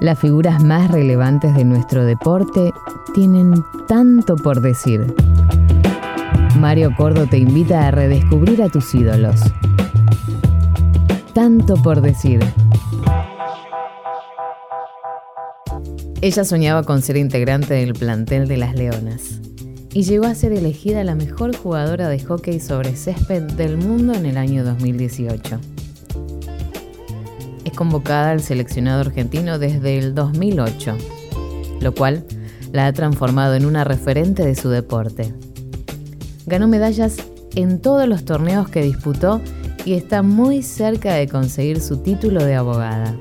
Las 0.00 0.20
figuras 0.20 0.62
más 0.62 0.92
relevantes 0.92 1.56
de 1.56 1.64
nuestro 1.64 2.04
deporte 2.04 2.72
tienen 3.14 3.64
tanto 3.88 4.36
por 4.36 4.60
decir. 4.60 5.12
Mario 6.60 6.94
Cordo 6.96 7.26
te 7.26 7.38
invita 7.38 7.88
a 7.88 7.90
redescubrir 7.90 8.62
a 8.62 8.68
tus 8.68 8.94
ídolos. 8.94 9.40
Tanto 11.34 11.74
por 11.82 12.00
decir. 12.00 12.40
Ella 16.20 16.44
soñaba 16.44 16.84
con 16.84 17.02
ser 17.02 17.16
integrante 17.16 17.74
del 17.74 17.94
plantel 17.94 18.46
de 18.46 18.56
las 18.56 18.76
Leonas 18.76 19.40
y 19.92 20.02
llegó 20.02 20.26
a 20.26 20.34
ser 20.36 20.52
elegida 20.52 21.02
la 21.02 21.16
mejor 21.16 21.56
jugadora 21.56 22.08
de 22.08 22.22
hockey 22.22 22.60
sobre 22.60 22.94
césped 22.94 23.42
del 23.52 23.78
mundo 23.78 24.14
en 24.14 24.26
el 24.26 24.36
año 24.36 24.62
2018. 24.62 25.58
Convocada 27.78 28.32
al 28.32 28.40
seleccionado 28.40 29.02
argentino 29.02 29.60
desde 29.60 29.98
el 29.98 30.12
2008, 30.12 30.96
lo 31.80 31.94
cual 31.94 32.24
la 32.72 32.88
ha 32.88 32.92
transformado 32.92 33.54
en 33.54 33.64
una 33.66 33.84
referente 33.84 34.44
de 34.44 34.56
su 34.56 34.68
deporte. 34.68 35.32
Ganó 36.44 36.66
medallas 36.66 37.18
en 37.54 37.80
todos 37.80 38.08
los 38.08 38.24
torneos 38.24 38.68
que 38.68 38.82
disputó 38.82 39.40
y 39.84 39.94
está 39.94 40.22
muy 40.22 40.64
cerca 40.64 41.14
de 41.14 41.28
conseguir 41.28 41.80
su 41.80 42.02
título 42.02 42.44
de 42.44 42.56
abogada. 42.56 43.14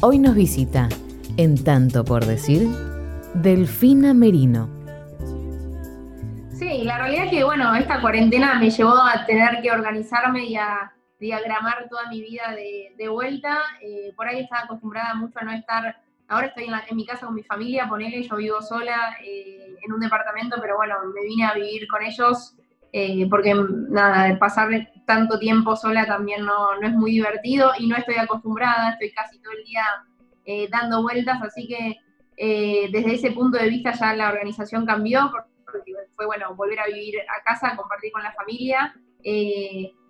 Hoy 0.00 0.18
nos 0.18 0.34
visita 0.34 0.88
en 1.36 1.62
tanto 1.62 2.06
por 2.06 2.24
decir, 2.24 2.70
Delfina 3.34 4.14
Merino. 4.14 4.70
Sí, 6.54 6.84
la 6.84 6.96
realidad 6.96 7.26
es 7.26 7.30
que, 7.32 7.44
bueno, 7.44 7.74
esta 7.74 8.00
cuarentena 8.00 8.58
me 8.58 8.70
llevó 8.70 8.96
a 8.96 9.26
tener 9.26 9.60
que 9.60 9.70
organizarme 9.70 10.46
y 10.46 10.56
a 10.56 10.94
diagramar 11.18 11.88
toda 11.88 12.08
mi 12.08 12.20
vida 12.20 12.54
de, 12.96 13.08
vuelta. 13.08 13.62
Eh, 13.80 14.12
por 14.16 14.26
ahí 14.26 14.40
estaba 14.40 14.62
acostumbrada 14.62 15.14
mucho 15.14 15.38
a 15.38 15.44
no 15.44 15.52
estar, 15.52 15.96
ahora 16.28 16.48
estoy 16.48 16.64
en, 16.64 16.96
mi 16.96 17.06
casa 17.06 17.26
con 17.26 17.34
mi 17.34 17.42
familia, 17.42 17.88
ponele, 17.88 18.22
yo 18.22 18.36
vivo 18.36 18.62
sola 18.62 19.16
eh, 19.24 19.76
en 19.84 19.92
un 19.92 20.00
departamento, 20.00 20.56
pero 20.60 20.76
bueno, 20.76 20.96
me 21.14 21.24
vine 21.24 21.44
a 21.44 21.54
vivir 21.54 21.88
con 21.88 22.02
ellos 22.02 22.56
eh, 22.92 23.26
porque 23.28 23.54
nada, 23.90 24.38
pasar 24.38 24.70
tanto 25.06 25.38
tiempo 25.38 25.76
sola 25.76 26.06
también 26.06 26.44
no, 26.44 26.78
no 26.80 26.86
es 26.86 26.94
muy 26.94 27.12
divertido 27.12 27.72
y 27.78 27.86
no 27.86 27.96
estoy 27.96 28.16
acostumbrada, 28.16 28.90
estoy 28.90 29.12
casi 29.12 29.38
todo 29.40 29.52
el 29.52 29.64
día 29.64 29.84
dando 30.70 31.02
vueltas, 31.02 31.42
así 31.42 31.68
que 31.68 31.98
desde 32.90 33.14
ese 33.16 33.32
punto 33.32 33.58
de 33.58 33.68
vista 33.68 33.92
ya 33.92 34.14
la 34.14 34.30
organización 34.30 34.86
cambió, 34.86 35.30
porque 35.30 35.92
fue 36.16 36.24
bueno 36.24 36.54
volver 36.54 36.80
a 36.80 36.86
vivir 36.86 37.16
a 37.20 37.44
casa, 37.44 37.76
compartir 37.76 38.10
con 38.12 38.22
la 38.22 38.32
familia. 38.32 38.94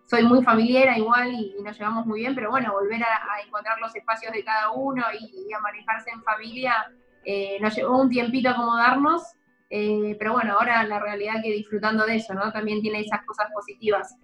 Eh, 0.09 0.17
soy 0.17 0.25
muy 0.25 0.43
familiar 0.43 0.97
igual 0.97 1.33
y, 1.33 1.55
nos 1.63 1.79
llevamos 1.79 2.07
muy 2.07 2.21
bien, 2.21 2.35
pero 2.35 2.51
bueno, 2.51 2.73
volver 2.73 3.03
a, 3.03 3.41
encontrar 3.47 3.79
los 3.81 3.95
espacios 3.95 4.33
de 4.33 4.45
cada 4.45 4.71
uno 4.71 5.05
y, 5.19 5.53
a 5.53 5.61
manejarse 5.61 6.11
en 6.11 6.23
familia 6.23 6.75
nos 7.61 7.77
llevó 7.77 8.01
un 8.01 8.09
tiempito 8.09 8.49
acomodarnos, 8.49 9.23
pero 9.69 10.33
bueno, 10.33 10.55
ahora 10.55 10.83
la 10.85 10.99
realidad 10.99 11.43
que 11.43 11.51
disfrutando 11.51 12.07
de 12.07 12.17
eso, 12.17 12.33
¿no? 12.33 12.51
También 12.53 12.81
tiene 12.81 13.01
esas 13.01 13.23
cosas 13.27 13.49
positivas. 13.53 14.17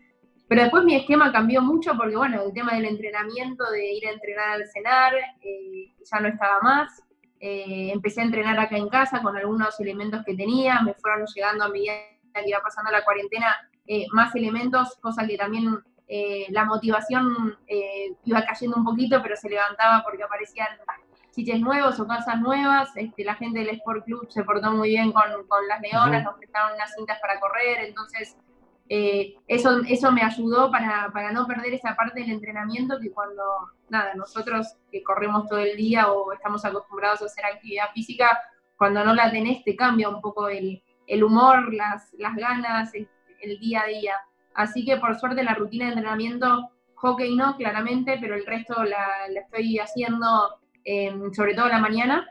Pero 0.48 0.62
después 0.62 0.84
mi 0.84 0.94
esquema 0.94 1.32
cambió 1.32 1.62
mucho 1.62 1.96
porque, 1.96 2.16
bueno, 2.16 2.42
el 2.42 2.52
tema 2.52 2.74
del 2.74 2.84
entrenamiento, 2.84 3.64
de 3.70 3.92
ir 3.94 4.06
a 4.06 4.12
entrenar 4.12 4.50
al 4.50 4.66
cenar, 4.68 5.14
eh, 5.40 5.94
ya 6.04 6.20
no 6.20 6.28
estaba 6.28 6.60
más. 6.60 7.02
Eh, 7.40 7.90
empecé 7.92 8.20
a 8.20 8.24
entrenar 8.24 8.58
acá 8.58 8.76
en 8.76 8.88
casa 8.88 9.22
con 9.22 9.36
algunos 9.36 9.78
elementos 9.80 10.22
que 10.24 10.34
tenía, 10.34 10.80
me 10.82 10.94
fueron 10.94 11.26
llegando 11.34 11.64
a 11.64 11.68
medida 11.68 11.94
que 12.34 12.48
iba 12.48 12.60
pasando 12.60 12.90
la 12.90 13.04
cuarentena 13.04 13.46
eh, 13.86 14.06
más 14.12 14.34
elementos, 14.34 14.96
cosa 15.00 15.26
que 15.26 15.36
también 15.36 15.78
la 16.50 16.66
motivación 16.66 17.56
iba 18.24 18.44
cayendo 18.44 18.76
un 18.76 18.84
poquito, 18.84 19.20
pero 19.22 19.34
se 19.36 19.48
levantaba 19.48 20.04
porque 20.04 20.22
aparecían 20.22 20.68
chiches 21.34 21.60
nuevos 21.60 21.98
o 21.98 22.06
casas 22.06 22.40
nuevas. 22.40 22.90
Este, 22.94 23.24
la 23.24 23.34
gente 23.34 23.60
del 23.60 23.70
Sport 23.70 24.04
Club 24.04 24.26
se 24.30 24.44
portó 24.44 24.70
muy 24.70 24.90
bien 24.90 25.10
con, 25.12 25.24
con 25.48 25.66
las 25.66 25.80
leonas, 25.80 26.22
nos 26.22 26.36
prestaron 26.36 26.74
unas 26.74 26.94
cintas 26.94 27.18
para 27.20 27.40
correr, 27.40 27.86
entonces 27.86 28.36
eh, 28.88 29.36
eso, 29.48 29.80
eso 29.88 30.12
me 30.12 30.22
ayudó 30.22 30.70
para, 30.70 31.32
no 31.32 31.46
perder 31.46 31.74
esa 31.74 31.96
parte 31.96 32.20
del 32.20 32.30
entrenamiento 32.30 33.00
que 33.00 33.10
cuando, 33.10 33.42
nada, 33.88 34.14
nosotros 34.14 34.76
que 34.90 35.02
corremos 35.02 35.48
todo 35.48 35.58
el 35.58 35.76
día 35.76 36.12
o 36.12 36.32
estamos 36.32 36.64
acostumbrados 36.64 37.22
a 37.22 37.26
hacer 37.26 37.46
actividad 37.46 37.90
física, 37.94 38.42
cuando 38.76 39.02
no 39.04 39.14
la 39.14 39.30
tenés 39.30 39.64
te 39.64 39.74
cambia 39.74 40.08
un 40.08 40.20
poco 40.20 40.48
el, 40.48 40.82
humor, 41.22 41.72
las, 41.72 42.12
las 42.14 42.34
ganas, 42.36 42.94
el, 42.94 43.08
día 43.58 43.82
a 43.82 43.86
día. 43.86 44.14
Así 44.54 44.84
que 44.84 44.96
por 44.96 45.18
suerte 45.18 45.42
la 45.42 45.54
rutina 45.54 45.86
de 45.86 45.92
entrenamiento, 45.92 46.70
hockey 46.94 47.34
no, 47.34 47.56
claramente, 47.56 48.18
pero 48.20 48.34
el 48.34 48.46
resto 48.46 48.82
la, 48.84 49.06
estoy 49.28 49.78
haciendo 49.78 50.58
em, 50.84 51.32
sobre 51.32 51.54
todo 51.54 51.68
la 51.68 51.78
mañana. 51.78 52.26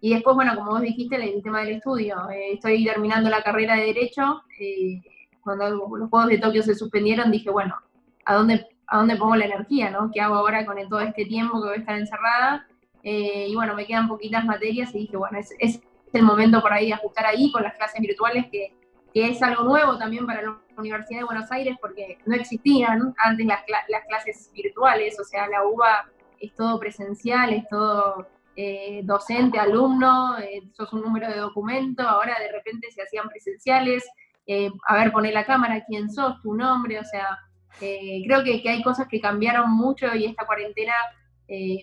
Y 0.00 0.14
después, 0.14 0.34
bueno, 0.34 0.56
como 0.56 0.72
vos 0.72 0.80
dijiste, 0.80 1.16
el, 1.16 1.42
tema 1.42 1.60
del 1.60 1.76
estudio. 1.76 2.28
Eh, 2.30 2.54
estoy 2.54 2.84
terminando 2.84 3.30
la 3.30 3.42
carrera 3.42 3.76
de 3.76 3.86
Derecho. 3.86 4.42
Eh, 4.58 5.00
cuando 5.42 5.70
los 5.70 6.10
Juegos 6.10 6.28
de 6.28 6.38
Tokio 6.38 6.62
se 6.62 6.74
suspendieron, 6.74 7.30
dije, 7.30 7.50
bueno, 7.50 7.76
¿a 8.24 8.34
dónde, 8.34 8.66
a 8.86 8.98
dónde 8.98 9.16
pongo 9.16 9.36
la 9.36 9.44
energía? 9.44 9.90
¿no? 9.90 10.10
¿Qué 10.12 10.20
hago 10.20 10.34
ahora 10.34 10.66
con 10.66 10.76
todo 10.88 11.00
este 11.00 11.24
tiempo 11.26 11.60
que 11.60 11.68
voy 11.68 11.76
a 11.76 11.80
estar 11.80 11.96
encerrada? 11.96 12.66
Eh, 13.04 13.46
y 13.48 13.54
bueno, 13.54 13.74
me 13.74 13.86
quedan 13.86 14.08
poquitas 14.08 14.44
materias 14.44 14.94
y 14.94 14.98
dije, 14.98 15.16
bueno, 15.16 15.38
es, 15.38 15.54
es, 15.58 15.80
el 16.12 16.22
momento 16.24 16.60
por 16.60 16.72
ahí 16.72 16.88
de 16.88 16.92
ajustar 16.94 17.24
ahí 17.24 17.50
con 17.50 17.62
las 17.62 17.74
clases 17.74 18.00
virtuales, 18.00 18.46
que, 18.50 18.74
que, 19.12 19.28
es 19.28 19.42
algo 19.42 19.64
nuevo 19.64 19.98
también 19.98 20.26
para 20.26 20.42
la 20.42 20.58
Universidad 20.76 21.20
de 21.20 21.24
Buenos 21.24 21.50
Aires, 21.52 21.76
porque 21.80 22.18
no 22.26 22.34
existían 22.34 23.14
antes 23.18 23.46
las, 23.46 23.60
las 23.88 24.04
clases 24.06 24.50
virtuales, 24.54 25.18
o 25.20 25.24
sea, 25.24 25.48
la 25.48 25.64
UBA 25.64 26.08
es 26.40 26.54
todo 26.54 26.78
presencial, 26.78 27.52
es 27.52 27.68
todo 27.68 28.26
eh, 28.56 29.00
docente, 29.04 29.58
alumno, 29.58 30.38
eh, 30.38 30.62
sos 30.72 30.92
un 30.92 31.02
número 31.02 31.28
de 31.28 31.38
documento, 31.38 32.02
ahora 32.02 32.36
de 32.38 32.52
repente 32.52 32.90
se 32.90 33.02
hacían 33.02 33.28
presenciales, 33.28 34.04
eh, 34.46 34.70
a 34.86 34.96
ver, 34.96 35.12
poner 35.12 35.32
la 35.32 35.46
cámara, 35.46 35.84
quién 35.86 36.10
sos, 36.10 36.40
tu 36.42 36.54
nombre, 36.54 36.98
o 36.98 37.04
sea, 37.04 37.38
eh, 37.80 38.22
creo 38.26 38.44
que, 38.44 38.68
hay 38.68 38.82
cosas 38.82 39.08
que 39.08 39.20
cambiaron 39.20 39.70
mucho 39.70 40.14
y 40.14 40.26
esta 40.26 40.46
cuarentena 40.46 40.92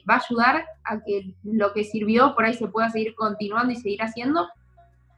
va 0.09 0.15
a 0.15 0.23
ayudar 0.27 0.65
a 0.83 0.99
que 1.05 1.35
lo 1.43 1.71
que 1.73 1.83
sirvió 1.83 2.33
por 2.33 2.43
ahí 2.43 2.55
se 2.55 2.67
pueda 2.67 2.89
seguir 2.89 3.13
continuando 3.13 3.71
y 3.71 3.75
seguir 3.75 4.01
haciendo. 4.01 4.47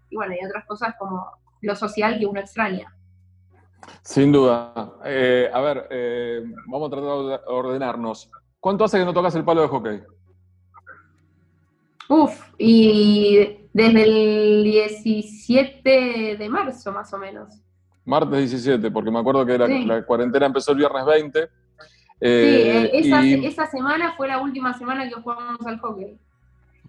Y 0.10 0.18
bueno, 0.18 0.34
hay 0.34 0.46
otras 0.46 0.66
cosas 0.66 0.94
como 1.00 1.26
lo 1.62 1.76
social 1.76 2.20
que 2.20 2.26
uno 2.26 2.40
extraña. 2.40 2.96
Sin 4.04 4.32
duda. 4.32 4.74
a 4.74 5.62
ver, 5.62 6.48
vamos 6.68 6.88
a 6.88 6.96
tratar 6.96 7.26
de 7.26 7.40
ordenarnos. 7.48 8.30
¿Cuánto 8.60 8.84
hace 8.84 9.00
que 9.00 9.06
no 9.06 9.14
tocas 9.14 9.36
el 9.36 9.44
palo 9.44 9.62
de 9.62 9.68
hockey? 9.68 10.02
Uf, 12.08 12.52
y 12.58 13.58
desde 13.74 14.04
el 14.04 14.64
17 14.64 16.36
de 16.38 16.50
marzo, 16.50 16.92
más 16.92 17.14
o 17.14 17.18
menos. 17.18 17.62
Martes 18.04 18.38
17, 18.52 18.92
porque 18.92 19.12
me 19.12 19.20
acuerdo 19.20 19.46
que 19.46 19.58
la, 19.58 20.06
cuarentena 20.06 20.48
empezó 20.48 20.74
el 20.74 20.80
viernes 20.80 21.06
20. 21.06 21.42
sí, 21.42 21.48
eh, 22.20 22.92
eh, 22.94 23.42
esa, 23.46 23.66
semana 23.68 24.14
fue 24.18 24.28
la 24.28 24.42
última 24.42 24.78
semana 24.78 25.08
que 25.08 25.16
jugamos 25.16 25.66
al 25.66 25.80
hockey. 25.80 26.20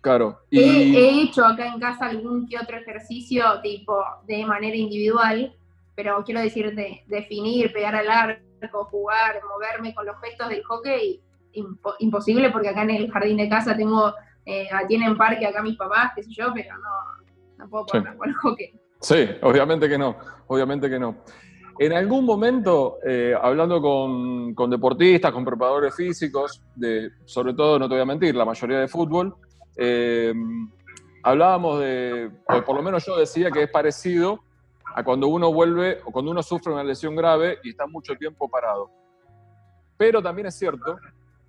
Claro. 0.03 0.41
He, 0.51 1.23
hecho 1.23 1.45
acá 1.45 1.69
en 1.69 1.79
casa 1.79 2.07
algún 2.07 2.49
que 2.49 2.59
otro 2.59 2.77
ejercicio, 2.77 3.45
tipo, 3.63 4.03
de 4.27 4.45
manera 4.45 4.77
individual, 4.77 5.55
pero 5.95 6.23
quiero 6.25 6.41
decir, 6.41 6.75
de, 6.75 7.05
definir, 7.07 7.73
pegar 7.73 7.95
al 7.95 8.11
arco, 8.11 8.85
jugar, 8.91 9.41
moverme 9.49 9.95
con 9.95 10.05
los 10.05 10.17
gestos 10.21 10.49
del 10.49 10.65
hockey, 10.65 11.21
imposible, 12.01 12.51
porque 12.51 12.71
acá 12.71 12.83
en 12.83 12.91
el 12.91 13.11
jardín 13.11 13.37
de 13.37 13.49
casa 13.49 13.77
tengo 13.77 14.13
eh, 14.45 14.69
tienen 14.89 15.17
parque 15.17 15.47
acá 15.47 15.63
mis 15.63 15.77
papás, 15.77 16.13
qué 16.17 16.23
sé 16.25 16.31
yo, 16.33 16.53
pero 16.53 16.75
no, 17.59 17.69
puedo 17.69 17.87
poner 17.87 18.13
sí. 18.13 18.19
el 18.25 18.35
hockey. 18.35 18.81
Sí, 19.01 19.29
obviamente 19.43 19.89
que 19.89 19.99
no, 19.99 20.17
obviamente 20.49 20.91
que 20.91 20.99
no. 20.99 21.19
En 21.79 21.93
algún 21.93 22.25
momento, 22.25 22.99
eh, 23.05 23.35
hablando 23.41 23.81
con, 23.81 24.71
deportistas, 24.71 25.33
con 25.33 25.45
preparadores 25.45 25.95
físicos, 25.95 26.63
de, 26.75 27.11
sobre 27.25 27.55
todo, 27.55 27.79
no 27.79 27.89
te 27.89 27.95
voy 27.95 28.03
a 28.03 28.07
mentir, 28.07 28.35
la 28.35 28.45
mayoría 28.45 28.81
de 28.81 28.89
fútbol, 28.89 29.35
eh, 29.77 30.35
hablábamos 31.23 31.81
de, 31.81 32.31
o 32.49 32.65
por 32.65 32.77
lo 32.77 32.83
menos 32.83 33.05
yo 33.07 33.17
decía 33.17 33.51
que 33.51 33.63
es 33.63 33.71
parecido 33.71 34.41
a 34.95 35.03
cuando 35.03 35.29
uno 35.29 35.53
vuelve 35.53 36.01
o 36.05 36.11
cuando 36.11 36.31
uno 36.31 36.43
sufre 36.43 36.73
una 36.73 36.85
lesión 36.85 37.17
grave 37.17 37.59
y 37.63 37.71
está 37.71 37.87
mucho 37.87 38.15
tiempo 38.17 38.49
parado. 38.49 38.91
Pero 39.97 40.23
también 40.23 40.49
es 40.49 40.55
cierto 40.55 40.99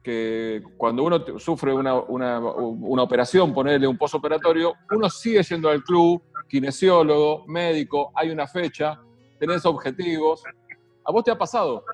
que 0.01 0.61
cuando 0.77 1.03
uno 1.03 1.39
sufre 1.39 1.73
una, 1.73 1.95
operación, 1.95 3.53
ponerle 3.53 3.87
un 3.87 3.97
posoperatorio, 3.97 4.73
uno 4.91 5.09
sigue 5.09 5.41
yendo 5.43 5.69
al 5.69 5.81
club, 5.81 6.21
kinesiólogo, 6.47 7.45
médico, 7.47 8.11
hay 8.13 8.29
una 8.29 8.45
fecha, 8.45 8.99
tenés 9.39 9.65
objetivos. 9.65 10.43
¿A 11.05 11.11
vos 11.11 11.23
te 11.23 11.31
ha 11.31 11.37
pasado 11.37 11.85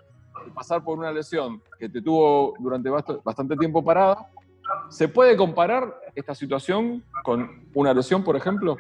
pasar 0.55 0.83
por 0.83 0.97
una 0.97 1.11
lesión 1.11 1.61
que 1.77 1.87
te 1.87 2.01
tuvo 2.01 2.55
durante 2.59 2.89
bastante 2.89 3.55
tiempo 3.55 3.83
parada? 3.83 4.27
¿Se 4.89 5.07
puede 5.07 5.37
comparar 5.37 5.95
esta 6.19 6.35
situación 6.35 7.03
con 7.23 7.69
una 7.73 7.93
lesión, 7.93 8.23
por 8.23 8.35
ejemplo? 8.35 8.77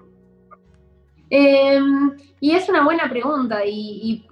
Em, 1.31 2.17
y 2.39 2.51
es 2.55 2.67
una 2.69 2.83
buena 2.83 3.07
pregunta 3.07 3.61
y, 3.63 4.25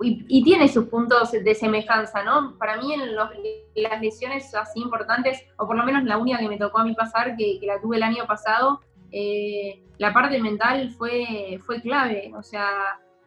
tiene 0.43 0.67
sus 0.67 0.85
puntos 0.85 1.31
de 1.31 1.53
semejanza, 1.53 2.23
¿no? 2.23 2.57
Para 2.57 2.77
mí 2.77 2.93
en 2.93 3.15
las 3.15 4.01
lesiones 4.01 4.53
así 4.55 4.79
importantes, 4.79 5.43
o 5.57 5.67
por 5.67 5.77
lo 5.77 5.83
menos 5.83 6.03
la 6.05 6.17
única 6.17 6.39
que 6.39 6.49
me 6.49 6.57
tocó 6.57 6.79
a 6.79 6.85
mí 6.85 6.95
pasar, 6.95 7.35
que, 7.35 7.59
la 7.63 7.79
tuve 7.79 7.97
el 7.97 8.03
año 8.03 8.25
pasado, 8.25 8.81
eh, 9.11 9.83
la 9.99 10.13
parte 10.13 10.41
mental 10.41 10.89
fue, 10.97 11.59
fue 11.65 11.81
clave, 11.81 12.31
o 12.35 12.41
sea, 12.41 12.69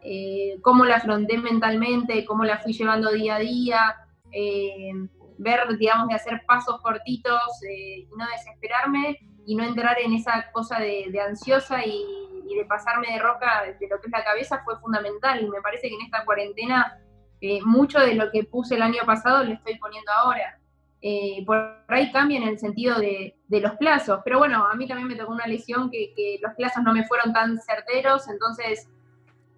eh, 0.03 0.59
cómo 0.63 0.85
la 0.85 0.97
afronté 0.97 1.39
mentalmente, 1.39 2.25
cómo 2.25 2.45
la 2.45 2.59
fui 2.59 2.73
llevando 2.73 3.13
día 3.13 3.37
a 3.37 3.39
día, 3.39 3.97
eh, 4.33 4.93
ver, 5.39 5.61
digamos, 5.79 6.09
de 6.09 6.15
hacer 6.15 6.43
pasos 6.47 6.81
cortitos 6.81 7.41
y 7.63 8.07
no 8.17 8.27
desesperarme 8.33 9.19
y 9.47 9.55
no 9.55 9.65
entrar 9.65 9.99
en 10.01 10.13
esa 10.15 10.51
cosa 10.53 10.79
de 10.79 11.21
ansiosa 11.21 11.85
y 11.85 12.21
de 12.55 12.65
pasarme 12.65 13.13
de 13.13 13.19
roca 13.19 13.63
de 13.79 13.89
lo 13.89 14.01
que 14.01 14.07
es 14.07 14.13
la 14.13 14.25
cabeza 14.25 14.63
fue 14.65 14.79
fundamental. 14.79 15.41
Y 15.43 15.49
me 15.49 15.61
parece 15.61 15.89
que 15.89 15.95
en 15.95 16.03
esta 16.03 16.25
cuarentena 16.25 16.99
eh, 17.41 17.61
mucho 17.65 17.99
de 18.01 18.15
lo 18.15 18.31
que 18.31 18.45
puse 18.45 18.75
el 18.75 18.83
año 18.83 19.01
pasado 19.07 19.45
lo 19.45 19.53
estoy 19.53 19.79
poniendo 19.79 20.11
ahora. 20.13 20.59
Eh, 21.03 21.43
por 21.47 21.57
ahí 21.89 22.13
cambia 22.13 22.39
en 22.39 22.49
el 22.49 22.59
sentido 22.59 22.99
de, 22.99 23.35
los 23.49 23.73
plazos, 23.77 24.21
pero 24.23 24.39
bueno, 24.39 24.67
a 24.67 24.75
mí 24.75 24.87
también 24.87 25.09
me 25.09 25.17
tocó 25.17 25.33
una 25.33 25.47
lesión 25.47 25.91
que, 25.91 26.39
los 26.43 26.53
plazos 26.55 26.83
no 26.83 26.93
me 26.93 27.07
fueron 27.07 27.33
tan 27.33 27.59
certeros, 27.59 28.29
entonces 28.29 28.87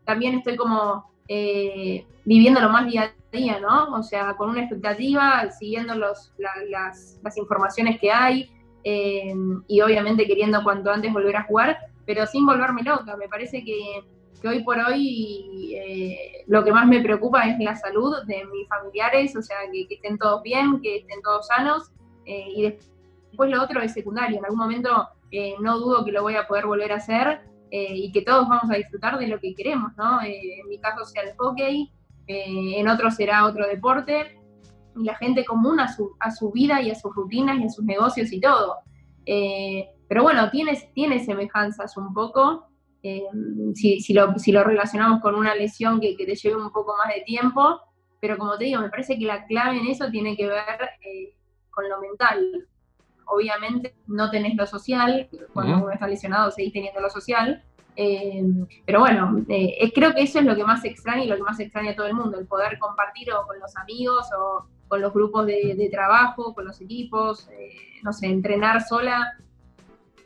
también 0.04 0.36
estoy 0.36 0.56
como 0.56 1.12
eh, 1.26 2.06
viviendo 2.24 2.60
lo 2.60 2.68
más 2.68 2.86
día 2.86 3.02
a 3.02 3.36
día, 3.36 3.58
¿no? 3.58 3.92
O 3.92 4.04
sea, 4.04 4.36
con 4.36 4.50
una 4.50 4.60
expectativa, 4.60 5.50
siguiendo 5.50 5.96
los, 5.96 6.32
las, 6.38 7.18
las, 7.24 7.36
informaciones 7.36 7.98
que 7.98 8.12
hay 8.12 8.48
y 8.84 9.80
obviamente 9.80 10.26
queriendo 10.26 10.62
cuanto 10.62 10.90
antes 10.90 11.12
volver 11.12 11.36
a 11.36 11.44
jugar, 11.44 11.78
pero 12.06 12.26
sin 12.26 12.46
volverme 12.46 12.82
loca. 12.82 13.16
Me 13.16 13.28
parece 13.28 13.64
que, 13.64 14.04
hoy 14.46 14.64
por 14.64 14.78
hoy 14.78 15.74
eh, 15.76 16.44
lo 16.48 16.64
que 16.64 16.72
más 16.72 16.86
me 16.86 17.00
preocupa 17.00 17.48
es 17.48 17.58
la 17.60 17.76
salud 17.76 18.16
de 18.26 18.44
mis 18.46 18.68
familiares, 18.68 19.36
o 19.36 19.42
sea, 19.42 19.56
que, 19.70 19.94
estén 19.94 20.18
todos 20.18 20.42
bien, 20.42 20.80
que 20.80 20.98
estén 20.98 21.22
todos 21.22 21.46
sanos, 21.46 21.92
eh, 22.26 22.48
y 22.56 22.62
después 22.62 23.50
lo 23.50 23.62
otro 23.62 23.80
es 23.80 23.92
secundario. 23.92 24.38
En 24.38 24.44
algún 24.44 24.58
momento 24.58 25.08
eh, 25.30 25.54
no 25.60 25.78
dudo 25.78 26.04
que 26.04 26.12
lo 26.12 26.22
voy 26.22 26.34
a 26.34 26.46
poder 26.46 26.66
volver 26.66 26.92
a 26.92 26.96
hacer 26.96 27.40
y 27.74 28.12
que 28.12 28.20
todos 28.20 28.46
vamos 28.50 28.70
a 28.70 28.76
disfrutar 28.76 29.18
de 29.18 29.28
lo 29.28 29.40
que 29.40 29.54
queremos, 29.54 29.92
¿no? 29.96 30.20
en 30.22 30.68
mi 30.68 30.78
caso 30.78 31.06
sea 31.06 31.22
el 31.22 31.34
hockey, 31.38 31.90
en 32.26 32.86
otro 32.86 33.10
será 33.10 33.46
otro 33.46 33.66
deporte, 33.66 34.38
y 34.96 35.04
la 35.04 35.16
gente 35.16 35.44
común 35.44 35.80
a 35.80 35.88
su, 35.92 36.16
a 36.20 36.30
su 36.30 36.50
vida 36.50 36.80
y 36.80 36.90
a 36.90 36.94
sus 36.94 37.14
rutinas 37.14 37.58
y 37.58 37.64
a 37.64 37.68
sus 37.68 37.84
negocios 37.84 38.32
y 38.32 38.40
todo. 38.40 38.78
Pero 40.12 40.24
bueno, 40.24 40.50
tiene, 40.50 40.76
tiene 40.92 41.24
semejanzas 41.24 41.96
un 41.96 42.12
poco, 42.12 42.66
eh, 43.02 43.22
si, 43.74 44.12
lo, 44.12 44.62
relacionamos 44.62 45.22
con 45.22 45.34
una 45.34 45.54
lesión 45.54 46.00
que, 46.00 46.14
te 46.14 46.34
lleve 46.34 46.56
un 46.56 46.70
poco 46.70 46.94
más 46.98 47.14
de 47.14 47.22
tiempo, 47.22 47.80
pero 48.20 48.36
como 48.36 48.58
te 48.58 48.66
digo, 48.66 48.82
me 48.82 48.90
parece 48.90 49.18
que 49.18 49.24
la 49.24 49.46
clave 49.46 49.78
en 49.78 49.86
eso 49.86 50.10
tiene 50.10 50.36
que 50.36 50.48
ver 50.48 50.90
eh, 51.00 51.34
con 51.70 51.88
lo 51.88 51.98
mental. 51.98 52.68
Obviamente 53.24 53.96
no 54.06 54.30
tenés 54.30 54.54
lo 54.54 54.66
social, 54.66 55.30
cuando 55.54 55.78
uno 55.78 55.90
está 55.90 56.06
lesionado 56.06 56.50
seguís 56.50 56.74
teniendo 56.74 57.00
lo 57.00 57.08
social, 57.08 57.64
eh, 57.96 58.44
pero 58.84 59.00
bueno, 59.00 59.42
creo 59.46 60.14
que 60.14 60.24
eso 60.24 60.40
es 60.40 60.44
lo 60.44 60.54
que 60.54 60.64
más 60.64 60.84
extraña 60.84 61.24
y 61.24 61.28
lo 61.28 61.36
que 61.36 61.42
más 61.42 61.58
extraña 61.58 61.92
a 61.92 61.96
todo 61.96 62.06
el 62.06 62.14
mundo, 62.14 62.38
el 62.38 62.46
poder 62.46 62.78
compartir 62.78 63.28
con 63.46 63.58
los 63.58 63.74
amigos 63.78 64.28
o 64.38 64.66
con 64.92 65.00
los 65.00 65.14
grupos 65.14 65.46
de, 65.46 65.74
de 65.74 65.88
trabajo, 65.88 66.52
con 66.52 66.66
los 66.66 66.78
equipos, 66.82 67.48
no 68.02 68.12
sé, 68.12 68.26
entrenar 68.26 68.82
sola 68.82 69.38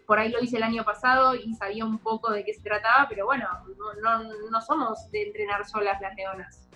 por 0.07 0.19
ahí 0.19 0.31
lo 0.31 0.43
hice 0.43 0.57
el 0.57 0.63
año 0.63 0.85
pasado 0.85 1.35
y 1.35 1.53
sabía 1.55 1.85
un 1.85 1.99
poco 1.99 2.33
de 2.33 2.45
qué 2.45 2.55
se 2.55 2.63
trataba, 2.63 3.07
pero 3.09 3.27
bueno, 3.27 3.47
no, 4.51 4.61
somos 4.61 5.11
de 5.11 5.25
entrenar 5.25 5.67
solas 5.67 6.01
las 6.01 6.15
leonas. 6.17 6.69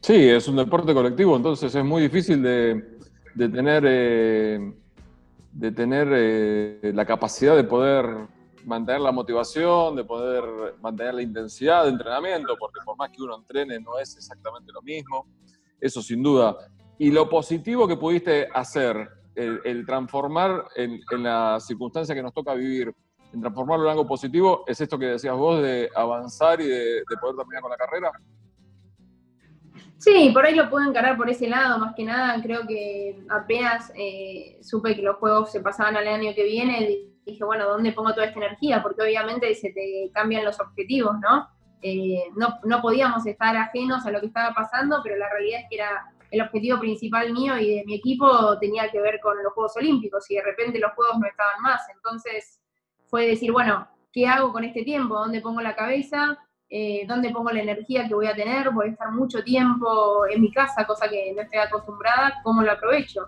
Sí, 0.00 0.28
es 0.28 0.48
un 0.48 0.56
deporte 0.56 0.92
colectivo, 0.94 1.36
entonces 1.36 1.72
es 1.74 1.84
muy 1.84 2.02
difícil 2.02 2.42
de, 2.42 2.98
tener, 3.36 3.82
de 5.52 5.72
tener 5.72 6.08
eh, 6.12 6.80
eh, 6.82 6.92
la 6.92 7.04
capacidad 7.04 7.54
de 7.54 7.64
poder 7.64 8.06
mantener 8.64 9.00
la 9.00 9.12
motivación, 9.12 9.94
de 9.94 10.04
poder 10.04 10.44
mantener 10.80 11.14
la 11.14 11.22
intensidad 11.22 11.84
de 11.84 11.90
entrenamiento, 11.90 12.56
porque 12.58 12.80
por 12.84 12.96
más 12.96 13.10
que 13.10 13.22
uno 13.22 13.36
entrene 13.36 13.78
no 13.80 13.98
es 13.98 14.16
exactamente 14.16 14.70
lo 14.72 14.82
mismo, 14.82 15.26
eso 15.82 16.00
sin 16.00 16.22
duda. 16.22 16.56
Y 16.96 17.10
lo 17.10 17.28
positivo 17.28 17.88
que 17.88 17.96
pudiste 17.96 18.48
hacer 18.54 19.08
el, 19.34 19.84
transformar 19.84 20.66
en, 20.76 21.00
la 21.10 21.58
circunstancia 21.60 22.14
que 22.14 22.22
nos 22.22 22.32
toca 22.32 22.54
vivir, 22.54 22.94
en 23.32 23.40
transformarlo 23.40 23.86
en 23.86 23.90
algo 23.90 24.06
positivo, 24.06 24.62
es 24.66 24.80
esto 24.80 24.98
que 24.98 25.06
decías 25.06 25.36
vos 25.36 25.60
de 25.60 25.90
avanzar 25.94 26.60
y 26.60 26.68
de, 26.68 27.02
poder 27.20 27.36
terminar 27.36 27.62
con 27.62 27.70
la 27.70 27.76
carrera? 27.76 28.12
Sí, 29.98 30.30
por 30.32 30.44
ahí 30.44 30.54
lo 30.54 30.70
puedo 30.70 30.88
encarar 30.88 31.16
por 31.16 31.28
ese 31.28 31.48
lado, 31.48 31.78
más 31.78 31.94
que 31.94 32.04
nada 32.04 32.40
creo 32.42 32.66
que 32.66 33.24
apenas 33.28 33.92
eh, 33.96 34.58
supe 34.62 34.94
que 34.94 35.02
los 35.02 35.16
juegos 35.16 35.50
se 35.50 35.60
pasaban 35.60 35.96
al 35.96 36.06
año 36.06 36.34
que 36.34 36.44
viene, 36.44 37.08
dije, 37.24 37.44
bueno, 37.44 37.66
¿dónde 37.66 37.92
pongo 37.92 38.12
toda 38.12 38.26
esta 38.26 38.38
energía? 38.38 38.82
Porque 38.82 39.02
obviamente 39.02 39.52
se 39.54 39.70
te 39.72 40.10
cambian 40.12 40.44
los 40.44 40.60
objetivos, 40.60 41.14
¿no? 41.20 41.48
Eh, 41.82 42.24
no, 42.36 42.58
no 42.64 42.80
podíamos 42.80 43.26
estar 43.26 43.56
ajenos 43.56 44.06
a 44.06 44.10
lo 44.10 44.20
que 44.20 44.26
estaba 44.26 44.54
pasando, 44.54 45.00
pero 45.02 45.16
la 45.16 45.28
realidad 45.28 45.60
es 45.62 45.66
que 45.68 45.76
era 45.76 46.12
el 46.30 46.40
objetivo 46.40 46.80
principal 46.80 47.32
mío 47.32 47.58
y 47.58 47.76
de 47.76 47.84
mi 47.84 47.96
equipo 47.96 48.58
tenía 48.58 48.90
que 48.90 49.00
ver 49.00 49.20
con 49.20 49.42
los 49.42 49.52
Juegos 49.52 49.76
Olímpicos 49.76 50.30
y 50.30 50.36
de 50.36 50.42
repente 50.42 50.78
los 50.78 50.92
Juegos 50.92 51.18
no 51.18 51.26
estaban 51.26 51.60
más. 51.60 51.82
Entonces 51.94 52.60
fue 53.06 53.26
decir, 53.26 53.52
bueno, 53.52 53.86
¿qué 54.12 54.26
hago 54.26 54.50
con 54.52 54.64
este 54.64 54.82
tiempo? 54.82 55.14
¿Dónde 55.14 55.42
pongo 55.42 55.60
la 55.60 55.76
cabeza? 55.76 56.38
Eh, 56.70 57.04
¿Dónde 57.06 57.30
pongo 57.30 57.50
la 57.50 57.60
energía 57.60 58.08
que 58.08 58.14
voy 58.14 58.26
a 58.26 58.34
tener? 58.34 58.70
Voy 58.70 58.88
a 58.88 58.92
estar 58.92 59.10
mucho 59.10 59.44
tiempo 59.44 60.24
en 60.26 60.40
mi 60.40 60.50
casa, 60.50 60.86
cosa 60.86 61.06
que 61.06 61.32
no 61.36 61.42
estoy 61.42 61.58
acostumbrada, 61.58 62.40
¿cómo 62.42 62.62
lo 62.62 62.72
aprovecho? 62.72 63.26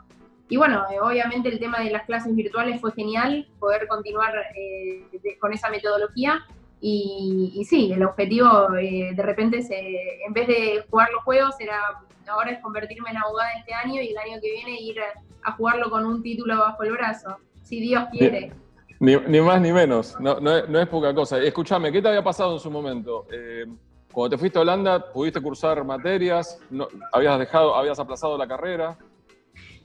Y 0.49 0.57
bueno, 0.57 0.85
eh, 0.91 0.99
obviamente 0.99 1.51
el 1.51 1.59
tema 1.59 1.81
de 1.81 1.91
las 1.91 2.05
clases 2.05 2.35
virtuales 2.35 2.81
fue 2.81 2.93
genial, 2.93 3.47
poder 3.59 3.87
continuar 3.87 4.33
con 5.41 5.53
esa 5.53 5.69
metodología. 5.69 6.43
Y, 6.87 7.65
sí, 7.67 7.93
el 7.95 8.05
objetivo 8.05 8.69
de 8.73 9.23
repente, 9.23 9.63
se, 9.63 9.75
en 10.27 10.35
vez 10.35 10.47
de 10.47 10.85
jugar 10.91 11.09
los 11.13 11.25
juegos, 11.25 11.55
era 11.59 11.81
ahora 12.29 12.51
es 12.51 12.61
convertirme 12.61 13.09
en 13.09 13.17
abogada 13.17 13.53
este 13.59 13.73
año 13.73 14.03
y 14.03 14.09
el 14.09 14.19
año 14.19 14.39
que 14.43 14.51
viene 14.51 14.81
ir 14.83 14.97
a, 15.43 15.53
jugarlo 15.53 15.89
con 15.91 16.05
un 16.05 16.23
título 16.23 16.59
bajo 16.59 16.83
el 16.83 16.93
brazo, 16.93 17.39
si 17.63 17.81
Dios 17.81 18.05
quiere. 18.13 18.53
Ni, 19.01 19.17
más 19.17 19.63
ni 19.63 19.73
menos, 19.73 20.15
no, 20.21 20.79
es, 20.79 20.89
poca 20.89 21.15
cosa. 21.15 21.39
Escúchame, 21.39 21.91
¿qué 21.91 22.03
te 22.03 22.09
había 22.09 22.23
pasado 22.23 22.53
en 22.53 22.61
su 22.61 22.71
momento? 22.71 23.27
Eh, 23.33 23.65
cuando 24.13 24.37
te 24.37 24.39
fuiste 24.39 24.59
a 24.59 24.63
Holanda, 24.63 25.11
¿pudiste 25.11 25.41
cursar 25.41 25.83
materias? 25.85 26.61
¿Habías 27.13 27.39
dejado, 27.39 27.75
habías 27.75 27.99
aplazado 27.99 28.37
la 28.37 28.47
carrera? 28.47 28.99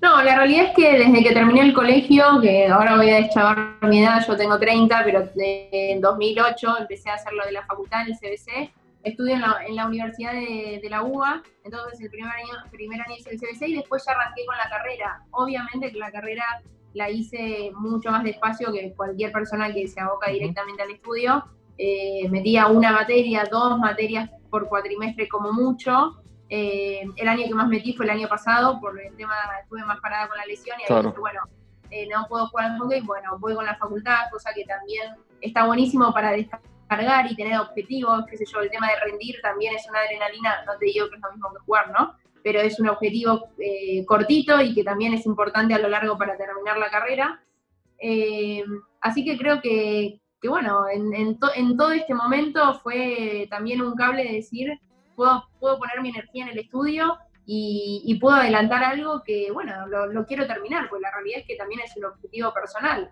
No, 0.01 0.21
la 0.23 0.35
realidad 0.37 0.67
es 0.67 0.75
que 0.75 0.97
desde 0.97 1.23
que 1.23 1.33
terminé 1.33 1.61
el 1.61 1.73
colegio, 1.73 2.39
que 2.41 2.67
ahora 2.67 2.95
voy 2.95 3.09
a 3.09 3.15
deschavar 3.15 3.77
mi 3.81 4.01
edad, 4.01 4.25
yo 4.25 4.37
tengo 4.37 4.57
30, 4.57 5.03
pero 5.03 5.29
en 5.35 5.99
2008 5.99 6.77
empecé 6.79 7.09
a 7.09 7.15
hacer 7.15 7.33
lo 7.33 7.45
de 7.45 7.51
la 7.51 7.65
facultad 7.65 8.03
en 8.03 8.13
el 8.13 8.17
CBC, 8.17 8.71
estudio 9.03 9.35
en 9.35 9.41
la, 9.41 9.57
en 9.67 9.75
la 9.75 9.87
Universidad 9.87 10.31
de, 10.33 10.87
la 10.89 11.03
UBA, 11.03 11.43
entonces 11.65 11.99
el 11.99 12.09
primer 12.09 12.31
año, 12.31 12.53
primer 12.71 13.01
año 13.01 13.15
hice 13.17 13.31
el 13.31 13.39
CBC 13.39 13.67
y 13.67 13.75
después 13.75 14.03
ya 14.05 14.13
arranqué 14.13 14.45
con 14.45 14.57
la 14.57 14.69
carrera. 14.69 15.21
Obviamente 15.31 15.91
que 15.91 15.97
la 15.97 16.11
carrera 16.11 16.43
la 16.93 17.09
hice 17.09 17.71
mucho 17.75 18.09
más 18.09 18.23
despacio 18.23 18.71
que 18.71 18.93
cualquier 18.95 19.33
persona 19.33 19.73
que 19.73 19.87
se 19.87 19.99
aboca 19.99 20.31
directamente 20.31 20.81
al 20.81 20.91
estudio. 20.91 21.43
Eh, 21.77 22.27
metía 22.29 22.67
una 22.67 22.91
materia, 22.91 23.47
dos 23.49 23.77
materias 23.79 24.29
por 24.49 24.67
cuatrimestre 24.69 25.27
como 25.27 25.51
mucho. 25.51 26.21
Eh, 26.49 27.07
el 27.15 27.27
año 27.27 27.45
que 27.47 27.53
más 27.53 27.67
metí 27.67 27.93
fue 27.93 28.05
el 28.05 28.11
año 28.11 28.27
pasado, 28.27 28.79
por 28.79 28.99
el 28.99 29.15
tema, 29.15 29.35
estuve 29.61 29.85
más 29.85 29.99
parada 29.99 30.27
con 30.27 30.37
la 30.37 30.45
lesión 30.45 30.77
y 30.79 30.91
ahí 30.91 31.01
dije, 31.03 31.19
bueno, 31.19 31.41
eh, 31.91 32.07
no 32.07 32.25
puedo 32.27 32.47
jugar 32.47 32.71
al 32.71 32.79
hockey, 32.79 33.01
bueno, 33.01 33.37
voy 33.39 33.53
con 33.53 33.65
la 33.65 33.75
facultad, 33.75 34.29
cosa 34.31 34.51
que 34.53 34.65
también 34.65 35.15
está 35.41 35.65
buenísimo 35.65 36.11
para 36.13 36.31
descansar 36.31 36.67
cargar 36.87 37.31
y 37.31 37.35
tener 37.35 37.59
objetivos, 37.59 38.25
qué 38.27 38.35
sé 38.35 38.45
yo, 38.51 38.61
el 38.61 38.71
tema 38.71 38.87
de 38.87 38.99
rendir 39.11 39.35
también 39.43 39.75
es 39.75 39.87
una 39.87 39.99
adrenalina, 39.99 40.65
no 40.65 40.75
te 40.79 40.87
digo 40.87 41.07
que 41.07 41.17
es 41.17 41.21
lo 41.21 41.31
mismo 41.31 41.53
que 41.53 41.59
jugar, 41.59 41.91
¿no? 41.91 42.15
Pero 42.41 42.61
es 42.61 42.79
un 42.79 42.89
objetivo 42.89 43.49
eh, 43.59 44.03
cortito 44.07 44.59
y 44.59 44.73
que 44.73 44.83
también 44.83 45.13
es 45.13 45.27
importante 45.27 45.75
a 45.75 45.77
lo 45.77 45.87
largo 45.87 46.17
para 46.17 46.35
terminar 46.35 46.79
la 46.79 46.89
carrera. 46.89 47.43
Así 49.01 49.23
que 49.23 49.37
creo 49.37 49.61
que, 49.61 50.19
bueno, 50.47 50.85
en, 50.89 51.37
todo 51.37 51.91
este 51.91 52.15
momento 52.15 52.79
fue 52.79 53.45
también 53.51 53.83
un 53.83 53.93
cable 53.93 54.23
de 54.23 54.33
decir, 54.33 54.79
puedo, 55.19 55.43
puedo 55.59 55.77
poner 55.77 56.01
mi 56.01 56.09
energía 56.09 56.45
en 56.45 56.51
el 56.51 56.59
estudio 56.59 57.17
y, 57.45 58.17
puedo 58.21 58.37
adelantar 58.37 58.83
algo 58.83 59.21
que, 59.25 59.51
bueno, 59.51 59.73
lo, 59.87 60.25
quiero 60.25 60.47
terminar, 60.47 60.87
pues 60.89 61.01
la 61.01 61.11
realidad 61.11 61.39
es 61.39 61.47
que 61.47 61.55
también 61.57 61.81
es 61.81 61.97
un 61.97 62.05
objetivo 62.05 62.53
personal. 62.53 63.09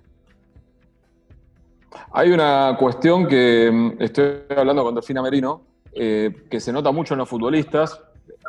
Hay 2.12 2.32
una 2.32 2.78
cuestión 2.80 3.28
que 3.28 3.70
mm, 3.72 4.02
estoy 4.02 4.44
hablando 4.56 4.84
con 4.84 4.96
Delfina 4.96 5.22
Merino, 5.22 5.64
eh, 5.92 6.46
que 6.50 6.60
se 6.60 6.72
nota 6.72 6.92
mucho 6.92 7.14
en 7.16 7.18
los 7.18 7.28
futbolistas, 7.28 8.00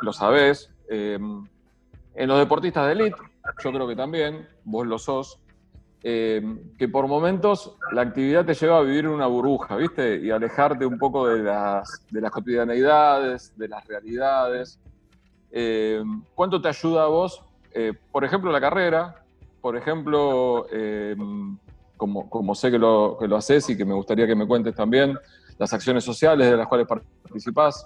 lo 0.03 0.13
sabés, 0.13 0.71
eh, 0.89 1.19
en 2.15 2.27
los 2.27 2.39
deportistas 2.39 2.85
de 2.85 2.91
élite, 2.93 3.17
yo 3.63 3.71
creo 3.71 3.87
que 3.87 3.95
también, 3.95 4.47
vos 4.63 4.87
lo 4.87 4.99
sos, 4.99 5.39
eh, 6.01 6.41
que 6.77 6.87
por 6.87 7.07
momentos 7.07 7.75
la 7.91 8.01
actividad 8.01 8.45
te 8.45 8.53
lleva 8.53 8.77
a 8.77 8.81
vivir 8.81 9.05
en 9.05 9.11
una 9.11 9.27
burbuja, 9.27 9.75
¿viste? 9.75 10.17
Y 10.17 10.31
alejarte 10.31 10.85
un 10.85 10.97
poco 10.97 11.27
de 11.27 11.43
las, 11.43 12.05
de 12.09 12.21
cotidianeidades, 12.29 13.53
de 13.57 13.67
las 13.67 13.85
realidades. 13.85 14.79
Eh, 15.51 16.01
¿Cuánto 16.35 16.61
te 16.61 16.69
ayuda 16.69 17.03
a 17.03 17.07
vos, 17.07 17.43
eh, 17.73 17.93
por 18.11 18.23
ejemplo, 18.23 18.51
la 18.51 18.61
carrera? 18.61 19.23
Por 19.59 19.75
ejemplo, 19.75 20.65
como, 21.97 22.29
como, 22.29 22.55
sé 22.55 22.71
que 22.71 22.79
lo, 22.79 23.17
que 23.19 23.27
lo 23.27 23.35
haces 23.35 23.69
y 23.69 23.75
que 23.75 23.83
me 23.83 23.93
gustaría 23.93 24.25
que 24.25 24.35
me 24.35 24.47
cuentes 24.47 24.73
también, 24.73 25.17
las 25.57 25.73
acciones 25.73 26.05
sociales 26.05 26.49
de 26.49 26.55
las 26.55 26.67
cuales 26.67 26.87
participás. 26.87 27.85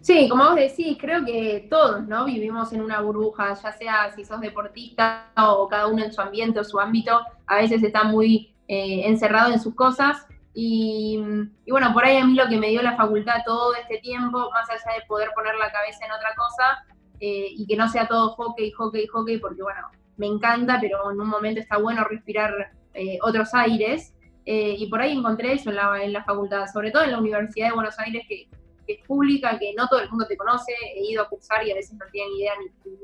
Sí, 0.00 0.28
como 0.28 0.44
vos 0.44 0.56
decís, 0.56 0.96
creo 0.98 1.24
que 1.24 1.66
todos, 1.68 2.06
¿no? 2.06 2.24
Vivimos 2.24 2.72
en 2.72 2.82
una 2.82 3.00
burbuja, 3.00 3.54
ya 3.54 3.72
sea 3.72 4.10
si 4.14 4.24
sos 4.24 4.40
deportista 4.40 5.32
o 5.36 5.68
cada 5.68 5.86
uno 5.88 6.04
en 6.04 6.12
su 6.12 6.20
ambiente 6.20 6.60
o 6.60 6.64
su 6.64 6.78
ámbito, 6.78 7.20
a 7.46 7.56
veces 7.56 7.82
está 7.82 8.04
muy 8.04 8.54
eh, 8.68 9.02
encerrado 9.06 9.52
en 9.52 9.60
sus 9.60 9.74
cosas. 9.74 10.26
Y, 10.54 11.20
bueno, 11.68 11.92
por 11.92 12.04
ahí 12.04 12.16
a 12.16 12.24
mí 12.24 12.34
lo 12.34 12.48
que 12.48 12.56
me 12.56 12.68
dio 12.68 12.82
la 12.82 12.96
facultad 12.96 13.42
todo 13.44 13.74
este 13.74 13.98
tiempo, 13.98 14.50
más 14.52 14.68
allá 14.70 14.98
de 14.98 15.06
poder 15.06 15.30
poner 15.34 15.54
la 15.56 15.70
cabeza 15.70 16.04
en 16.04 16.12
otra 16.12 16.30
cosa, 16.36 16.84
eh, 17.20 17.48
y 17.50 17.66
que 17.66 17.76
no 17.76 17.88
sea 17.88 18.08
todo 18.08 18.30
hockey, 18.30 18.70
hockey, 18.72 19.06
hockey, 19.06 19.38
porque 19.38 19.62
bueno, 19.62 19.82
me 20.16 20.26
encanta, 20.26 20.78
pero 20.80 21.10
en 21.10 21.20
un 21.20 21.28
momento 21.28 21.60
está 21.60 21.78
bueno 21.78 22.04
respirar 22.04 22.72
eh, 22.94 23.18
otros 23.22 23.52
aires. 23.54 24.14
y 24.46 24.86
por 24.88 25.02
ahí 25.02 25.12
encontré 25.12 25.52
eso 25.52 25.70
en 25.70 26.12
la 26.12 26.24
facultad, 26.24 26.66
sobre 26.72 26.90
todo 26.90 27.02
en 27.04 27.12
la 27.12 27.18
Universidad 27.18 27.68
de 27.68 27.74
Buenos 27.74 27.98
Aires, 27.98 28.24
que 28.26 28.48
que 28.88 28.94
es 28.94 29.06
pública, 29.06 29.58
que 29.58 29.74
no 29.76 29.86
todo 29.86 30.00
el 30.00 30.08
mundo 30.08 30.26
te 30.26 30.36
conoce, 30.36 30.72
he 30.96 31.12
ido 31.12 31.22
a 31.22 31.28
cursar 31.28 31.64
y 31.64 31.70
a 31.70 31.74
veces 31.74 31.92
no 31.98 32.06
tienen 32.10 32.32
idea 32.32 32.52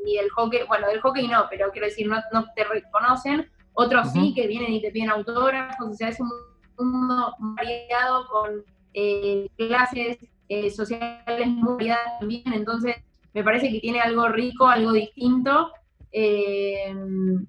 ni, 0.02 0.16
del 0.16 0.30
hockey, 0.30 0.60
bueno, 0.66 0.88
del 0.88 1.00
hockey 1.02 1.28
no, 1.28 1.44
pero 1.50 1.70
quiero 1.70 1.86
decir, 1.86 2.08
no, 2.08 2.22
te 2.56 2.64
reconocen, 2.64 3.50
otros 3.74 4.10
sí 4.12 4.32
que 4.34 4.46
vienen 4.46 4.72
y 4.72 4.80
te 4.80 4.90
piden 4.90 5.10
autógrafos, 5.10 5.86
o 5.86 5.92
sea, 5.92 6.08
es 6.08 6.18
un 6.20 6.30
mundo 6.78 7.34
variado 7.38 8.26
con 8.28 8.64
eh, 8.94 9.46
clases 9.56 10.18
eh, 10.48 10.70
sociales 10.70 11.46
muy 11.46 11.74
variadas 11.74 12.18
también, 12.18 12.50
entonces 12.54 12.96
me 13.34 13.44
parece 13.44 13.70
que 13.70 13.80
tiene 13.80 14.00
algo 14.00 14.26
rico, 14.28 14.66
algo 14.66 14.92
distinto, 14.92 15.70
eh, 16.10 16.94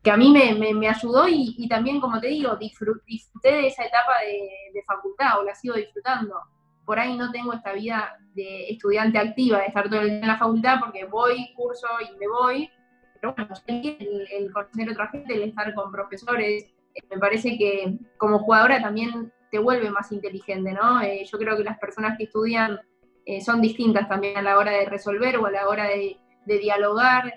que 0.04 0.12
a 0.12 0.18
mí 0.18 0.32
me, 0.32 0.89
ayudó 0.89 1.30
y, 1.30 1.68
también, 1.70 2.01
como 2.01 2.20
te 2.20 2.27
digo, 2.27 2.58
disfruté 2.58 3.51
de 3.51 3.68
esa 3.68 3.86
etapa 3.86 4.13
de, 4.27 4.74
de 4.74 4.84
facultad 4.84 5.39
o 5.39 5.44
la 5.44 5.56
sigo 5.56 5.75
disfrutando 5.75 6.36
por 6.86 7.00
ahí 7.00 7.18
no 7.18 7.32
tengo 7.32 7.54
esta 7.54 7.74
vida 7.74 8.18
de 8.34 8.70
estudiante 8.70 9.18
activa, 9.18 9.60
de 9.60 9.65
estar 9.65 9.89
todo 9.89 10.01
el 10.01 10.10
día 10.10 10.20
en 10.20 10.27
la 10.27 10.38
facultad, 10.38 10.80
porque 10.80 11.06
voy, 11.06 11.54
curso 11.56 11.88
y 12.01 12.18
me 12.18 12.27
voy. 12.27 12.70
Pero 13.20 13.34
bueno, 13.34 13.54
el, 13.68 14.27
el 14.32 14.54
conocer 14.54 14.89
otra 14.89 15.08
gente, 15.08 15.34
el 15.34 15.44
estar 15.44 15.74
con 15.74 15.92
profesores, 15.92 16.75
eh, 16.96 17.01
me 17.10 17.18
parece 17.18 17.58
que 17.58 17.98
como 18.18 18.39
jugadora 18.39 18.82
también 18.82 19.32
te 19.51 19.60
vuelve 19.60 19.89
más 19.89 20.12
inteligente, 20.12 20.72
¿no? 20.72 21.01
Eh, 21.01 21.24
yo 21.25 21.38
creo 21.38 21.58
que 21.58 21.63
las 21.63 21.77
personas 21.77 22.18
que 22.18 22.25
estudian 22.25 22.80
eh, 23.25 23.42
son 23.42 23.62
distintas 23.62 24.08
también 24.08 24.38
a 24.38 24.42
la 24.42 24.58
hora 24.58 24.72
de 24.72 24.86
resolver 24.86 25.38
o 25.38 25.46
a 25.46 25.51
la 25.51 25.68
hora 25.68 25.86
de, 25.86 26.18
dialogar, 26.46 27.34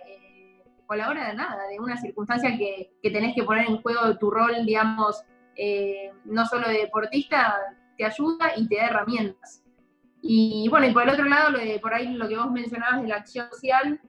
o 0.86 0.92
a 0.92 0.96
la 0.96 1.08
hora 1.08 1.28
de 1.28 1.34
nada, 1.34 1.66
de 1.66 1.80
una 1.80 1.96
circunstancia 1.96 2.56
que, 2.58 2.92
que, 3.02 3.10
tenés 3.10 3.34
que 3.34 3.42
poner 3.42 3.66
en 3.66 3.80
juego 3.80 4.18
tu 4.18 4.30
rol, 4.30 4.66
digamos, 4.66 5.22
no 6.26 6.44
solo 6.44 6.68
de 6.68 6.74
deportista, 6.74 7.56
te 7.98 8.06
ayuda 8.06 8.52
y 8.56 8.66
te 8.68 8.76
da 8.76 8.86
herramientas. 8.86 9.62
Y 10.22 10.68
bueno, 10.70 10.86
y 10.86 10.92
por 10.92 11.02
el 11.02 11.10
otro 11.10 11.24
lado, 11.24 11.50
lo 11.50 11.58
de, 11.58 11.78
por 11.80 11.92
ahí 11.92 12.14
lo 12.14 12.28
que 12.28 12.36
vos 12.36 12.50
mencionabas 12.50 13.02
de 13.02 13.08
la 13.08 13.16
acción 13.16 13.48
social, 13.50 14.00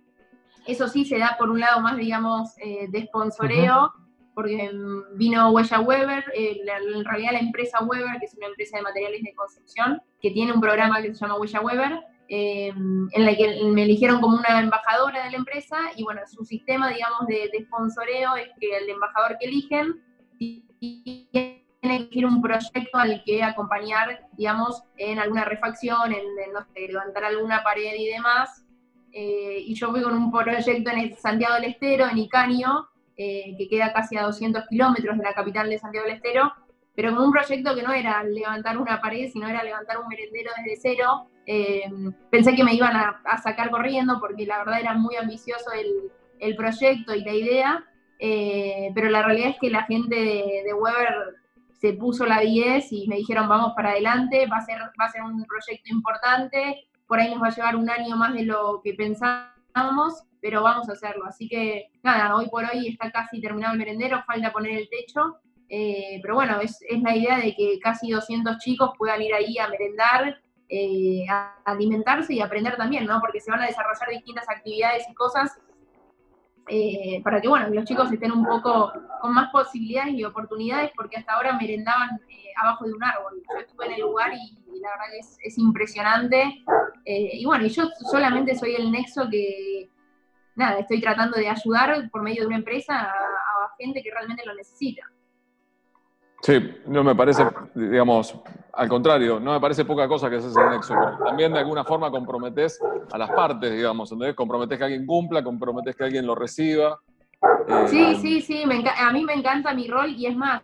eso 0.66 0.88
sí 0.88 1.06
se 1.06 1.18
da 1.18 1.36
por 1.38 1.50
un 1.50 1.60
lado 1.60 1.82
más, 1.82 1.98
digamos, 1.98 2.52
eh, 2.60 2.88
de 2.90 3.06
sponsoreo, 3.06 3.92
porque 4.34 4.72
vino 5.16 5.52
Huella 5.52 5.80
Weber, 5.82 6.24
eh, 6.34 6.62
en 6.96 7.04
realidad 7.04 7.34
la 7.34 7.40
empresa 7.40 7.84
Weber, 7.84 8.20
que 8.20 8.26
es 8.26 8.36
una 8.36 8.48
empresa 8.48 8.78
de 8.78 8.84
materiales 8.84 9.24
de 9.24 9.34
construcción, 9.34 10.02
que 10.22 10.32
tiene 10.32 10.54
un 10.54 10.62
programa 10.62 11.02
que 11.02 11.14
se 11.14 11.20
llama 11.20 11.38
Huella 11.38 11.62
Weber, 11.62 12.00
eh, 12.28 12.68
en 12.68 13.26
la 13.26 13.36
que 13.36 13.64
me 13.66 13.84
eligieron 13.84 14.22
como 14.22 14.38
una 14.38 14.60
embajadora 14.60 15.26
de 15.26 15.32
la 15.32 15.38
empresa, 15.38 15.78
y 15.96 16.04
bueno, 16.04 16.22
su 16.28 16.46
sistema, 16.46 16.90
digamos, 16.90 17.26
de, 17.28 17.50
de 17.52 17.66
sponsoreo 17.66 18.36
es 18.36 18.50
que 18.60 18.78
el 18.78 18.90
embajador 18.90 19.38
que 19.40 19.48
eligen 19.48 20.04
tiene 20.38 21.59
que 21.82 22.10
ir 22.12 22.26
un 22.26 22.42
proyecto 22.42 22.98
al 22.98 23.24
que 23.24 23.44
acompañar, 23.44 24.28
digamos, 24.34 24.84
en 24.98 25.20
alguna 25.20 25.46
refacción, 25.46 26.14
en, 26.14 26.24
levantar 26.76 27.24
alguna 27.24 27.64
pared 27.64 27.94
y 27.98 28.08
demás. 28.08 28.66
Eh, 29.12 29.64
y 29.66 29.74
yo 29.74 29.90
fui 29.90 30.02
con 30.02 30.14
un 30.14 30.32
proyecto 30.32 30.92
en 30.92 31.16
Santiago 31.18 31.56
del 31.56 31.66
Estero, 31.66 32.08
en 32.08 32.18
Icaño, 32.18 32.90
eh, 33.18 33.56
que 33.58 33.68
queda 33.68 33.94
casi 33.94 34.18
a 34.18 34.24
200 34.24 34.68
kilómetros 34.68 35.18
de 35.18 35.24
la 35.24 35.34
capital 35.34 35.70
de 35.70 35.80
Santiago 35.80 36.06
del 36.06 36.18
Estero, 36.18 36.52
pero 36.96 37.16
con 37.16 37.26
un 37.26 37.32
proyecto 37.32 37.74
que 37.74 37.84
no 37.84 37.94
era 37.94 38.24
levantar 38.24 38.78
una 38.78 39.02
pared, 39.02 39.30
sino 39.32 39.48
era 39.48 39.64
levantar 39.64 39.98
un 40.00 40.08
merendero 40.08 40.52
desde 40.58 40.80
cero. 40.82 41.28
Eh, 41.46 41.84
pensé 42.30 42.56
que 42.56 42.64
me 42.64 42.76
iban 42.76 42.96
a, 42.96 43.22
sacar 43.42 43.72
corriendo 43.72 44.20
porque 44.20 44.46
la 44.46 44.60
verdad 44.60 44.82
era 44.82 44.94
muy 44.94 45.16
ambicioso 45.16 45.72
el, 45.72 46.56
proyecto 46.56 47.14
y 47.16 47.24
la 47.24 47.34
idea, 47.34 47.86
pero 48.96 49.10
la 49.10 49.24
realidad 49.24 49.50
es 49.50 49.60
que 49.60 49.70
la 49.70 49.84
gente 49.84 50.16
de 50.16 50.74
Weber 50.74 51.39
se 51.80 51.94
puso 51.94 52.26
la 52.26 52.42
10 52.42 52.92
y 52.92 53.08
me 53.08 53.16
dijeron 53.16 53.48
vamos 53.48 53.74
para 53.76 53.92
adelante, 53.92 54.46
va 54.48 54.58
a 54.58 54.66
ser, 54.66 54.80
va 55.00 55.06
a 55.06 55.12
ser 55.12 55.22
un 55.24 55.46
proyecto 55.46 55.94
importante, 55.94 56.88
por 57.08 57.20
ahí 57.20 57.32
nos 57.32 57.42
va 57.42 57.48
a 57.48 57.56
llevar 57.56 57.76
un 57.78 57.90
año 57.90 58.16
más 58.18 58.34
de 58.34 58.44
lo 58.44 58.82
que 58.84 58.94
pensábamos, 58.94 60.24
pero 60.42 60.62
vamos 60.62 60.90
a 60.90 60.94
hacerlo. 60.94 61.26
Así 61.26 61.48
que 61.48 61.90
nada, 62.04 62.36
hoy 62.36 62.50
por 62.50 62.66
hoy 62.66 62.88
está 62.90 63.12
casi 63.12 63.40
terminado 63.40 63.74
el 63.74 63.80
merendero, 63.80 64.22
falta 64.28 64.52
poner 64.52 64.78
el 64.78 64.90
techo, 64.90 65.38
eh, 65.70 66.20
pero 66.22 66.36
bueno, 66.36 66.60
es, 66.60 66.80
es, 66.88 67.02
la 67.02 67.16
idea 67.16 67.38
de 67.38 67.56
que 67.56 67.80
casi 67.82 68.12
200 68.12 68.58
chicos 68.58 68.92
puedan 68.98 69.22
ir 69.22 69.34
ahí 69.34 69.58
a 69.58 69.70
merendar, 69.70 70.42
eh, 70.68 71.26
a 71.30 71.56
alimentarse 71.66 72.34
y 72.34 72.42
aprender 72.42 72.76
también, 72.76 73.06
¿no? 73.06 73.22
Porque 73.22 73.40
se 73.40 73.52
van 73.52 73.62
a 73.62 73.68
desarrollar 73.68 74.10
distintas 74.10 74.50
actividades 74.50 75.06
y 75.10 75.14
cosas 75.14 75.58
eh, 76.70 77.22
para 77.24 77.42
que 77.42 77.48
bueno, 77.48 77.70
los 77.70 77.86
chicos 77.86 78.12
estén 78.12 78.32
un 78.32 78.46
poco 78.46 78.94
con 79.22 79.34
más 79.34 79.50
posibilidades 79.52 80.14
y 80.14 80.24
oportunidades, 80.24 80.92
porque 80.96 81.18
hasta 81.18 81.34
ahora 81.34 81.58
merendaban 81.58 82.22
eh, 82.30 82.52
abajo 82.62 82.86
de 82.86 82.94
un 82.94 83.04
árbol. 83.04 83.42
Yo 83.50 83.60
estuve 83.60 83.86
en 83.88 83.92
el 83.94 84.02
lugar 84.02 84.32
y, 84.34 84.80
la 84.80 84.90
verdad 84.92 85.06
que 85.12 85.48
es, 85.48 85.58
impresionante. 85.58 86.64
Eh, 87.06 87.32
y 87.34 87.46
bueno, 87.46 87.66
yo 87.68 87.88
solamente 88.12 88.56
soy 88.56 88.76
el 88.76 88.92
nexo 88.92 89.28
que, 89.30 89.90
nada, 90.56 90.80
estoy 90.80 91.02
tratando 91.02 91.38
de 91.38 91.50
ayudar 91.50 92.10
por 92.12 92.22
medio 92.22 92.42
de 92.42 92.48
una 92.48 92.58
empresa 92.58 92.96
a 93.00 93.76
gente 93.78 94.02
que 94.04 94.12
realmente 94.12 94.46
lo 94.46 94.54
necesita. 94.54 95.04
Sí, 96.42 96.58
no 96.88 97.04
me 97.04 97.16
parece, 97.16 97.46
digamos, 97.76 98.34
al 98.74 98.88
contrario, 98.88 99.40
no 99.40 99.52
me 99.52 99.60
parece 99.60 99.84
poca 99.84 100.08
cosa 100.08 100.30
que 100.30 100.38
ese 100.38 100.48
el 100.48 100.70
nexo, 100.70 100.94
también 101.26 101.52
de 101.52 101.60
alguna 101.60 101.84
forma 101.84 102.10
comprometes 102.10 102.80
a 103.12 103.18
las 103.18 103.30
partes, 103.32 103.72
digamos, 103.72 104.12
¿entendés? 104.12 104.36
Comprometes 104.36 104.78
que 104.78 104.84
alguien 104.86 105.06
cumpla, 105.06 105.44
comprometes 105.44 105.96
que 105.96 106.04
alguien 106.06 106.26
lo 106.26 106.36
reciba. 106.36 107.00
Sí, 107.88 108.02
eh, 108.02 108.16
sí, 108.22 108.42
sí, 108.42 108.64
a 108.64 109.12
mí 109.12 109.24
me 109.26 109.34
encanta 109.34 109.74
mi 109.74 109.88
rol 109.88 110.12
y 110.12 110.28
es 110.28 110.36
más, 110.36 110.62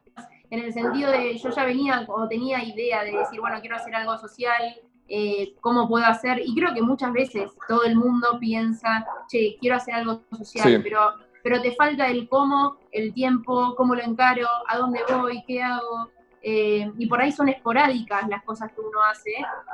en 0.49 0.59
el 0.59 0.73
sentido 0.73 1.11
de 1.11 1.37
yo 1.37 1.49
ya 1.49 1.65
venía 1.65 2.05
o 2.07 2.27
tenía 2.27 2.63
idea 2.63 3.03
de 3.03 3.11
decir, 3.11 3.41
bueno, 3.41 3.59
quiero 3.59 3.75
hacer 3.75 3.95
algo 3.95 4.17
social, 4.17 4.75
eh, 5.07 5.55
cómo 5.59 5.87
puedo 5.87 6.05
hacer, 6.05 6.41
y 6.43 6.55
creo 6.55 6.73
que 6.73 6.81
muchas 6.81 7.11
veces 7.11 7.51
todo 7.67 7.83
el 7.83 7.95
mundo 7.95 8.37
piensa, 8.39 9.05
che, 9.27 9.57
quiero 9.59 9.75
hacer 9.75 9.95
algo 9.95 10.21
social, 10.31 10.81
pero 10.81 10.99
pero 11.45 11.61
te 11.61 11.73
falta 11.73 12.07
el 12.07 12.27
cómo, 12.27 12.79
el 12.91 13.13
tiempo, 13.13 13.75
cómo 13.75 13.93
lo 13.93 14.01
encaro, 14.01 14.47
a 14.67 14.79
dónde 14.79 15.01
voy, 15.07 15.43
qué 15.45 15.61
hago. 15.61 16.09
Eh, 16.41 16.91
y 16.97 17.05
por 17.05 17.21
ahí 17.21 17.31
son 17.31 17.49
esporádicas 17.49 18.27
las 18.27 18.43
cosas 18.43 18.71
que 18.73 18.81
uno 18.81 18.97
hace. 19.11 19.29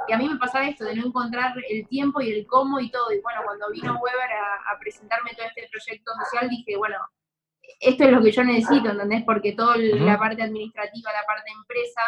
Y 0.10 0.12
a 0.12 0.18
mí 0.18 0.28
me 0.28 0.36
pasa 0.36 0.68
esto, 0.68 0.84
de 0.84 0.96
no 0.96 1.06
encontrar 1.06 1.54
el 1.70 1.88
tiempo 1.88 2.20
y 2.20 2.30
el 2.30 2.46
cómo 2.46 2.82
y 2.82 2.92
todo. 2.92 3.14
Y 3.14 3.22
bueno, 3.22 3.40
cuando 3.46 3.72
vino 3.72 3.98
Weber 4.02 4.32
a, 4.70 4.78
presentarme 4.82 5.32
todo 5.32 5.48
este 5.48 5.70
proyecto 5.72 6.12
social, 6.26 6.50
dije, 6.50 6.76
bueno, 6.76 6.98
esto 7.80 8.04
es 8.04 8.12
lo 8.12 8.22
que 8.22 8.34
yo 8.34 8.44
necesito, 8.44 8.90
¿entendés? 8.90 9.24
Porque 9.24 9.54
toda 9.54 9.78
la 9.78 10.20
parte 10.20 10.44
administrativa, 10.44 11.10
la 11.14 11.26
parte 11.26 11.52
empresa, 11.54 12.02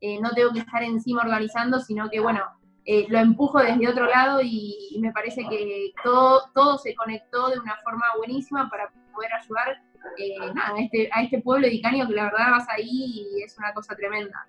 eh, 0.00 0.20
no 0.20 0.32
tengo 0.32 0.52
que 0.52 0.58
estar 0.58 0.82
encima 0.82 1.22
organizando, 1.22 1.78
sino 1.78 2.10
que, 2.10 2.18
bueno, 2.18 2.42
eh, 2.84 3.06
lo 3.08 3.18
empujo 3.18 3.60
desde 3.60 3.88
otro 3.88 4.06
lado 4.06 4.40
y, 4.42 4.98
me 5.00 5.12
parece 5.12 5.46
que 5.48 5.92
todo, 6.02 6.50
todo 6.52 6.78
se 6.78 6.96
conectó 6.96 7.50
de 7.50 7.60
una 7.60 7.76
forma 7.84 8.06
buenísima 8.18 8.68
para 8.68 8.90
poder 9.14 9.32
ayudar 9.34 9.82
eh, 10.18 10.36
a, 10.62 10.80
este, 10.80 11.08
a 11.12 11.22
este 11.22 11.40
pueblo 11.40 11.66
de 11.66 11.74
Icaño 11.74 12.06
que 12.06 12.14
la 12.14 12.24
verdad 12.24 12.50
vas 12.50 12.68
ahí 12.68 12.88
y 12.88 13.42
es 13.42 13.56
una 13.58 13.72
cosa 13.72 13.94
tremenda. 13.96 14.46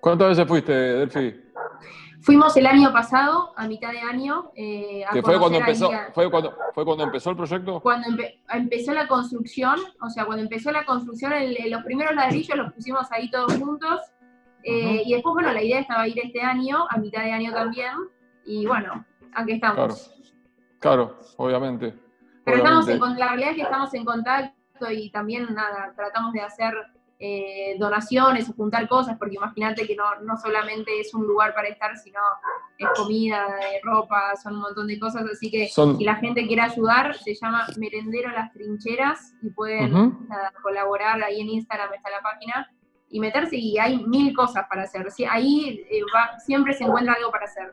¿Cuántas 0.00 0.30
veces 0.30 0.48
fuiste, 0.48 0.72
Delphi? 0.72 1.40
Fuimos 2.22 2.56
el 2.56 2.66
año 2.66 2.92
pasado, 2.92 3.52
a 3.56 3.66
mitad 3.66 3.90
de 3.90 4.00
año. 4.00 4.50
Eh, 4.54 5.04
fue 5.22 5.38
cuando, 5.38 5.58
empezó, 5.58 5.90
fue, 6.12 6.30
cuando, 6.30 6.56
fue 6.72 6.84
cuando 6.84 7.04
empezó 7.04 7.30
el 7.30 7.36
proyecto? 7.36 7.80
Cuando 7.80 8.08
empezó 8.52 8.92
la 8.94 9.08
construcción, 9.08 9.76
o 10.00 10.08
sea, 10.08 10.24
cuando 10.24 10.42
empezó 10.42 10.70
la 10.70 10.84
construcción, 10.84 11.32
los 11.68 11.82
primeros 11.82 12.14
ladrillos 12.14 12.56
los 12.56 12.72
pusimos 12.72 13.10
ahí 13.10 13.30
todos 13.30 13.54
juntos. 13.54 14.00
Eh, 14.64 15.02
y 15.04 15.14
después, 15.14 15.34
bueno, 15.34 15.52
la 15.52 15.62
idea 15.62 15.80
estaba 15.80 16.06
ir 16.06 16.18
este 16.18 16.40
año, 16.40 16.86
a 16.88 16.96
mitad 16.98 17.22
de 17.22 17.32
año 17.32 17.52
también. 17.52 17.92
Y 18.44 18.66
bueno, 18.66 19.04
aquí 19.34 19.52
estamos. 19.52 20.12
Claro, 20.78 21.16
claro 21.16 21.20
obviamente. 21.36 22.01
Pero 22.44 22.58
estamos 22.58 22.88
en, 22.88 23.00
la 23.00 23.28
realidad 23.28 23.50
es 23.50 23.56
que 23.56 23.62
estamos 23.62 23.94
en 23.94 24.04
contacto 24.04 24.90
y 24.90 25.10
también 25.10 25.54
nada, 25.54 25.92
tratamos 25.94 26.32
de 26.32 26.40
hacer 26.40 26.74
eh, 27.24 27.76
donaciones 27.78 28.50
o 28.50 28.52
juntar 28.52 28.88
cosas, 28.88 29.16
porque 29.16 29.36
imagínate 29.36 29.86
que 29.86 29.94
no, 29.94 30.02
no, 30.22 30.36
solamente 30.36 30.98
es 30.98 31.14
un 31.14 31.24
lugar 31.24 31.54
para 31.54 31.68
estar, 31.68 31.96
sino 31.96 32.18
es 32.76 32.88
comida, 32.96 33.46
ropa, 33.84 34.34
son 34.42 34.54
un 34.54 34.62
montón 34.62 34.88
de 34.88 34.98
cosas, 34.98 35.24
así 35.32 35.48
que 35.48 35.68
si 35.68 36.04
la 36.04 36.16
gente 36.16 36.48
quiere 36.48 36.62
ayudar, 36.62 37.14
se 37.14 37.36
llama 37.36 37.64
Merendero 37.76 38.30
Las 38.32 38.52
Trincheras 38.52 39.34
y 39.40 39.50
pueden 39.50 40.18
colaborar, 40.64 41.22
ahí 41.22 41.40
en 41.40 41.50
Instagram 41.50 41.94
está 41.94 42.10
la 42.10 42.22
página, 42.22 42.68
y 43.08 43.20
meterse 43.20 43.56
y 43.56 43.78
hay 43.78 44.04
mil 44.04 44.34
cosas 44.34 44.66
para 44.68 44.82
hacer, 44.82 45.06
ahí 45.30 45.86
eh, 45.92 46.00
siempre 46.44 46.74
se 46.74 46.82
encuentra 46.82 47.14
algo 47.14 47.30
para 47.30 47.44
hacer. 47.44 47.72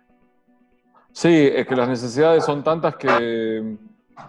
Sí, 1.12 1.50
es 1.52 1.66
que 1.66 1.76
las 1.76 1.90
necesidades 1.90 2.46
son 2.46 2.64
tantas 2.64 2.96
que 2.98 3.80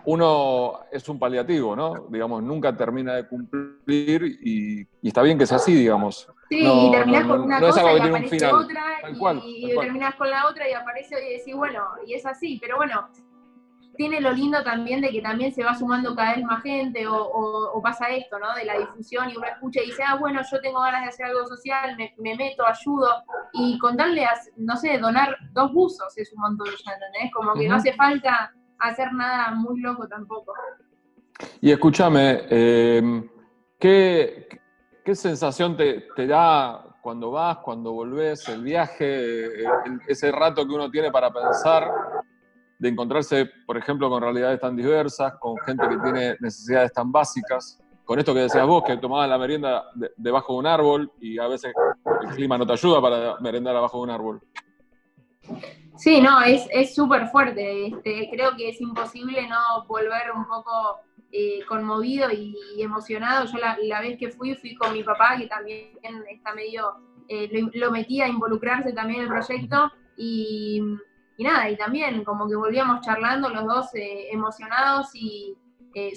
uno 0.04 0.80
es 0.90 1.08
un 1.08 1.18
paliativo, 1.18 1.76
¿no? 1.76 2.06
Digamos, 2.08 2.42
nunca 2.42 2.76
termina 2.76 3.14
de 3.14 3.26
cumplir 3.26 4.38
y, 4.42 4.86
está 5.02 5.22
bien 5.22 5.38
que 5.38 5.46
sea 5.46 5.56
así, 5.56 5.74
digamos. 5.74 6.28
Sí, 6.48 6.66
y 6.66 6.90
terminás 6.90 7.26
con 7.26 7.40
una 7.42 7.60
cosa 7.60 7.82
y 7.82 7.98
aparece 7.98 8.46
otra, 8.46 8.84
y, 9.44 9.74
terminás 9.78 10.14
con 10.16 10.30
la 10.30 10.46
otra 10.48 10.68
y 10.68 10.72
aparece 10.72 11.14
y 11.24 11.38
decís, 11.38 11.54
bueno, 11.54 11.82
y 12.06 12.14
es 12.14 12.26
así, 12.26 12.58
pero 12.60 12.76
bueno, 12.76 13.08
tiene 13.96 14.20
lo 14.20 14.32
lindo 14.32 14.62
también 14.64 15.00
de 15.00 15.10
que 15.10 15.20
también 15.20 15.52
se 15.52 15.62
va 15.62 15.74
sumando 15.74 16.14
cada 16.14 16.34
vez 16.34 16.44
más 16.44 16.62
gente 16.62 17.06
o, 17.06 17.78
pasa 17.82 18.08
esto, 18.08 18.38
¿no? 18.38 18.54
De 18.54 18.64
la 18.64 18.78
difusión 18.78 19.30
y 19.30 19.36
uno 19.36 19.46
escucha 19.46 19.82
y 19.82 19.86
dice, 19.86 20.02
ah, 20.06 20.16
bueno, 20.16 20.40
yo 20.50 20.60
tengo 20.60 20.80
ganas 20.80 21.02
de 21.02 21.08
hacer 21.08 21.26
algo 21.26 21.46
social, 21.46 21.96
me, 21.96 22.34
meto, 22.34 22.66
ayudo 22.66 23.08
y 23.52 23.78
contarle, 23.78 24.24
a, 24.24 24.32
no 24.56 24.76
sé, 24.76 24.98
donar 24.98 25.36
dos 25.52 25.72
buzos 25.72 26.16
es 26.16 26.32
un 26.32 26.40
montón, 26.40 26.68
¿entendés? 26.68 27.32
Como 27.32 27.54
que 27.54 27.68
no 27.68 27.76
hace 27.76 27.92
falta 27.92 28.52
hacer 28.80 29.12
nada 29.12 29.52
muy 29.52 29.80
loco 29.80 30.06
tampoco. 30.08 30.52
Y 31.60 31.70
escúchame, 31.70 32.42
eh, 32.50 33.28
¿qué, 33.78 34.48
sensación 35.14 35.76
te, 35.76 36.26
da 36.26 36.84
cuando 37.02 37.30
vas, 37.30 37.58
cuando 37.58 37.92
volvés, 37.92 38.48
el 38.48 38.62
viaje, 38.62 39.62
eh, 39.62 39.68
ese 40.06 40.30
rato 40.30 40.66
que 40.66 40.74
uno 40.74 40.90
tiene 40.90 41.10
para 41.10 41.32
pensar, 41.32 41.90
de 42.78 42.88
encontrarse, 42.88 43.50
por 43.66 43.76
ejemplo, 43.76 44.08
con 44.08 44.22
realidades 44.22 44.60
tan 44.60 44.74
diversas, 44.76 45.34
con 45.38 45.56
gente 45.58 45.86
que 45.88 45.96
tiene 45.98 46.36
necesidades 46.40 46.92
tan 46.92 47.10
básicas? 47.12 47.78
Con 48.04 48.18
esto 48.18 48.34
que 48.34 48.40
decías 48.40 48.66
vos, 48.66 48.82
que 48.84 48.96
tomabas 48.96 49.28
la 49.28 49.38
merienda 49.38 49.84
debajo 50.16 50.54
de 50.54 50.58
un 50.58 50.66
árbol 50.66 51.12
y 51.20 51.38
a 51.38 51.46
veces 51.46 51.72
el 52.22 52.30
clima 52.34 52.58
no 52.58 52.66
te 52.66 52.72
ayuda 52.72 53.00
para 53.00 53.38
merendar 53.40 53.76
abajo 53.76 53.98
de 53.98 54.02
un 54.02 54.10
árbol. 54.10 54.40
Sí, 56.00 56.18
no, 56.22 56.40
es 56.40 56.94
súper 56.94 57.28
fuerte. 57.28 57.88
Este, 57.88 58.30
creo 58.32 58.56
que 58.56 58.70
es 58.70 58.80
imposible 58.80 59.46
no 59.46 59.84
volver 59.86 60.32
un 60.34 60.46
poco 60.46 61.00
eh, 61.30 61.60
conmovido 61.68 62.30
y, 62.30 62.56
emocionado. 62.78 63.44
Yo 63.44 63.58
la, 63.58 64.00
vez 64.00 64.16
que 64.16 64.30
fui, 64.30 64.54
fui 64.54 64.74
con 64.76 64.94
mi 64.94 65.04
papá, 65.04 65.36
que 65.36 65.46
también 65.46 65.90
está 66.30 66.54
medio, 66.54 66.94
eh, 67.28 67.50
lo, 67.74 67.90
metía 67.90 68.24
a 68.24 68.28
involucrarse 68.28 68.94
también 68.94 69.20
en 69.20 69.26
el 69.26 69.30
proyecto. 69.30 69.92
Y, 70.16 70.80
nada, 71.38 71.68
y 71.68 71.76
también 71.76 72.24
como 72.24 72.48
que 72.48 72.56
volvíamos 72.56 73.02
charlando 73.02 73.50
los 73.50 73.66
dos 73.66 73.94
eh, 73.94 74.28
emocionados 74.32 75.10
y 75.14 75.54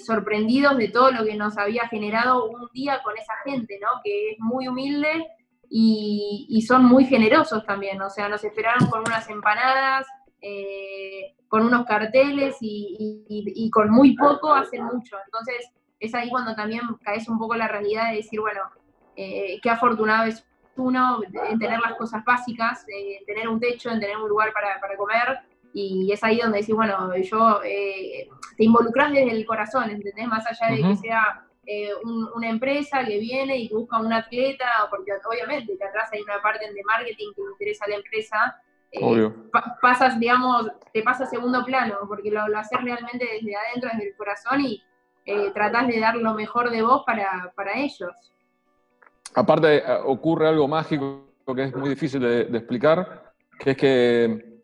sorprendidos 0.02 0.78
de 0.78 0.88
todo 0.88 1.10
lo 1.10 1.24
que 1.24 1.34
nos 1.34 1.58
había 1.58 1.88
generado 1.88 2.48
un 2.48 2.68
día 2.72 3.02
con 3.02 3.18
esa 3.18 3.34
gente, 3.44 3.78
¿no? 3.82 4.00
Que 4.02 4.30
es 4.30 4.38
muy 4.38 4.66
humilde 4.68 5.26
y, 5.70 6.64
son 6.66 6.84
muy 6.84 7.04
generosos 7.04 7.64
también, 7.66 8.00
o 8.00 8.10
sea, 8.10 8.28
nos 8.28 8.44
esperaron 8.44 8.88
con 8.88 9.00
unas 9.00 9.28
empanadas, 9.28 10.06
eh, 10.40 11.34
con 11.48 11.66
unos 11.66 11.86
carteles 11.86 12.56
y, 12.60 13.70
con 13.72 13.90
muy 13.90 14.16
poco 14.16 14.52
hacen 14.52 14.84
mucho. 14.84 15.16
Entonces 15.24 15.70
es 16.00 16.14
ahí 16.14 16.30
cuando 16.30 16.54
también 16.54 16.82
caes 17.02 17.28
un 17.28 17.38
poco 17.38 17.54
la 17.54 17.68
realidad 17.68 18.10
de 18.10 18.16
decir, 18.16 18.40
bueno, 18.40 18.60
eh, 19.16 19.58
qué 19.62 19.70
afortunado 19.70 20.26
es 20.26 20.44
uno 20.76 21.20
en 21.48 21.58
tener 21.58 21.80
las 21.80 21.94
cosas 21.94 22.24
básicas, 22.24 22.84
en 22.88 23.24
tener 23.24 23.48
un 23.48 23.60
techo, 23.60 23.90
en 23.90 24.00
tener 24.00 24.16
un 24.16 24.28
lugar 24.28 24.52
para, 24.52 24.96
comer. 24.96 25.40
Y 25.72 26.10
es 26.12 26.22
ahí 26.22 26.38
donde 26.38 26.60
decís, 26.60 26.74
bueno, 26.74 27.16
yo 27.16 27.60
eh, 27.64 28.28
te 28.56 28.64
involucras 28.64 29.12
desde 29.12 29.32
el 29.32 29.44
corazón, 29.44 29.90
¿entendés? 29.90 30.26
Más 30.28 30.44
allá 30.46 30.74
de 30.74 30.82
que 30.82 30.96
sea 30.96 31.44
eh, 31.66 31.90
una 32.02 32.48
empresa 32.48 33.04
que 33.04 33.18
viene 33.18 33.56
y 33.56 33.68
busca 33.68 33.98
un 33.98 34.12
atleta, 34.12 34.66
porque 34.90 35.12
obviamente 35.28 35.76
que 35.76 35.84
atrás 35.84 36.10
hay 36.12 36.20
una 36.22 36.40
parte 36.42 36.70
de 36.72 36.82
marketing 36.84 37.32
que 37.34 37.42
le 37.42 37.50
interesa 37.52 37.84
a 37.84 37.88
la 37.88 37.96
empresa, 37.96 38.56
eh, 38.92 39.30
pasas, 39.80 40.20
digamos, 40.20 40.70
te 40.92 41.02
pasa 41.02 41.24
a 41.24 41.26
segundo 41.26 41.64
plano, 41.64 41.96
porque 42.06 42.30
lo, 42.30 42.46
lo 42.48 42.58
haces 42.58 42.80
realmente 42.82 43.26
desde 43.26 43.56
adentro, 43.56 43.90
desde 43.92 44.08
el 44.10 44.16
corazón 44.16 44.60
y 44.60 44.82
eh, 45.26 45.50
tratás 45.52 45.88
de 45.88 45.98
dar 46.00 46.16
lo 46.16 46.34
mejor 46.34 46.70
de 46.70 46.82
vos 46.82 47.02
para, 47.06 47.52
ellos. 47.76 48.12
Aparte, 49.34 49.82
ocurre 50.04 50.48
algo 50.48 50.68
mágico 50.68 51.24
que 51.54 51.64
es 51.64 51.74
muy 51.74 51.88
difícil 51.88 52.20
de, 52.20 52.42
explicar, 52.42 53.32
que 53.58 53.70
es 53.70 53.76
que 53.76 54.60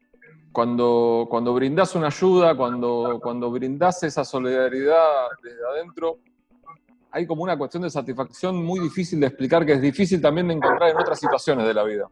cuando, 0.52 1.26
cuando 1.30 1.54
brindás 1.54 1.94
una 1.94 2.08
ayuda, 2.08 2.54
cuando, 2.54 3.18
cuando 3.22 3.50
brindás 3.50 4.02
esa 4.02 4.24
solidaridad 4.24 5.28
desde 5.42 5.66
adentro, 5.66 6.18
hay 7.12 7.26
como 7.26 7.42
una 7.42 7.56
cuestión 7.56 7.82
de 7.82 7.90
satisfacción 7.90 8.64
muy 8.64 8.80
difícil 8.80 9.20
de 9.20 9.26
explicar, 9.26 9.64
que 9.66 9.72
es 9.72 9.80
difícil 9.80 10.20
también 10.20 10.48
de 10.48 10.54
encontrar 10.54 10.90
en 10.90 10.96
otras 10.96 11.18
situaciones 11.18 11.66
de 11.66 11.74
la 11.74 11.82
vida. 11.84 12.08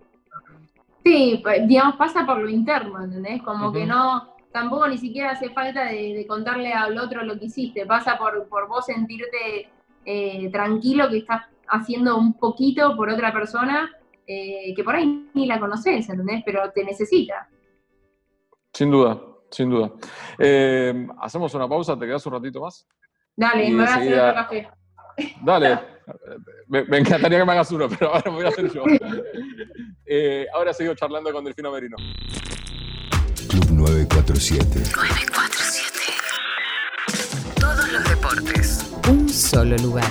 Sí, 1.04 1.40
pues, 1.42 1.66
digamos, 1.66 1.96
pasa 1.96 2.26
por 2.26 2.38
lo 2.38 2.48
interno, 2.48 3.02
¿entendés? 3.02 3.42
Como 3.42 3.72
que 3.72 3.87
no, 3.87 4.34
tampoco 4.52 4.88
ni 4.88 4.98
siquiera 4.98 5.30
hace 5.30 5.50
falta 5.50 5.84
de, 5.84 6.26
contarle 6.28 6.72
al 6.72 6.98
otro 6.98 7.22
lo 7.22 7.38
que 7.38 7.46
hiciste, 7.46 7.87
pasa 7.87 8.18
por, 8.18 8.48
por 8.48 8.68
vos 8.68 8.87
sentirte 8.87 9.70
eh, 10.04 10.50
tranquilo 10.50 11.08
que 11.08 11.18
estás 11.18 11.42
haciendo 11.68 12.16
un 12.16 12.34
poquito 12.34 12.96
por 12.96 13.11
otra 13.11 13.32
persona 13.32 13.90
eh, 14.26 14.74
que 14.74 14.84
por 14.84 14.94
ahí 14.94 15.30
ni 15.32 15.46
la 15.46 15.58
conoces, 15.58 16.08
¿entendés? 16.08 16.42
Pero 16.44 16.70
te 16.72 16.84
necesita. 16.84 17.48
Sin 18.72 18.90
duda, 18.90 19.18
sin 19.50 19.70
duda. 19.70 19.92
Eh, 20.38 21.06
hacemos 21.20 21.54
una 21.54 21.66
pausa, 21.66 21.98
¿te 21.98 22.04
quedas 22.04 22.26
un 22.26 22.34
ratito 22.34 22.61
más? 22.61 22.87
Dale, 23.34 23.70
me 23.70 23.76
voy 23.76 23.84
a 23.84 23.94
hacer 23.94 24.20
otro 24.20 24.34
café. 24.34 24.68
Dale, 25.42 25.78
me, 26.68 26.98
encantaría 26.98 27.38
que 27.38 27.44
me 27.44 27.52
hagas 27.52 27.70
uno, 27.72 27.88
pero 27.88 28.14
ahora 28.14 28.31
me 28.31 28.37
voy 28.37 28.46
a 28.46 28.48
hacer 28.48 28.72
yo. 28.72 28.83
Eh, 30.11 30.46
ahora 30.54 30.72
sigo 30.72 30.94
charlando 30.94 31.33
con 31.33 31.44
Delfino 31.44 31.70
Merino. 31.70 31.96
Club 33.48 33.70
947. 33.70 34.81
947. 34.96 35.98
Todos 37.61 37.92
los 37.92 38.09
deportes. 38.09 38.90
Un 39.09 39.28
solo 39.28 39.76
lugar. 39.76 40.11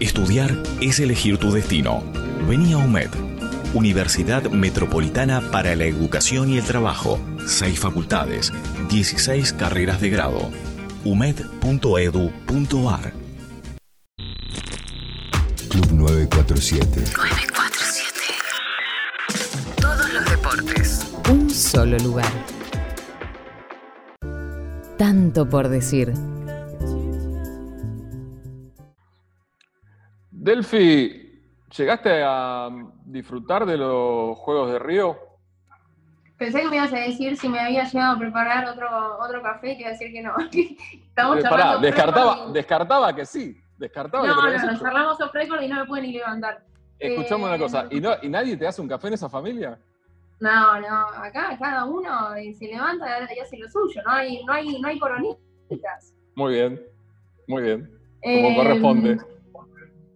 Estudiar 0.00 0.54
es 0.82 1.00
elegir 1.00 1.38
tu 1.38 1.50
destino. 1.50 2.02
Vení 2.46 2.74
a 2.74 2.78
UMED. 2.78 3.08
Universidad 3.72 4.42
Metropolitana 4.50 5.40
para 5.50 5.74
la 5.74 5.84
Educación 5.84 6.50
y 6.50 6.58
el 6.58 6.64
Trabajo. 6.64 7.18
Seis 7.46 7.80
facultades, 7.80 8.52
16 8.90 9.54
carreras 9.54 10.02
de 10.02 10.10
grado. 10.10 10.50
umed.edu.ar 11.04 13.12
Club 15.70 15.92
947. 15.92 17.04
947. 17.16 18.20
Todos 19.80 20.12
los 20.12 20.30
deportes. 20.30 21.06
Un 21.30 21.48
solo 21.48 21.96
lugar. 22.00 22.30
Tanto 24.98 25.48
por 25.48 25.68
decir. 25.68 26.12
Delphi, 30.46 31.42
¿llegaste 31.76 32.22
a 32.24 32.68
disfrutar 33.04 33.66
de 33.66 33.76
los 33.76 34.38
Juegos 34.38 34.70
de 34.70 34.78
Río? 34.78 35.18
Pensé 36.38 36.60
que 36.60 36.68
me 36.68 36.76
ibas 36.76 36.92
a 36.92 36.98
decir 36.98 37.36
si 37.36 37.48
me 37.48 37.58
había 37.58 37.82
llegado 37.82 38.14
a 38.14 38.18
preparar 38.20 38.68
otro, 38.68 38.88
otro 39.18 39.42
café 39.42 39.72
y 39.72 39.74
te 39.74 39.80
iba 39.80 39.88
a 39.88 39.92
decir 39.94 40.12
que 40.12 40.22
no. 40.22 40.34
Estamos 41.08 41.38
eh, 41.38 41.42
pará, 41.50 41.78
descartaba, 41.78 42.46
descartaba 42.52 43.16
que 43.16 43.26
sí. 43.26 43.60
Descartaba 43.76 44.24
no, 44.24 44.36
que 44.36 44.56
no, 44.56 44.70
no, 44.70 44.78
cerramos 44.78 45.20
off 45.20 45.34
record 45.34 45.62
y 45.62 45.68
no 45.68 45.80
me 45.80 45.86
pude 45.86 46.02
ni 46.02 46.12
levantar. 46.12 46.62
Escuchamos 46.96 47.48
una 47.48 47.58
cosa, 47.58 47.88
¿y, 47.90 48.00
no, 48.00 48.12
¿y 48.22 48.28
nadie 48.28 48.56
te 48.56 48.68
hace 48.68 48.80
un 48.80 48.86
café 48.86 49.08
en 49.08 49.14
esa 49.14 49.28
familia? 49.28 49.76
No, 50.38 50.80
no, 50.80 51.08
acá 51.08 51.58
cada 51.58 51.86
uno 51.86 52.36
eh, 52.36 52.54
se 52.54 52.66
levanta 52.66 53.18
y 53.34 53.40
hace 53.40 53.58
lo 53.58 53.68
suyo, 53.68 54.00
no 54.06 54.12
hay, 54.12 54.44
no 54.44 54.52
hay, 54.52 54.78
no 54.78 54.86
hay 54.86 54.98
coronitas. 55.00 56.14
Muy 56.36 56.52
bien, 56.52 56.80
muy 57.48 57.62
bien. 57.64 57.90
como 58.22 58.48
em, 58.48 58.54
corresponde. 58.54 59.35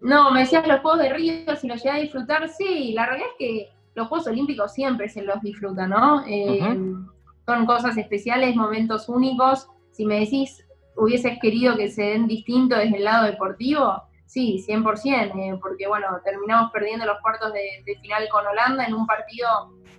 No, 0.03 0.31
me 0.31 0.41
decías 0.41 0.67
los 0.67 0.81
Juegos 0.81 1.01
de 1.01 1.13
Río, 1.13 1.57
si 1.57 1.69
los 1.69 1.83
llegué 1.83 1.97
a 1.97 2.01
disfrutar, 2.01 2.49
sí, 2.49 2.93
la 2.95 3.07
realidad 3.07 3.29
es 3.31 3.37
que 3.39 3.73
los 3.95 4.09
Juegos 4.09 4.27
Olímpicos 4.29 4.73
siempre 4.73 5.09
se 5.09 5.23
los 5.23 5.41
disfruta, 5.43 5.87
¿no? 5.87 6.25
Em, 6.27 7.07
son 7.47 7.67
cosas 7.67 7.97
especiales, 7.97 8.57
momentos 8.57 9.09
únicos. 9.09 9.69
Si 9.91 10.07
me 10.07 10.21
decís, 10.21 10.65
hubieses 10.97 11.39
querido 11.41 11.77
que 11.77 11.89
se 11.89 12.03
den 12.03 12.27
distinto 12.27 12.77
desde 12.77 12.97
el 12.97 13.05
lado 13.05 13.27
deportivo, 13.27 14.03
sí, 14.27 14.65
100%, 14.67 15.33
eh, 15.37 15.59
porque 15.61 15.89
bueno, 15.89 16.07
terminamos 16.25 16.71
perdiendo 16.73 17.05
los 17.05 17.21
cuartos 17.21 17.53
de, 17.53 17.99
final 18.01 18.29
con 18.31 18.47
Holanda 18.47 18.87
en 18.87 18.95
un 18.95 19.07
partido, 19.07 19.49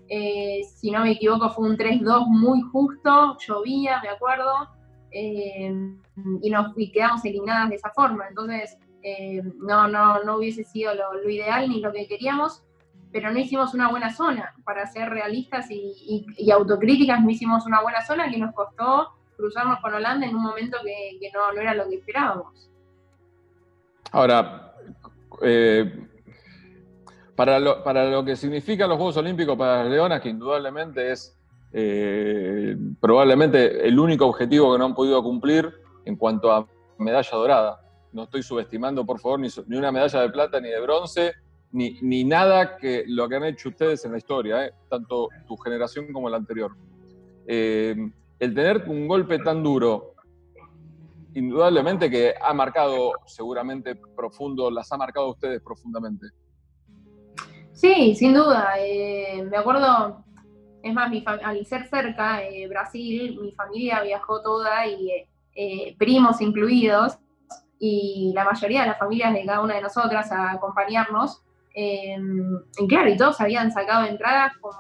eh, 0.08 0.62
si 0.76 0.90
no 0.90 1.02
me 1.02 1.12
equivoco, 1.12 1.50
fue 1.50 1.70
un 1.70 1.78
3-2 1.78 2.28
muy 2.28 2.62
justo, 2.62 3.38
llovía, 3.46 4.02
me 4.02 4.10
acuerdo, 4.10 4.70
eh, 5.12 5.74
y 6.42 6.50
nos 6.50 6.74
quedamos 6.94 7.24
eliminadas 7.26 7.70
de 7.70 7.76
esa 7.76 7.90
forma. 7.92 8.28
Entonces, 8.30 8.78
no, 9.58 9.88
no, 9.88 10.24
no 10.24 10.38
hubiese 10.38 10.64
sido 10.64 10.94
lo, 10.94 11.30
ideal 11.30 11.70
ni 11.70 11.80
lo 11.80 11.92
que 11.92 12.08
queríamos, 12.08 12.64
pero 13.12 13.32
no 13.32 13.40
hicimos 13.40 13.74
una 13.74 13.90
buena 13.90 14.14
zona. 14.14 14.54
Para 14.64 14.86
ser 14.88 15.10
realistas 15.10 15.68
y, 15.70 16.52
autocríticas, 16.52 17.22
no 17.22 17.30
hicimos 17.30 17.66
una 17.66 17.82
buena 17.82 18.02
zona 18.06 18.30
que 18.30 18.38
nos 18.38 18.54
costó 18.54 19.10
cruzarnos 19.36 19.80
con 19.80 19.94
Holanda 19.94 20.28
en 20.28 20.36
un 20.36 20.44
momento 20.44 20.78
que, 20.84 21.32
no, 21.34 21.60
era 21.60 21.74
lo 21.74 21.90
que 21.90 21.96
esperábamos. 21.96 22.70
Ahora, 24.12 24.74
eh, 25.42 26.08
para, 27.36 27.60
lo, 27.60 27.84
para 27.84 28.06
lo 28.06 28.24
que 28.24 28.36
significan 28.36 28.90
los 28.90 28.98
Juegos 28.98 29.18
Olímpicos 29.18 29.58
para 29.58 29.84
las 29.84 29.92
Leonas, 29.92 30.22
que 30.22 30.30
indudablemente 30.30 31.12
es 31.12 31.38
eh, 31.74 32.76
probablemente 33.00 33.88
el 33.88 33.98
único 33.98 34.26
objetivo 34.26 34.74
que 34.74 34.80
no 34.80 34.86
han 34.86 34.96
podido 34.96 35.24
cumplir 35.24 35.74
en 36.06 36.16
cuanto 36.18 36.52
a 36.52 36.68
medalla 36.98 37.32
dorada. 37.32 37.81
No 38.14 38.24
estoy 38.24 38.44
subestimando, 38.44 39.06
por 39.06 39.20
favor, 39.20 39.40
ni, 39.40 39.48
ni 39.68 39.78
una 39.78 39.92
medalla 39.92 40.22
de 40.22 40.30
plata 40.30 40.60
ni 40.60 40.70
de 40.70 40.80
bronce, 40.82 41.34
ni, 41.72 41.98
ni, 42.02 42.24
nada 42.24 42.78
que 42.78 43.06
lo 43.08 43.30
que 43.30 43.36
han 43.36 43.46
hecho 43.46 43.70
ustedes 43.70 44.04
en 44.06 44.12
la 44.12 44.18
historia, 44.18 44.66
eh, 44.66 44.74
tanto 44.90 45.30
tu 45.48 45.56
generación 45.58 46.12
como 46.12 46.30
la 46.30 46.38
anterior. 46.38 46.76
el 47.46 48.14
tener 48.40 48.84
un 48.88 49.08
golpe 49.08 49.40
tan 49.40 49.64
duro 49.64 50.12
indudablemente 51.34 52.10
que 52.10 52.34
ha 52.42 52.54
marcado 52.54 53.14
seguramente 53.26 53.96
profundo, 53.96 54.70
las 54.70 54.92
ha 54.92 54.98
marcado 54.98 55.28
a 55.28 55.32
ustedes 55.32 55.62
profundamente. 55.62 56.28
Sí, 57.74 58.16
sin 58.16 58.34
duda. 58.34 58.74
Eh, 58.80 59.44
me 59.50 59.58
acuerdo, 59.58 60.24
es 60.84 60.94
más, 60.94 61.12
al 61.44 61.66
ser 61.66 61.88
cerca, 61.88 62.44
eh, 62.44 62.68
Brasil, 62.68 63.40
mi 63.42 63.52
familia 63.54 64.02
viajó 64.02 64.42
toda 64.42 64.86
y 64.88 65.26
eh, 65.56 65.96
primos 65.98 66.42
incluidos, 66.42 67.18
y 67.84 68.32
la 68.36 68.46
mayoría 68.46 68.82
de 68.82 68.90
las 68.90 69.00
familias 69.00 69.34
de 69.34 69.44
cada 69.44 69.60
una 69.60 69.74
de 69.74 69.82
nosotras 69.82 70.32
a 70.32 70.52
acompañarnos. 70.52 71.42
y 71.74 72.88
claro, 72.88 73.10
y 73.10 73.18
todos 73.18 73.42
habían 73.42 73.72
sacado 73.72 74.06
entradas 74.06 74.56
como 74.62 74.78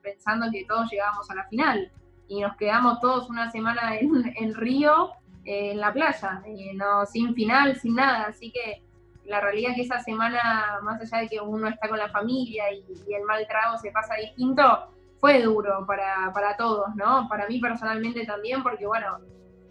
pensando 0.00 0.46
que 0.52 0.64
todos 0.64 0.88
llegábamos 0.88 1.28
a 1.30 1.34
la 1.34 1.48
final. 1.48 1.90
Y 2.28 2.40
nos 2.40 2.56
quedamos 2.56 3.00
todos 3.00 3.28
una 3.28 3.50
semana 3.50 3.96
en, 3.98 4.32
en 4.36 4.54
Río 4.54 5.10
en 5.44 5.80
la 5.80 5.92
playa, 5.92 6.42
no, 6.76 7.04
sin 7.06 7.34
final, 7.34 7.74
sin 7.74 7.96
nada. 7.96 8.26
Así 8.28 8.52
que 8.52 8.84
la 9.24 9.40
realidad 9.40 9.72
es 9.72 9.76
que 9.76 9.82
esa 9.82 9.98
semana, 9.98 10.78
más 10.84 11.00
allá 11.00 11.22
de 11.22 11.28
que 11.28 11.40
uno 11.40 11.66
está 11.66 11.88
con 11.88 11.98
la 11.98 12.08
familia 12.08 12.72
y, 12.72 12.84
el 13.12 13.24
mal 13.24 13.44
trago 13.48 13.78
se 13.78 13.90
pasa 13.90 14.14
distinto, 14.14 14.62
fue 15.18 15.42
duro 15.42 15.84
para, 15.88 16.30
para, 16.32 16.56
todos, 16.56 16.94
¿no? 16.94 17.26
Para 17.28 17.48
mí 17.48 17.58
personalmente 17.58 18.24
también, 18.24 18.62
porque 18.62 18.86
bueno, 18.86 19.18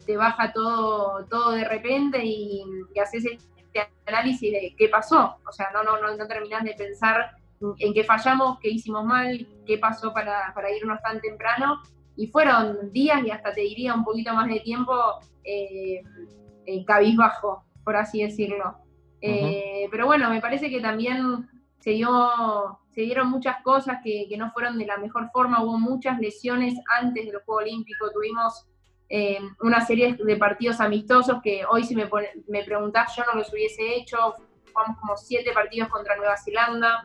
te 0.06 0.18
baja 0.18 0.52
todo, 0.54 1.26
todo 1.26 1.52
de 1.52 1.66
repente 1.66 2.24
y, 2.24 2.64
haces 3.02 3.26
este 3.26 3.90
análisis 4.06 4.52
de 4.52 4.76
qué 4.78 4.90
pasó. 4.90 5.38
O 5.48 5.52
sea, 5.52 5.70
no, 5.74 5.84
no, 5.84 6.00
no, 6.00 6.16
no 6.16 6.28
terminás 6.28 6.64
de 6.64 6.74
pensar 6.74 7.32
en 7.80 7.94
qué 7.94 8.04
fallamos, 8.04 8.60
qué 8.60 8.70
hicimos 8.70 9.06
mal, 9.06 9.48
qué 9.66 9.78
pasó 9.78 10.14
para, 10.14 10.54
para 10.54 10.76
irnos 10.76 11.02
tan 11.02 11.22
temprano 11.22 11.82
y 12.16 12.28
fueron 12.28 12.92
días 12.92 13.24
y 13.26 13.32
hasta 13.32 13.54
te 13.54 13.62
diría 13.62 13.94
un 13.94 14.04
poquito 14.04 14.34
más 14.34 14.48
de 14.48 14.60
tiempo 14.60 14.94
eh, 15.44 16.02
eh 16.66 16.86
cabizbajo, 16.86 17.64
por 17.84 17.96
así 17.96 18.22
decirlo. 18.22 18.78
Eh, 19.22 19.88
pero 19.90 20.06
bueno, 20.06 20.30
me 20.30 20.42
parece 20.42 20.70
que 20.70 20.82
también 20.82 21.48
se, 21.80 21.92
dio, 21.92 22.80
se 22.92 23.02
dieron 23.02 23.30
muchas 23.30 23.62
cosas 23.64 24.00
que, 24.04 24.28
no 24.38 24.52
fueron 24.52 24.78
de 24.78 24.86
la 24.86 24.98
mejor 24.98 25.30
forma, 25.32 25.64
hubo 25.64 25.78
muchas 25.80 26.20
lesiones 26.20 26.76
antes 27.00 27.26
del 27.26 27.42
Juego 27.46 27.62
Olímpico, 27.62 28.12
tuvimos 28.12 28.68
eh, 29.16 29.38
una 29.62 29.86
serie 29.86 30.16
de 30.16 30.38
partidos 30.38 30.80
amistosos 30.80 31.40
que 31.44 31.64
hoy 31.70 31.84
si 31.84 31.96
me, 31.96 32.10
me 32.48 32.64
preguntás 32.64 33.16
yo 33.16 33.22
no 33.32 33.38
los 33.38 33.54
hubiese 33.54 33.96
hecho, 33.96 34.18
jugamos 34.74 34.98
como 35.00 35.16
siete 35.18 35.52
partidos 35.52 35.90
contra 35.90 36.18
Nueva 36.18 36.36
Zelanda, 36.36 37.04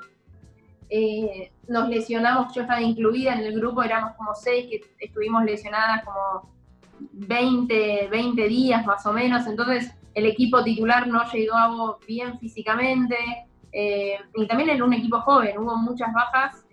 eh, 0.89 1.53
nos 1.69 1.87
lesionamos, 1.91 2.55
yo 2.55 2.63
estaba 2.63 2.81
incluida 2.81 3.35
en 3.35 3.41
el 3.41 3.61
grupo, 3.61 3.83
éramos 3.83 4.15
como 4.17 4.35
seis 4.35 4.69
que 4.71 5.05
estuvimos 5.05 5.45
lesionadas 5.45 6.03
como 6.03 6.51
20, 7.13 8.09
20 8.11 8.49
días 8.49 8.87
más 8.87 9.05
o 9.05 9.13
menos, 9.13 9.47
entonces 9.47 9.93
el 10.15 10.25
equipo 10.25 10.65
titular 10.65 11.07
no 11.09 11.31
llegó 11.31 11.99
bien 12.07 12.39
físicamente, 12.39 13.19
eh, 13.71 14.17
y 14.35 14.47
también 14.47 14.71
era 14.71 14.83
un 14.83 14.95
equipo 14.95 15.21
joven, 15.21 15.59
hubo 15.59 15.77
muchas 15.77 16.11
bajas 16.15 16.65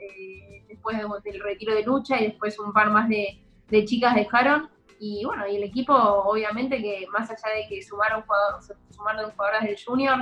después 0.69 0.97
del 1.25 1.41
retiro 1.41 1.75
de 1.75 1.83
lucha 1.83 2.21
y 2.21 2.27
después 2.27 2.57
un 2.57 2.71
par 2.71 2.89
más 2.89 3.09
de, 3.09 3.41
chicas 3.83 4.15
dejaron, 4.15 4.69
y 4.99 5.25
bueno, 5.25 5.47
y 5.47 5.57
el 5.57 5.63
equipo 5.63 5.93
obviamente 5.93 6.81
que 6.81 7.05
más 7.11 7.29
allá 7.29 7.55
de 7.55 7.67
que 7.67 7.81
sumaron, 7.81 8.23
jugadores, 8.23 8.73
sumaron 8.91 9.31
jugadoras 9.31 9.63
del 9.63 9.77
junior, 9.83 10.17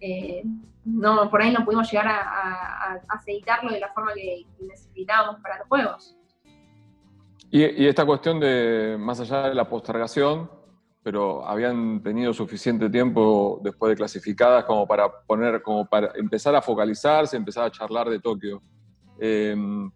eh, 0.00 0.42
no, 0.84 1.30
por 1.30 1.42
ahí 1.42 1.52
no 1.52 1.64
pudimos 1.64 1.90
llegar 1.90 2.08
a, 2.08 3.00
aceitarlo 3.08 3.70
de 3.72 3.80
la 3.80 3.92
forma 3.92 4.12
que, 4.14 4.46
necesitábamos 4.60 5.40
para 5.40 5.58
los 5.58 5.68
juegos. 5.68 6.16
Y, 7.50 7.86
esta 7.86 8.04
cuestión 8.04 8.40
de, 8.40 8.96
más 8.98 9.20
allá 9.20 9.48
de 9.48 9.54
la 9.54 9.68
postergación, 9.68 10.50
pero 11.02 11.46
habían 11.46 12.02
tenido 12.02 12.34
suficiente 12.34 12.90
tiempo 12.90 13.60
después 13.62 13.90
de 13.90 13.96
clasificadas 13.96 14.64
como 14.64 14.86
para 14.86 15.10
poner, 15.26 15.62
como 15.62 15.86
para 15.86 16.12
empezar 16.16 16.54
a 16.54 16.62
focalizarse, 16.62 17.36
empezar 17.36 17.64
a 17.64 17.70
charlar 17.70 18.08
de 18.08 18.20
Tokio. 18.20 18.62
Em, 19.18 19.90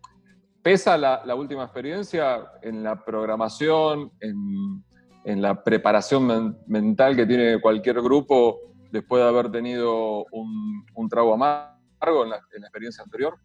¿Pesa 0.63 0.97
la, 0.97 1.35
última 1.35 1.65
experiencia 1.65 2.53
en 2.63 2.85
la 2.85 3.05
programación, 3.05 4.13
en, 4.21 5.43
la 5.43 5.63
preparación 5.65 6.57
mental 6.69 7.17
que 7.17 7.27
tiene 7.27 7.61
cualquier 7.61 8.01
grupo 8.01 8.61
después 8.93 9.23
de 9.23 9.29
haber 9.29 9.51
tenido 9.51 10.25
un, 10.31 10.87
un 10.95 11.09
trago 11.09 11.35
amargo 11.35 12.25
en 12.25 12.31
la, 12.31 12.37
experiencia 12.37 13.03
anterior? 13.03 13.37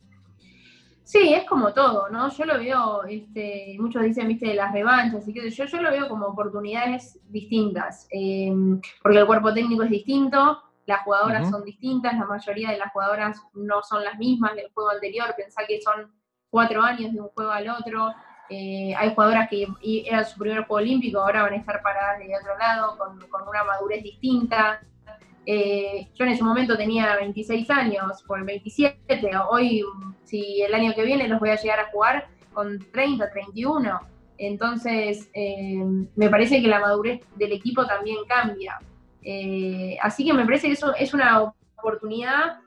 Sí, 1.04 1.34
es 1.34 1.46
como 1.46 1.74
todo, 1.74 2.10
¿no? 2.10 2.30
Yo 2.30 2.46
lo 2.46 2.60
veo, 2.60 3.04
este, 3.06 3.78
muchos 3.80 4.04
dicen, 4.04 4.28
viste, 4.28 4.50
de 4.50 4.56
las 4.56 4.72
revanchas, 4.72 5.28
y 5.28 5.34
que 5.34 5.50
yo, 5.50 5.66
yo 5.66 5.82
lo 5.82 5.90
veo 5.90 6.10
como 6.10 6.28
oportunidades 6.28 7.20
distintas, 7.30 8.08
eh, 8.12 8.54
porque 9.02 9.20
el 9.20 9.26
cuerpo 9.26 9.54
técnico 9.54 9.84
es 9.84 9.90
distinto, 9.90 10.62
las 10.86 11.02
jugadoras 11.02 11.50
son 11.50 11.64
distintas, 11.64 12.14
la 12.14 12.26
mayoría 12.26 12.72
de 12.72 12.78
las 12.78 12.92
jugadoras 12.92 13.42
no 13.54 13.82
son 13.82 14.04
las 14.04 14.18
mismas 14.20 14.56
del 14.56 14.70
juego 14.74 14.92
anterior, 14.92 15.34
pensá 15.36 15.64
que 15.68 15.82
son 15.82 16.12
cuatro 16.50 16.82
años 16.82 17.14
de 17.14 17.22
un 17.22 17.28
juego 17.30 17.52
al 17.52 17.70
otro, 17.70 18.14
eh, 18.50 18.94
hay 18.96 19.14
jugadoras 19.14 19.50
que 19.50 19.68
era 20.06 20.24
su 20.24 20.40
primer 20.40 20.66
juego 20.66 20.82
olímpico, 20.82 21.20
ahora 21.20 21.44
van 21.44 21.54
a 21.54 21.58
estar 21.58 21.82
paradas 21.82 22.20
de 22.20 22.34
otro 22.36 22.58
lado, 22.58 22.98
con, 22.98 23.48
una 23.48 23.64
madurez 23.64 24.04
distinta, 24.04 24.80
eh, 25.46 26.10
yo 26.14 26.26
en 26.26 26.32
ese 26.32 26.44
momento 26.44 26.78
tenía 26.78 27.16
26 27.16 27.70
años, 27.70 28.24
por 28.24 28.44
27, 28.44 29.22
hoy 29.50 29.84
si 30.24 30.62
el 30.62 30.74
año 30.74 30.94
que 30.94 31.04
viene 31.04 31.28
los 31.28 31.40
voy 31.40 31.50
a 31.50 31.56
llegar 31.56 31.80
a 31.80 31.92
jugar 31.92 32.28
con 32.54 32.80
30, 32.92 33.32
31. 33.32 34.02
Entonces, 34.38 35.30
eh, 35.34 35.84
me 36.16 36.30
parece 36.30 36.62
que 36.62 36.68
la 36.68 36.80
madurez 36.80 37.22
del 37.38 37.54
equipo 37.54 37.86
también 37.86 38.18
cambia. 38.28 38.80
Así 40.02 40.26
que 40.26 40.34
me 40.34 40.46
parece 40.46 40.68
que 40.68 40.74
eso 40.74 40.94
es 40.96 41.14
una 41.14 41.54
oportunidad 41.78 42.60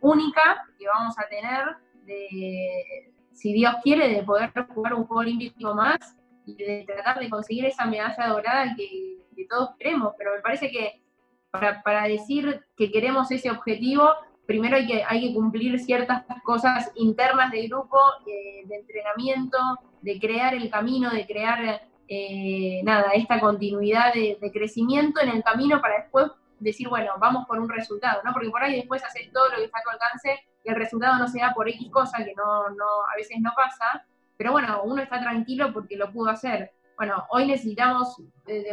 única 0.00 0.64
que 0.78 0.86
vamos 0.86 1.18
a 1.18 1.26
tener 1.28 1.76
de, 2.06 3.12
si 3.32 3.52
Dios 3.52 3.74
quiere, 3.82 4.08
de 4.08 4.22
poder 4.22 4.52
jugar 4.74 4.94
un 4.94 5.04
juego 5.06 5.20
olímpico 5.20 5.74
más 5.74 6.16
y 6.46 6.54
de 6.54 6.84
tratar 6.86 7.18
de 7.18 7.28
conseguir 7.28 7.66
esa 7.66 7.84
medalla 7.84 8.28
dorada 8.28 8.74
que, 8.76 9.14
todos 9.50 9.70
queremos. 9.78 10.14
Pero 10.16 10.34
me 10.34 10.40
parece 10.40 10.70
que 10.70 11.02
para, 11.50 12.08
decir 12.08 12.64
que 12.76 12.90
queremos 12.90 13.30
ese 13.30 13.50
objetivo, 13.50 14.10
primero 14.46 14.76
hay 14.76 14.86
que, 14.86 15.04
hay 15.06 15.28
que 15.28 15.34
cumplir 15.34 15.78
ciertas 15.78 16.24
cosas 16.42 16.90
internas 16.94 17.50
del 17.50 17.68
grupo, 17.68 17.98
eh, 18.26 18.66
de 18.66 18.76
entrenamiento, 18.76 19.58
de 20.00 20.18
crear 20.18 20.54
el 20.54 20.70
camino, 20.70 21.10
de 21.10 21.26
crear, 21.26 21.82
eh, 22.08 22.80
nada, 22.82 23.10
esta 23.14 23.38
continuidad 23.40 24.14
de, 24.14 24.38
crecimiento 24.52 25.20
en 25.20 25.28
el 25.28 25.42
camino 25.42 25.80
para 25.80 26.02
después 26.02 26.30
decir, 26.58 26.88
bueno, 26.88 27.12
vamos 27.18 27.46
por 27.46 27.60
un 27.60 27.68
resultado, 27.68 28.22
¿no? 28.24 28.32
Porque 28.32 28.50
por 28.50 28.62
ahí 28.62 28.76
después 28.76 29.04
haces 29.04 29.30
todo 29.32 29.50
lo 29.50 29.56
que 29.56 29.64
está 29.64 29.80
a 29.80 29.82
tu 29.82 29.90
alcance 29.90 30.46
y 30.66 30.70
el 30.70 30.76
resultado 30.76 31.18
no 31.18 31.28
se 31.28 31.38
da 31.38 31.54
por 31.54 31.68
X 31.68 31.88
cosa, 31.90 32.18
que 32.18 32.34
no, 32.34 32.70
no, 32.70 32.84
a 32.84 33.16
veces 33.16 33.36
no 33.40 33.52
pasa, 33.54 34.04
pero 34.36 34.52
bueno, 34.52 34.82
uno 34.84 35.00
está 35.00 35.20
tranquilo 35.20 35.72
porque 35.72 35.96
lo 35.96 36.10
pudo 36.12 36.30
hacer. 36.30 36.72
bueno, 36.96 37.24
hoy 37.30 37.46
necesitamos, 37.46 38.16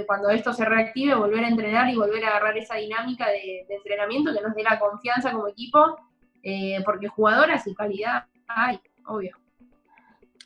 cuando 0.07 0.29
esto 0.29 0.53
se 0.53 0.65
reactive, 0.65 1.13
volver 1.13 1.43
a 1.43 1.49
entrenar 1.49 1.89
y 1.89 1.95
volver 1.95 2.23
a 2.25 2.29
agarrar 2.29 2.57
esa 2.57 2.75
dinámica 2.75 3.27
de, 3.27 3.65
entrenamiento 3.69 4.33
que 4.33 4.41
nos 4.41 4.55
dé 4.55 4.63
la 4.63 4.79
confianza 4.79 5.31
como 5.31 5.47
equipo, 5.47 5.97
eh, 6.41 6.81
porque 6.83 7.07
jugadoras 7.07 7.67
y 7.67 7.75
calidad 7.75 8.25
hay, 8.47 8.79
obvio. 9.05 9.37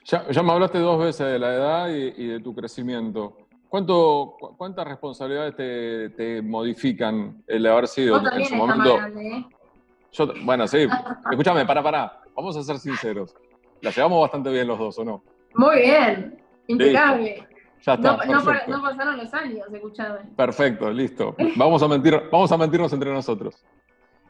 Ya, 0.03 0.43
me 0.43 0.51
hablaste 0.51 0.79
dos 0.79 0.99
veces 0.99 1.27
de 1.27 1.39
la 1.39 1.53
edad 1.53 1.89
y, 1.89 2.27
de 2.27 2.39
tu 2.39 2.55
crecimiento. 2.55 3.37
¿Cuánto, 3.69 4.35
¿Cuántas 4.57 4.87
responsabilidades 4.87 5.55
te, 6.15 6.41
modifican 6.41 7.43
el 7.47 7.65
haber 7.67 7.87
sido 7.87 8.17
en 8.31 8.45
su 8.45 8.55
momento? 8.55 8.97
¿eh? 8.97 9.45
Bueno, 10.43 10.67
sí, 10.67 10.87
escúchame, 11.29 11.65
para, 11.65 11.83
para, 11.83 12.21
vamos 12.35 12.55
a 12.57 12.63
ser 12.63 12.77
sinceros. 12.79 13.35
La 13.81 13.91
llevamos 13.91 14.21
bastante 14.21 14.49
bien 14.49 14.67
los 14.67 14.79
dos, 14.79 14.97
¿o 14.99 15.05
no? 15.05 15.23
Muy 15.55 15.81
bien, 15.81 16.41
impecable. 16.67 17.47
Ya 17.85 17.93
está, 17.93 18.17
no, 18.25 18.81
pasaron 18.81 19.17
los 19.17 19.33
años, 19.33 19.67
escuchame. 19.71 20.19
Perfecto, 20.35 20.91
listo. 20.91 21.35
Vamos 21.55 21.81
a, 21.83 21.87
mentir, 21.87 22.19
vamos 22.31 22.51
a 22.51 22.57
mentirnos 22.57 22.91
entre 22.91 23.11
nosotros. 23.11 23.63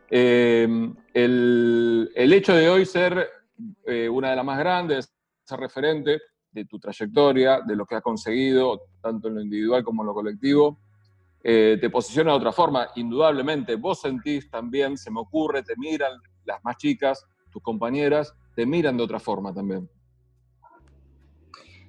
Eh, 0.10 0.68
el, 1.14 2.10
hecho 2.16 2.54
de 2.54 2.70
hoy 2.70 2.86
ser 2.86 3.30
eh, 3.86 4.10
una 4.10 4.30
de 4.30 4.36
las 4.36 4.46
más 4.46 4.60
grandes, 4.60 5.14
ser 5.44 5.60
referente 5.60 6.22
de 6.52 6.66
tu 6.66 6.80
trayectoria, 6.80 7.62
de 7.62 7.76
lo 7.76 7.86
que 7.86 7.96
has 7.96 8.02
conseguido, 8.02 8.82
tanto 9.02 9.28
en 9.28 9.36
lo 9.36 9.42
individual 9.42 9.84
como 9.84 10.04
en 10.04 10.08
lo 10.08 10.14
colectivo, 10.14 10.80
eh, 11.44 11.78
te 11.80 11.90
posiciona 11.90 12.32
de 12.32 12.38
otra 12.38 12.52
forma. 12.52 12.90
Indudablemente, 12.96 13.76
vos 13.76 14.02
sentís 14.02 14.50
también, 14.50 14.98
se 14.98 15.12
me 15.12 15.20
ocurre, 15.20 15.64
te 15.64 15.74
miran 15.78 16.14
las 16.46 16.64
más 16.64 16.78
chicas, 16.78 17.26
tus 17.52 17.62
compañeras, 17.62 18.34
te 18.56 18.66
miran 18.66 18.98
de 18.98 19.04
otra 19.04 19.20
forma 19.20 19.54
también. 19.54 19.90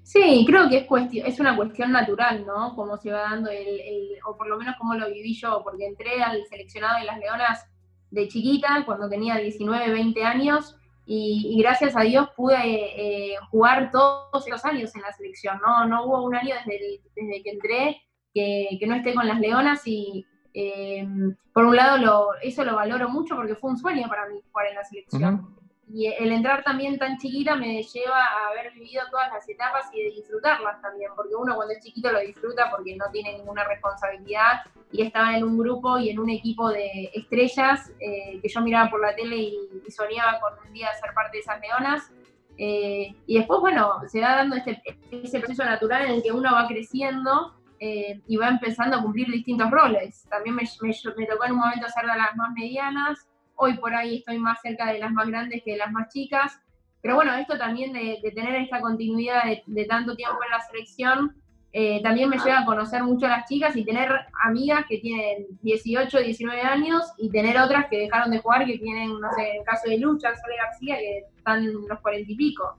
Sí, 0.02 0.44
creo 0.46 0.70
que 0.70 0.78
es, 0.78 0.87
cuestión, 0.87 1.26
es 1.26 1.38
una 1.38 1.54
cuestión 1.54 1.92
natural, 1.92 2.46
¿no? 2.46 2.74
Cómo 2.74 2.96
se 2.96 3.12
va 3.12 3.20
dando 3.20 3.50
el, 3.50 4.12
o 4.26 4.37
por 4.37 4.48
lo 4.48 4.56
menos 4.56 4.74
cómo 4.78 4.94
lo 4.94 5.06
viví 5.11 5.34
yo, 5.34 5.61
porque 5.62 5.87
entré 5.87 6.22
al 6.22 6.46
seleccionado 6.46 6.98
de 6.98 7.04
las 7.04 7.18
Leonas 7.18 7.66
de 8.11 8.26
chiquita, 8.26 8.84
cuando 8.87 9.08
tenía 9.08 9.37
19, 9.37 9.92
20 9.92 10.24
años, 10.24 10.78
y, 11.04 11.58
gracias 11.61 11.96
a 11.96 12.02
Dios 12.02 12.28
pude 12.37 12.56
eh, 12.56 13.37
jugar 13.50 13.90
todos 13.90 14.46
esos 14.46 14.64
años 14.64 14.94
en 14.94 15.02
la 15.02 15.12
selección, 15.12 15.58
¿no? 15.66 15.87
No 15.87 16.04
hubo 16.04 16.22
un 16.22 16.34
año 16.34 16.54
desde 16.66 17.42
que 17.42 17.50
entré 17.50 18.02
que, 18.34 18.78
no 18.86 18.94
esté 18.94 19.14
con 19.14 19.26
las 19.26 19.40
Leonas 19.40 19.82
y 19.86 20.26
eh, 20.54 21.06
por 21.52 21.64
un 21.64 21.76
lado 21.76 21.98
lo, 21.98 22.34
eso 22.42 22.64
lo 22.64 22.76
valoro 22.76 23.08
mucho 23.08 23.36
porque 23.36 23.54
fue 23.54 23.70
un 23.70 23.78
sueño 23.78 24.08
para 24.08 24.28
mí 24.28 24.40
jugar 24.50 24.66
en 24.68 24.74
la 24.74 24.84
selección 24.84 25.58
y 25.92 26.06
el 26.06 26.32
entrar 26.32 26.62
también 26.62 26.98
tan 26.98 27.16
chiquita 27.18 27.56
me 27.56 27.82
lleva 27.82 28.22
a 28.22 28.48
haber 28.50 28.72
vivido 28.74 29.02
todas 29.10 29.32
las 29.32 29.48
etapas 29.48 29.86
y 29.92 30.02
de 30.02 30.10
disfrutarlas 30.10 30.80
también, 30.82 31.10
porque 31.16 31.34
uno 31.34 31.56
cuando 31.56 31.72
es 31.72 31.82
chiquito 31.82 32.12
lo 32.12 32.20
disfruta 32.20 32.70
porque 32.70 32.94
no 32.96 33.06
tiene 33.10 33.38
ninguna 33.38 33.64
responsabilidad 33.64 34.60
y 34.92 35.02
estaba 35.02 35.36
en 35.36 35.44
un 35.44 35.58
grupo 35.58 35.98
y 35.98 36.10
en 36.10 36.18
un 36.18 36.28
equipo 36.28 36.68
de 36.70 37.10
estrellas 37.14 37.90
eh, 38.00 38.38
que 38.40 38.48
yo 38.48 38.60
miraba 38.60 38.90
por 38.90 39.00
la 39.00 39.14
tele 39.14 39.36
y, 39.36 39.90
soñaba 39.90 40.38
con 40.40 40.52
un 40.66 40.72
día 40.74 40.88
ser 41.00 41.14
parte 41.14 41.38
de 41.38 41.40
esas 41.40 41.60
leonas. 41.60 42.12
Eh, 42.58 43.14
y 43.26 43.38
después, 43.38 43.60
bueno, 43.60 44.00
se 44.08 44.20
va 44.20 44.36
dando 44.36 44.56
este, 44.56 44.82
ese 45.10 45.38
proceso 45.38 45.64
natural 45.64 46.04
en 46.04 46.12
el 46.12 46.22
que 46.22 46.32
uno 46.32 46.52
va 46.52 46.66
creciendo 46.66 47.54
eh, 47.80 48.20
y 48.26 48.36
va 48.36 48.48
empezando 48.48 48.96
a 48.96 49.02
cumplir 49.02 49.30
distintos 49.30 49.70
roles. 49.70 50.26
También 50.28 50.56
me, 50.56 50.62
me 50.62 51.26
tocó 51.26 51.44
en 51.44 51.52
un 51.52 51.58
momento 51.58 51.86
ser 51.88 52.06
de 52.06 52.16
las 52.16 52.36
más 52.36 52.52
medianas, 52.52 53.28
Hoy 53.60 53.74
por 53.74 53.92
ahí 53.92 54.18
estoy 54.18 54.38
más 54.38 54.60
cerca 54.62 54.92
de 54.92 55.00
las 55.00 55.10
más 55.10 55.26
grandes 55.26 55.64
que 55.64 55.72
de 55.72 55.78
las 55.78 55.90
más 55.90 56.08
chicas. 56.12 56.60
Pero 57.02 57.16
bueno, 57.16 57.34
esto 57.34 57.58
también 57.58 57.92
de, 57.92 58.20
tener 58.32 58.54
esta 58.54 58.80
continuidad 58.80 59.42
de, 59.66 59.84
tanto 59.86 60.14
tiempo 60.14 60.38
en 60.44 60.50
la 60.50 60.60
selección, 60.60 61.36
eh, 61.72 62.00
también 62.00 62.28
me 62.28 62.38
lleva 62.38 62.60
a 62.60 62.64
conocer 62.64 63.02
mucho 63.02 63.26
a 63.26 63.30
las 63.30 63.48
chicas 63.48 63.74
y 63.74 63.84
tener 63.84 64.10
amigas 64.44 64.84
que 64.88 64.98
tienen 64.98 65.46
18, 65.62 66.20
19 66.20 66.60
años 66.62 67.02
y 67.18 67.30
tener 67.30 67.58
otras 67.58 67.86
que 67.90 67.98
dejaron 67.98 68.30
de 68.30 68.38
jugar, 68.38 68.64
que 68.64 68.78
tienen, 68.78 69.20
no 69.20 69.28
sé, 69.32 69.50
en 69.50 69.56
el 69.58 69.64
caso 69.64 69.90
de 69.90 69.98
Lucha, 69.98 70.36
Sole 70.36 70.56
García, 70.56 70.96
que 70.96 71.24
están 71.36 71.64
en 71.64 71.88
los 71.88 72.00
40 72.00 72.30
y 72.30 72.36
pico. 72.36 72.78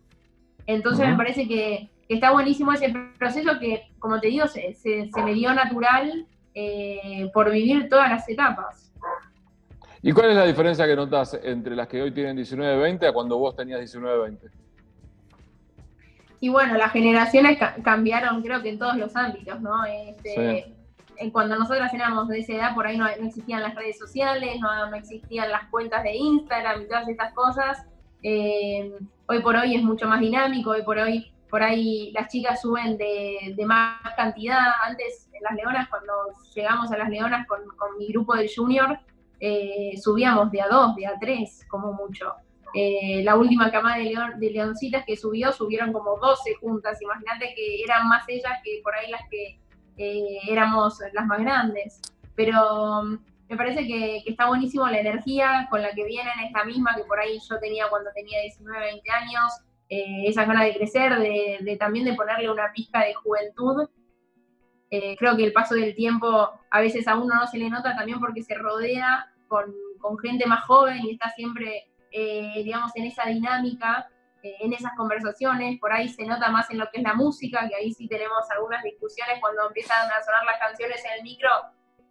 Entonces 0.65 1.09
me 1.09 1.17
parece 1.17 1.45
que, 1.45 1.89
está 2.15 2.31
buenísimo 2.31 2.73
ese 2.73 2.93
proceso 3.17 3.59
que, 3.59 3.91
como 3.99 4.19
te 4.19 4.27
digo, 4.27 4.47
se, 4.47 4.75
me 5.23 5.33
dio 5.33 5.53
natural 5.53 6.25
eh, 6.55 7.29
por 7.33 7.51
vivir 7.51 7.87
todas 7.87 8.09
las 8.09 8.27
etapas. 8.27 8.91
¿Y 10.01 10.11
cuál 10.11 10.31
es 10.31 10.35
la 10.35 10.45
diferencia 10.45 10.87
que 10.87 10.95
notas 10.95 11.39
entre 11.43 11.75
las 11.75 11.87
que 11.87 12.01
hoy 12.01 12.11
tienen 12.11 12.37
19-20 12.37 13.07
a 13.07 13.13
cuando 13.13 13.37
vos 13.37 13.55
tenías 13.55 13.79
19-20? 13.81 14.49
Y 16.41 16.49
bueno, 16.49 16.75
las 16.75 16.91
generaciones 16.91 17.59
cambiaron 17.83 18.41
creo 18.41 18.61
que 18.61 18.69
en 18.69 18.79
todos 18.79 18.95
los 18.95 19.15
ámbitos, 19.15 19.59
¿no? 19.61 19.85
Este, 19.85 20.73
cuando 21.33 21.57
nosotras 21.57 21.93
éramos 21.93 22.29
de 22.29 22.39
esa 22.39 22.53
edad, 22.53 22.75
por 22.75 22.87
ahí 22.87 22.97
no, 22.97 23.05
existían 23.07 23.61
las 23.61 23.75
redes 23.75 23.99
sociales, 23.99 24.57
no, 24.61 24.95
existían 24.95 25.51
las 25.51 25.65
cuentas 25.69 26.01
de 26.03 26.15
Instagram 26.15 26.81
y 26.81 26.87
todas 26.87 27.07
estas 27.09 27.33
cosas. 27.33 27.85
Eh, 28.23 28.93
hoy 29.27 29.41
por 29.41 29.57
hoy 29.57 29.75
es 29.75 29.83
mucho 29.83 30.07
más 30.07 30.21
dinámico, 30.21 30.71
hoy 30.71 30.83
por 30.83 30.97
hoy 30.97 31.29
por 31.49 31.63
ahí 31.63 32.11
las 32.13 32.27
chicas 32.27 32.61
suben 32.61 32.97
de, 32.97 33.55
más 33.65 33.99
cantidad. 34.15 34.59
Antes, 34.83 35.29
en 35.33 35.41
las 35.43 35.53
leonas, 35.53 35.89
cuando 35.89 36.13
llegamos 36.53 36.91
a 36.91 36.97
las 36.97 37.09
leonas 37.09 37.47
con, 37.47 37.61
mi 37.97 38.07
grupo 38.07 38.35
del 38.35 38.49
junior, 38.53 38.99
eh, 39.39 39.93
subíamos 40.01 40.51
de 40.51 40.61
a 40.61 40.67
dos, 40.67 40.95
de 40.95 41.07
a 41.07 41.17
tres, 41.19 41.65
como 41.69 41.93
mucho. 41.93 42.33
Eh, 42.73 43.23
la 43.23 43.35
última 43.35 43.71
camada 43.71 43.97
de, 43.97 44.15
de 44.37 44.51
leoncitas 44.51 45.03
que 45.05 45.17
subió, 45.17 45.51
subieron 45.51 45.91
como 45.91 46.17
12 46.17 46.55
juntas. 46.55 47.01
Imagínate 47.01 47.53
que 47.55 47.83
eran 47.83 48.07
más 48.07 48.23
ellas 48.27 48.59
que 48.63 48.81
por 48.83 48.93
ahí 48.93 49.09
las 49.09 49.21
que 49.29 49.59
eh, 49.97 50.39
éramos 50.47 50.99
las 51.13 51.25
más 51.25 51.39
grandes. 51.39 51.99
Pero 52.35 53.03
mm, 53.03 53.17
me 53.49 53.57
parece 53.57 53.85
que, 53.85 54.23
está 54.25 54.47
buenísimo 54.47 54.87
la 54.87 54.99
energía 54.99 55.67
con 55.69 55.81
la 55.81 55.91
que 55.91 56.05
vienen, 56.05 56.33
es 56.45 56.51
la 56.53 56.63
misma 56.63 56.95
que 56.95 57.03
por 57.03 57.19
ahí 57.19 57.37
yo 57.49 57.59
tenía 57.59 57.89
cuando 57.89 58.09
tenía 58.13 58.41
19, 58.41 58.79
20 58.79 59.11
años. 59.11 59.51
Esa 59.89 60.45
gana 60.45 60.63
de 60.63 60.75
crecer, 60.75 61.17
de, 61.17 61.77
también 61.79 62.05
de 62.05 62.13
ponerle 62.13 62.51
una 62.51 62.71
pizca 62.71 63.03
de 63.03 63.13
juventud 63.15 63.89
eh, 64.91 65.15
creo 65.17 65.37
que 65.37 65.43
el 65.43 65.53
paso 65.53 65.75
del 65.75 65.95
tiempo 65.95 66.49
a 66.71 66.81
veces 66.81 67.07
a 67.07 67.15
uno 67.15 67.35
no 67.35 67.45
se 67.45 67.59
le 67.59 67.69
nota 67.69 67.95
también 67.95 68.19
porque 68.19 68.41
se 68.41 68.55
rodea 68.55 69.31
con, 69.47 69.73
gente 70.21 70.47
más 70.47 70.63
joven 70.63 71.05
y 71.05 71.11
está 71.11 71.29
siempre, 71.31 71.91
eh, 72.11 72.61
digamos, 72.63 72.91
en 72.95 73.05
esa 73.05 73.25
dinámica, 73.25 74.07
eh, 74.41 74.55
en 74.61 74.73
esas 74.73 74.93
conversaciones. 74.95 75.79
Por 75.79 75.91
ahí 75.91 76.09
se 76.09 76.25
nota 76.25 76.49
más 76.49 76.69
en 76.71 76.79
lo 76.79 76.89
que 76.89 76.97
es 76.97 77.03
la 77.03 77.13
música, 77.13 77.67
que 77.67 77.75
ahí 77.75 77.93
sí 77.93 78.07
tenemos 78.07 78.49
algunas 78.55 78.83
discusiones 78.83 79.39
cuando 79.39 79.67
empiezan 79.67 80.09
a 80.09 80.23
sonar 80.23 80.45
las 80.45 80.59
canciones 80.59 81.03
en 81.05 81.19
el 81.19 81.23
micro. 81.23 81.49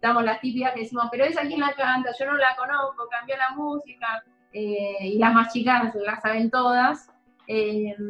Damos 0.01 0.23
las 0.23 0.39
típicas 0.39 0.73
que 0.73 0.81
decimos, 0.81 1.07
pero 1.11 1.25
esa 1.25 1.41
quien 1.41 1.59
la 1.59 1.73
canta, 1.73 2.11
yo 2.17 2.25
no 2.25 2.37
la 2.37 2.55
conozco, 2.55 3.07
cambió 3.09 3.35
la 3.35 3.49
música. 3.55 4.23
y 4.53 5.17
las 5.17 5.33
más 5.33 5.51
chicas 5.51 5.93
las 5.95 6.21
saben 6.21 6.49
todas. 6.49 7.11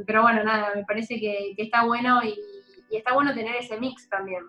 Pero 0.06 0.24
bueno, 0.24 0.44
nada, 0.44 0.72
me 0.76 0.84
parece 0.84 1.20
que, 1.20 1.54
está 1.58 1.86
bueno 1.86 2.22
y 2.24 2.36
está 2.96 3.14
bueno 3.14 3.34
tener 3.34 3.56
ese 3.56 3.80
mix 3.80 4.10
también. 4.10 4.44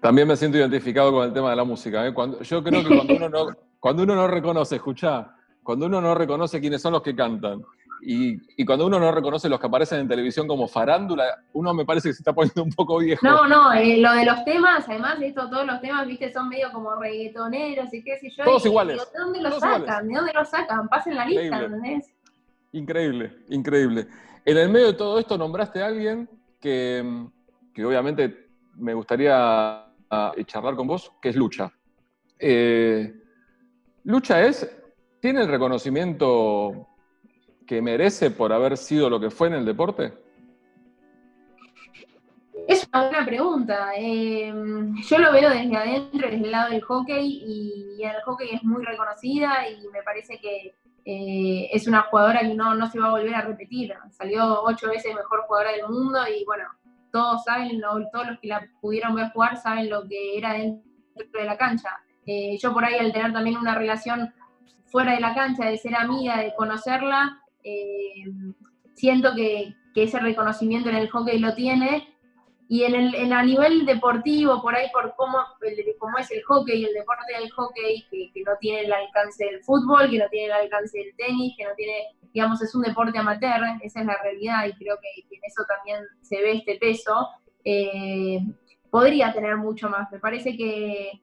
También 0.00 0.26
me 0.26 0.36
siento 0.36 0.58
identificado 0.58 1.12
con 1.12 1.26
el 1.26 1.32
tema 1.32 1.50
de 1.50 1.56
la 1.56 1.64
música. 1.64 2.04
¿eh? 2.06 2.12
Cuando, 2.12 2.42
yo 2.42 2.62
creo 2.62 2.82
que 2.82 2.96
cuando 2.96 3.14
uno 3.14 3.28
no, 3.28 3.46
cuando 3.78 4.02
uno 4.02 4.16
no 4.16 4.26
reconoce, 4.26 4.76
escuchá, 4.76 5.32
cuando 5.62 5.86
uno 5.86 6.00
no 6.00 6.14
reconoce 6.14 6.60
quiénes 6.60 6.82
son 6.82 6.92
los 6.92 7.02
que 7.02 7.14
cantan 7.14 7.62
y, 8.02 8.64
cuando 8.64 8.86
uno 8.86 8.98
no 8.98 9.10
reconoce 9.12 9.48
los 9.48 9.58
que 9.58 9.66
aparecen 9.66 10.00
en 10.00 10.08
televisión 10.08 10.46
como 10.46 10.68
farándula, 10.68 11.24
uno 11.52 11.72
me 11.72 11.84
parece 11.84 12.08
que 12.08 12.14
se 12.14 12.20
está 12.20 12.32
poniendo 12.32 12.62
un 12.62 12.72
poco 12.72 12.98
viejo. 12.98 13.26
No, 13.26 13.46
no, 13.46 13.72
eh, 13.72 13.98
lo 13.98 14.12
de 14.12 14.24
los 14.24 14.44
temas, 14.44 14.88
además 14.88 15.18
de 15.18 15.28
esto, 15.28 15.48
todos 15.48 15.66
los 15.66 15.80
temas, 15.80 16.06
viste, 16.06 16.32
son 16.32 16.48
medio 16.48 16.70
como 16.72 16.94
reggaetoneros 16.96 17.92
y 17.94 18.02
qué 18.02 18.18
sé 18.18 18.30
yo. 18.30 18.44
Todos 18.44 18.66
iguales. 18.66 18.98
¿De 19.12 19.18
dónde 19.18 19.40
los 19.40 19.58
sacan? 19.58 20.08
¿De 20.08 20.14
dónde 20.14 20.32
los 20.32 20.48
sacan? 20.48 20.88
Pasen 20.88 21.14
la 21.14 21.26
lista, 21.26 21.62
¿entendés? 21.62 22.15
Increíble, 22.76 23.32
increíble. 23.48 24.06
En 24.44 24.58
el 24.58 24.68
medio 24.68 24.88
de 24.88 24.92
todo 24.92 25.18
esto 25.18 25.38
nombraste 25.38 25.82
a 25.82 25.86
alguien 25.86 26.28
que, 26.60 27.26
que 27.72 27.84
obviamente 27.86 28.48
me 28.74 28.92
gustaría 28.92 29.34
ah, 30.10 30.34
charlar 30.44 30.76
con 30.76 30.86
vos, 30.86 31.10
que 31.22 31.30
es 31.30 31.36
Lucha. 31.36 31.72
Eh, 32.38 33.14
Lucha 34.04 34.42
es, 34.42 34.70
¿tiene 35.20 35.40
el 35.40 35.48
reconocimiento 35.48 36.86
que 37.66 37.80
merece 37.80 38.30
por 38.30 38.52
haber 38.52 38.76
sido 38.76 39.08
lo 39.08 39.18
que 39.18 39.30
fue 39.30 39.48
en 39.48 39.54
el 39.54 39.64
deporte? 39.64 40.12
Es 42.68 42.86
una 42.92 43.08
buena 43.08 43.24
pregunta. 43.24 43.92
Em, 43.96 44.94
yo 44.96 45.18
lo 45.18 45.32
veo 45.32 45.48
desde 45.48 45.76
adentro, 45.76 46.28
desde 46.28 46.44
el 46.44 46.50
lado 46.50 46.70
del 46.72 46.82
hockey, 46.82 47.42
y, 47.42 48.02
el 48.02 48.20
hockey 48.26 48.50
es 48.52 48.62
muy 48.64 48.84
reconocida 48.84 49.66
y 49.70 49.88
me 49.88 50.02
parece 50.02 50.38
que 50.38 50.74
eh, 51.08 51.70
es 51.72 51.86
una 51.86 52.02
jugadora 52.02 52.40
que 52.40 52.54
no, 52.54 52.74
no 52.74 52.90
se 52.90 52.98
va 52.98 53.06
a 53.06 53.10
volver 53.12 53.34
a 53.34 53.42
repetir. 53.42 53.94
Salió 54.10 54.62
ocho 54.64 54.88
veces 54.88 55.14
mejor 55.14 55.44
jugadora 55.46 55.70
del 55.70 55.88
mundo 55.88 56.18
y 56.28 56.44
bueno, 56.44 56.64
todos 57.12 57.44
saben, 57.44 57.80
todos 57.80 58.26
los 58.26 58.40
que 58.40 58.48
la 58.48 58.68
pudieron 58.80 59.14
ver 59.14 59.30
jugar 59.30 59.56
saben 59.56 59.88
lo 59.88 60.06
que 60.06 60.36
era 60.36 60.54
dentro 60.54 60.82
de 61.32 61.44
la 61.44 61.56
cancha. 61.56 61.90
Eh, 62.26 62.58
yo 62.60 62.74
por 62.74 62.84
ahí 62.84 62.96
al 62.96 63.12
tener 63.12 63.32
también 63.32 63.56
una 63.56 63.76
relación 63.76 64.34
fuera 64.86 65.12
de 65.12 65.20
la 65.20 65.32
cancha, 65.32 65.66
de 65.66 65.78
ser 65.78 65.94
amiga, 65.94 66.38
de 66.38 66.54
conocerla, 66.56 67.40
eh, 67.62 68.24
siento 68.94 69.34
que, 69.34 69.74
ese 69.94 70.20
reconocimiento 70.20 70.90
en 70.90 70.96
el 70.96 71.08
hockey 71.08 71.38
lo 71.38 71.54
tiene 71.54 72.15
y 72.68 72.82
en 72.82 72.94
el 72.94 73.32
a 73.32 73.42
nivel 73.44 73.86
deportivo, 73.86 74.60
por 74.60 74.74
ahí 74.74 74.88
por 74.92 75.14
cómo, 75.16 75.38
cómo 75.98 76.18
es 76.18 76.30
el 76.32 76.42
hockey, 76.42 76.84
el 76.84 76.94
deporte 76.94 77.32
del 77.38 77.50
hockey, 77.52 78.04
que, 78.10 78.30
que, 78.34 78.42
no 78.42 78.52
tiene 78.60 78.80
el 78.80 78.92
alcance 78.92 79.44
del 79.44 79.62
fútbol, 79.62 80.10
que 80.10 80.18
no 80.18 80.28
tiene 80.30 80.46
el 80.46 80.52
alcance 80.52 80.98
del 80.98 81.14
tenis, 81.16 81.54
que 81.56 81.64
no 81.64 81.70
tiene, 81.76 81.92
digamos, 82.32 82.60
es 82.62 82.74
un 82.74 82.82
deporte 82.82 83.16
amateur, 83.18 83.62
esa 83.82 84.00
es 84.00 84.06
la 84.06 84.20
realidad 84.20 84.66
y 84.66 84.72
creo 84.72 84.96
que, 85.00 85.36
en 85.36 85.40
eso 85.44 85.62
también 85.68 86.02
se 86.22 86.42
ve 86.42 86.54
este 86.54 86.76
peso, 86.76 87.28
eh, 87.64 88.40
podría 88.90 89.32
tener 89.32 89.56
mucho 89.56 89.88
más. 89.88 90.10
Me 90.10 90.18
parece 90.18 90.56
que 90.56 91.20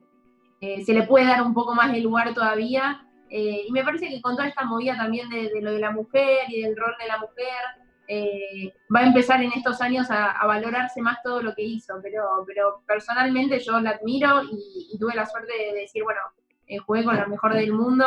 eh, 0.62 0.84
se 0.84 0.94
le 0.94 1.02
puede 1.02 1.26
dar 1.26 1.42
un 1.42 1.52
poco 1.52 1.74
más 1.74 1.92
de 1.92 2.00
lugar 2.00 2.32
todavía. 2.32 3.06
Eh, 3.28 3.64
y 3.66 3.72
me 3.72 3.82
parece 3.82 4.08
que 4.08 4.22
con 4.22 4.36
toda 4.36 4.48
esta 4.48 4.64
movida 4.64 4.96
también 4.96 5.28
de, 5.28 5.48
de 5.48 5.60
lo 5.60 5.72
de 5.72 5.80
la 5.80 5.90
mujer 5.90 6.44
y 6.48 6.62
del 6.62 6.76
rol 6.76 6.94
de 7.00 7.08
la 7.08 7.18
mujer, 7.18 7.83
eh, 8.06 8.72
va 8.94 9.00
a 9.00 9.06
empezar 9.06 9.42
en 9.42 9.52
estos 9.52 9.80
años 9.80 10.10
a, 10.10 10.46
valorarse 10.46 11.00
más 11.00 11.22
todo 11.22 11.42
lo 11.42 11.54
que 11.54 11.62
hizo, 11.62 11.94
pero, 12.02 12.44
pero 12.46 12.82
personalmente 12.86 13.58
yo 13.60 13.80
la 13.80 13.90
admiro 13.90 14.42
y, 14.50 14.96
tuve 14.98 15.14
la 15.14 15.26
suerte 15.26 15.52
de 15.52 15.80
decir, 15.80 16.02
bueno, 16.04 16.20
eh, 16.66 16.78
jugué 16.78 17.04
con 17.04 17.16
la 17.16 17.26
mejor 17.26 17.54
del 17.54 17.72
mundo 17.72 18.04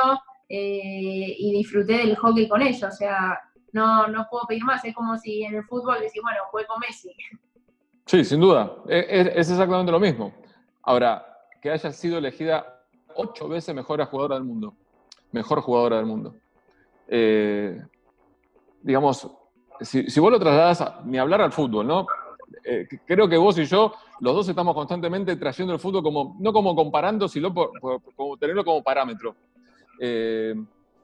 eh, 0.49 1.35
y 1.37 1.51
disfruté 1.51 1.93
del 1.97 2.15
hockey 2.15 2.47
con 2.47 2.61
ellos, 2.61 2.83
o 2.83 2.91
sea, 2.91 3.39
no, 3.71 4.07
no 4.07 4.27
puedo 4.29 4.45
pedir 4.47 4.63
más, 4.63 4.85
es 4.85 4.93
como 4.93 5.17
si 5.17 5.43
en 5.43 5.55
el 5.55 5.63
fútbol 5.65 5.99
decís, 5.99 6.21
bueno, 6.21 6.39
jugué 6.51 6.65
con 6.65 6.79
Messi. 6.79 7.11
Sí, 8.05 8.23
sin 8.23 8.39
duda, 8.39 8.71
es, 8.87 9.27
es 9.27 9.51
exactamente 9.51 9.91
lo 9.91 9.99
mismo. 9.99 10.33
Ahora, 10.83 11.25
que 11.61 11.71
haya 11.71 11.91
sido 11.91 12.19
elegida 12.19 12.81
ocho 13.15 13.49
veces 13.49 13.75
mejor 13.75 14.03
jugadora 14.05 14.35
del 14.35 14.45
mundo, 14.45 14.75
mejor 15.31 15.61
jugadora 15.61 15.97
del 15.97 16.05
mundo. 16.05 16.35
digamos, 18.81 19.29
si, 19.81 20.19
vos 20.19 20.31
lo 20.31 20.39
trasladas 20.39 21.05
ni 21.05 21.17
hablar 21.17 21.41
al 21.41 21.51
fútbol, 21.51 21.87
¿no? 21.87 22.05
Eh, 22.63 22.87
creo 23.05 23.27
que 23.29 23.37
vos 23.37 23.57
y 23.57 23.65
yo, 23.65 23.93
los 24.19 24.35
dos 24.35 24.49
estamos 24.49 24.75
constantemente 24.75 25.35
trayendo 25.35 25.73
el 25.73 25.79
fútbol 25.79 26.03
como, 26.03 26.35
no 26.39 26.51
como 26.51 26.75
comparando, 26.75 27.27
sino 27.27 27.53
por, 27.53 27.71
como 28.15 28.37
tenerlo 28.37 28.65
como 28.65 28.83
parámetro. 28.83 29.35
Eh, 29.99 30.53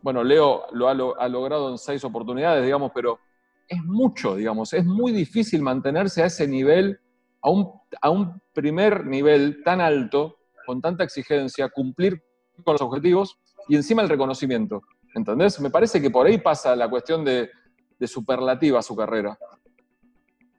bueno, 0.02 0.24
Leo 0.24 0.64
lo 0.74 0.90
ha, 0.90 1.30
logrado 1.30 1.70
en 1.70 1.78
seis 1.78 2.04
oportunidades, 2.04 2.64
digamos, 2.64 2.92
pero 2.94 3.20
es 3.68 3.82
mucho, 3.84 4.36
digamos, 4.36 4.74
es 4.74 4.86
muy 4.86 5.14
difícil 5.14 5.62
mantenerse 5.62 6.24
a 6.24 6.26
ese 6.26 6.48
nivel, 6.48 7.00
a 7.42 7.50
un, 7.50 7.72
a 8.02 8.10
un 8.10 8.42
primer 8.52 9.06
nivel 9.06 9.64
tan 9.64 9.80
alto, 9.80 10.38
con 10.66 10.82
tanta 10.82 11.04
exigencia, 11.04 11.70
cumplir 11.70 12.22
con 12.64 12.74
los 12.74 12.82
objetivos 12.82 13.38
y 13.70 13.76
encima 13.76 14.02
el 14.02 14.10
reconocimiento. 14.10 14.82
¿Entendés? 15.16 15.60
Me 15.62 15.70
parece 15.70 16.02
que 16.02 16.10
por 16.10 16.26
ahí 16.26 16.40
pasa 16.40 16.76
la 16.76 16.90
cuestión 16.90 17.24
de, 17.24 17.50
de 18.04 18.08
superlativa 18.08 18.82
su 18.82 18.96
carrera. 18.96 19.38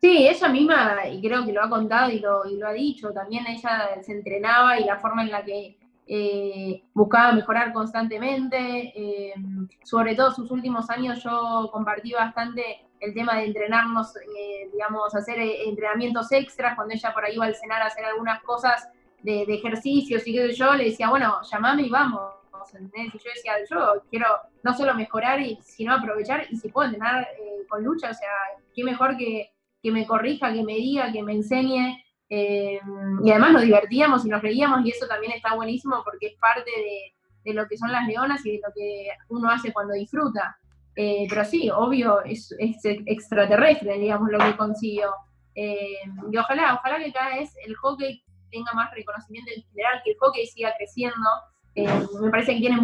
Sí, 0.01 0.27
ella 0.27 0.49
misma, 0.49 1.07
y 1.13 1.21
creo 1.21 1.45
que 1.45 1.53
lo 1.53 1.63
ha 1.63 1.69
contado 1.69 2.11
y 2.11 2.19
lo, 2.19 2.47
y 2.47 2.57
lo 2.57 2.69
ha 2.69 2.73
dicho, 2.73 3.13
también 3.13 3.47
ella 3.47 4.03
se 4.03 4.13
entrenaba 4.13 4.79
y 4.81 4.85
la 4.85 4.99
forma 4.99 5.23
en 5.23 5.31
la 5.31 5.45
que 5.45 5.77
eh, 6.07 6.83
buscaba 6.95 7.33
mejorar 7.33 7.73
constantemente. 7.73 8.59
Eh, 8.95 9.35
sobre 9.83 10.15
todo 10.15 10.31
sus 10.31 10.51
últimos 10.51 10.89
años 10.89 11.23
yo 11.23 11.69
compartí 11.71 12.13
bastante 12.13 12.63
el 13.01 13.13
tema 13.13 13.37
de 13.37 13.45
entrenarnos, 13.45 14.17
eh, 14.17 14.71
digamos, 14.73 15.15
hacer 15.15 15.39
entrenamientos 15.39 16.33
extras, 16.33 16.75
cuando 16.77 16.95
ella 16.95 17.13
por 17.13 17.25
ahí 17.25 17.35
iba 17.35 17.45
al 17.45 17.55
cenar 17.55 17.83
a 17.83 17.87
hacer 17.87 18.07
algunas 18.07 18.43
cosas 18.43 18.89
de, 19.23 19.45
de 19.47 19.55
ejercicios 19.55 20.27
y 20.27 20.33
qué 20.33 20.49
sé 20.49 20.55
yo, 20.55 20.75
le 20.75 20.85
decía, 20.85 21.11
bueno, 21.11 21.41
llamame 21.51 21.83
y 21.83 21.91
vamos. 21.91 22.44
Y 22.81 23.19
yo 23.19 23.31
decía, 23.35 23.53
yo 23.71 24.03
quiero 24.11 24.27
no 24.63 24.75
solo 24.77 24.95
mejorar, 24.95 25.41
y, 25.41 25.59
sino 25.63 25.95
aprovechar, 25.95 26.47
y 26.51 26.57
si 26.57 26.69
puedo 26.69 26.87
entrenar 26.87 27.27
eh, 27.39 27.67
con 27.69 27.85
lucha, 27.85 28.11
o 28.11 28.15
sea, 28.15 28.29
qué 28.75 28.85
mejor 28.85 29.17
que, 29.17 29.53
que, 29.83 29.91
me 29.91 30.07
corrija, 30.07 30.53
que 30.53 30.63
me 30.63 30.75
diga, 30.75 31.13
que 31.13 31.23
me 31.23 31.33
enseñe. 31.33 32.03
Eh, 32.31 32.81
y 33.23 33.31
además 33.31 33.53
nos 33.53 33.63
divertíamos 33.63 34.25
y 34.25 34.29
nos 34.29 34.43
reíamos, 34.43 34.85
y 34.85 34.91
eso 34.91 35.07
también 35.07 35.33
está 35.33 35.55
buenísimo 35.55 36.03
porque 36.05 36.29
es 36.29 36.35
parte 36.39 36.71
de, 36.71 37.15
de 37.45 37.55
lo 37.55 37.67
que 37.69 37.77
son 37.77 37.93
las 37.93 38.07
leonas 38.07 38.45
y 38.47 38.53
de 38.53 38.61
lo 38.67 38.73
que 38.75 39.09
uno 39.29 39.51
hace 39.51 39.73
cuando 39.73 39.95
disfruta. 39.95 40.57
Eh, 40.97 41.27
pero 41.29 41.45
sí, 41.45 41.71
obvio, 41.71 42.23
es, 42.25 42.55
es, 42.59 42.79
extraterrestre, 42.85 43.99
digamos, 43.99 44.31
lo 44.31 44.39
que 44.39 44.57
consiguió. 44.57 45.13
y 45.55 46.37
ojalá, 46.37 46.75
ojalá 46.75 46.99
que 46.99 47.13
cada 47.13 47.37
vez 47.37 47.55
el 47.67 47.75
hockey 47.77 48.25
tenga 48.51 48.73
más 48.73 48.93
reconocimiento 48.93 49.51
en 49.55 49.63
general, 49.65 50.01
que 50.05 50.13
el 50.13 50.17
hockey 50.19 50.47
siga 50.47 50.73
creciendo, 50.77 51.29
eh, 51.75 51.89
me 52.21 52.31
parece 52.31 52.55
que 52.55 52.61
tiene 52.61 52.81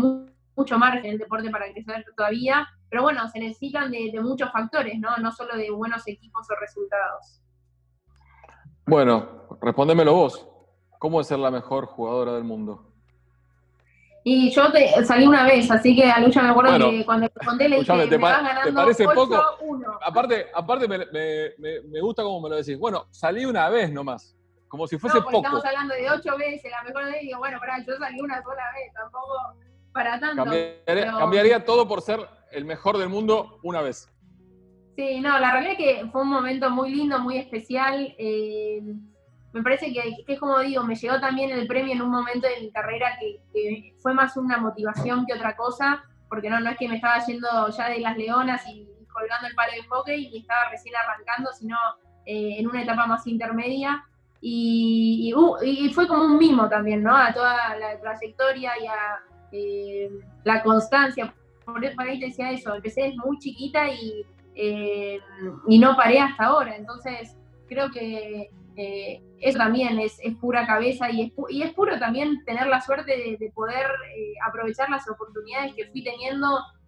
mucho 0.57 0.79
margen 0.79 1.13
el 1.13 1.19
deporte 1.19 1.51
para 1.51 1.73
crecer 1.73 2.05
todavía, 2.17 2.69
pero 2.89 3.03
bueno, 3.03 3.27
se 3.29 3.39
necesitan 3.39 3.91
de, 3.91 4.13
muchos 4.21 4.51
factores, 4.51 4.99
¿no? 4.99 5.17
No 5.19 5.33
solo 5.33 5.57
de 5.57 5.71
buenos 5.71 6.07
equipos 6.07 6.47
o 6.51 6.55
resultados. 6.61 7.41
Bueno, 8.87 9.49
respóndemelo 9.61 10.15
vos. 10.15 10.47
¿Cómo 10.99 11.21
es 11.21 11.29
ser 11.29 11.39
la 11.39 11.51
mejor 11.51 11.87
jugadora 11.87 12.35
del 12.35 12.45
mundo? 12.45 12.91
Y 14.23 14.51
yo 14.51 14.71
te, 14.71 15.03
salí 15.05 15.27
una 15.27 15.45
vez, 15.45 15.71
así 15.71 15.97
que 15.97 16.11
a 16.11 16.21
Lucha 16.21 16.43
me 16.43 16.51
acuerdo 16.51 16.91
que 16.91 17.05
cuando 17.07 17.27
le 17.27 17.47
conté 17.47 17.69
le 17.71 17.79
dije, 17.79 18.07
te, 18.07 18.19
me 18.19 18.25
vas 18.25 18.43
ganando 18.43 18.63
¿te 18.65 18.73
parece 18.73 19.07
8, 19.07 19.15
poco? 19.15 19.43
1. 19.63 19.99
Aparte, 20.03 20.47
aparte 20.53 20.87
me, 20.87 20.99
me, 20.99 21.81
me, 21.89 22.01
gusta 22.03 22.23
como 22.23 22.43
me 22.43 22.51
lo 22.51 22.57
decís. 22.57 22.79
Bueno, 22.79 23.07
salí 23.11 23.47
una 23.47 23.71
vez 23.71 23.91
nomás. 23.91 24.37
Como 24.71 24.87
si 24.87 24.99
fuese 24.99 25.19
no, 25.19 25.25
poco. 25.25 25.39
Estamos 25.39 25.65
hablando 25.65 25.95
de 25.95 26.09
ocho 26.09 26.39
veces, 26.39 26.71
la 26.71 26.85
mejor 26.85 27.07
vez, 27.07 27.23
digo, 27.23 27.39
bueno, 27.41 27.59
pará, 27.59 27.85
yo 27.85 27.99
salí 27.99 28.21
una 28.21 28.41
sola 28.41 28.63
vez, 28.73 28.93
tampoco 28.95 29.35
para 29.93 30.21
tanto. 30.21 30.45
Cambiaría, 31.19 31.65
todo 31.65 31.89
por 31.89 32.01
ser 32.03 32.21
el 32.53 32.65
mejor 32.65 32.97
del 32.97 33.09
mundo 33.09 33.59
una 33.65 33.83
vez. 33.83 34.09
Sí, 34.97 35.21
no, 35.21 35.41
la 35.41 35.51
realidad 35.51 35.73
es 35.73 35.79
que 35.79 36.09
fue 36.13 36.23
un 36.23 36.29
momento 36.29 36.71
muy 36.71 36.95
lindo, 36.95 37.19
muy 37.19 37.37
especial. 37.37 38.15
Eh, 38.17 38.81
me 39.53 39.61
parece 39.61 39.93
que, 39.93 40.15
es 40.25 40.39
como 40.39 40.61
digo, 40.61 40.85
me 40.85 40.95
llegó 40.95 41.19
también 41.19 41.51
el 41.51 41.67
premio 41.67 41.93
en 41.93 42.03
un 42.03 42.11
momento 42.11 42.47
de 42.47 42.61
mi 42.61 42.71
carrera 42.71 43.19
que, 43.19 43.93
fue 43.99 44.15
más 44.15 44.37
una 44.37 44.59
motivación 44.59 45.27
que 45.27 45.35
otra 45.35 45.57
cosa, 45.57 46.05
porque 46.29 46.49
no, 46.49 46.61
no 46.61 46.71
es 46.71 46.79
que 46.79 46.87
me 46.87 46.95
estaba 46.95 47.19
yendo 47.27 47.49
ya 47.77 47.89
de 47.89 47.99
las 47.99 48.17
leonas 48.17 48.63
y 48.69 48.89
colgando 49.13 49.49
el 49.49 49.55
palo 49.57 49.73
de 49.73 49.83
hockey 49.89 50.29
y 50.33 50.39
estaba 50.39 50.71
recién 50.71 50.95
arrancando, 50.95 51.51
sino 51.53 51.77
eh, 52.25 52.61
en 52.61 52.69
una 52.69 52.83
etapa 52.83 53.09
más 53.09 53.27
intermedia. 53.27 54.05
Uh, 54.43 55.63
y, 55.63 55.91
fue 55.93 56.09
como 56.09 56.25
un 56.25 56.39
mimo 56.39 56.69
también, 56.69 57.03
¿no? 57.03 57.15
A 57.15 57.33
toda 57.33 57.77
la 57.77 58.01
trayectoria 58.01 58.73
y 58.83 58.87
a 58.87 59.21
eh, 59.53 60.11
la 60.45 60.63
constancia. 60.63 61.35
Por, 61.65 61.85
ahí 61.85 62.19
te 62.19 62.27
decía 62.27 62.51
eso, 62.51 62.75
empecé 62.75 63.03
desde 63.03 63.17
muy 63.17 63.39
chiquita 63.39 63.89
y, 63.91 64.25
eh, 64.55 65.21
y 65.69 65.79
no 65.79 65.95
paré 65.95 66.21
hasta 66.21 66.45
ahora. 66.45 66.75
Entonces, 66.75 67.37
creo 67.69 67.91
que 67.91 68.51
eh, 68.77 69.23
eso 69.41 69.59
también 69.59 69.99
es, 69.99 70.19
pura 70.41 70.67
cabeza 70.67 71.11
y 71.11 71.23
es, 71.23 71.33
y 71.51 71.63
es 71.63 71.73
puro 71.75 71.99
también 71.99 72.43
tener 72.47 72.67
la 72.67 72.81
suerte 72.81 73.37
de, 73.39 73.53
poder 73.55 73.87
aprovechar 74.47 74.89
las 74.89 75.09
oportunidades 75.09 75.75
que 75.75 75.87
fui 75.89 76.03
teniendo 76.03 76.47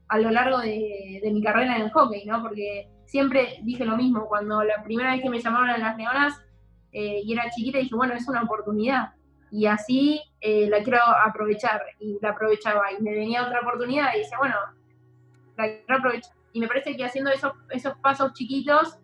a 0.08 0.18
lo 0.18 0.30
largo 0.30 0.58
de, 0.58 1.20
de, 1.22 1.30
mi 1.30 1.42
carrera 1.42 1.76
en 1.76 1.82
el 1.82 1.90
hockey, 1.90 2.24
¿no? 2.24 2.42
Porque 2.42 2.88
siempre 3.04 3.58
dije 3.62 3.84
lo 3.84 3.96
mismo, 3.96 4.26
cuando 4.26 4.62
la 4.64 4.82
primera 4.82 5.12
vez 5.12 5.22
que 5.22 5.30
me 5.30 5.38
llamaron 5.38 5.70
a 5.70 5.78
las 5.78 5.96
Leonas, 5.98 6.42
eh, 6.92 7.22
y 7.24 7.33
era 7.33 7.50
chiquita 7.50 7.78
y 7.78 7.85
dije, 7.85 7.94
bueno, 7.94 8.14
es 8.14 8.28
una 8.28 8.42
oportunidad. 8.42 9.12
Y 9.50 9.66
así 9.66 10.20
eh, 10.40 10.68
la 10.68 10.83
quiero 10.83 11.00
aprovechar. 11.26 11.83
Y 11.98 12.18
la 12.20 12.31
aprovechaba. 12.31 12.92
Y 12.98 13.02
me 13.02 13.12
venía 13.12 13.44
otra 13.44 13.61
oportunidad 13.61 14.14
y 14.14 14.18
decía, 14.18 14.38
bueno, 14.38 14.55
la 15.57 15.64
quiero 15.64 15.96
aprovechar. 15.98 16.33
Y 16.52 16.61
me 16.61 16.68
parece 16.68 16.96
que 16.96 17.05
haciendo 17.05 17.31
esos, 17.31 17.52
esos 17.70 17.96
pasos 17.98 18.33
chiquitos, 18.35 18.98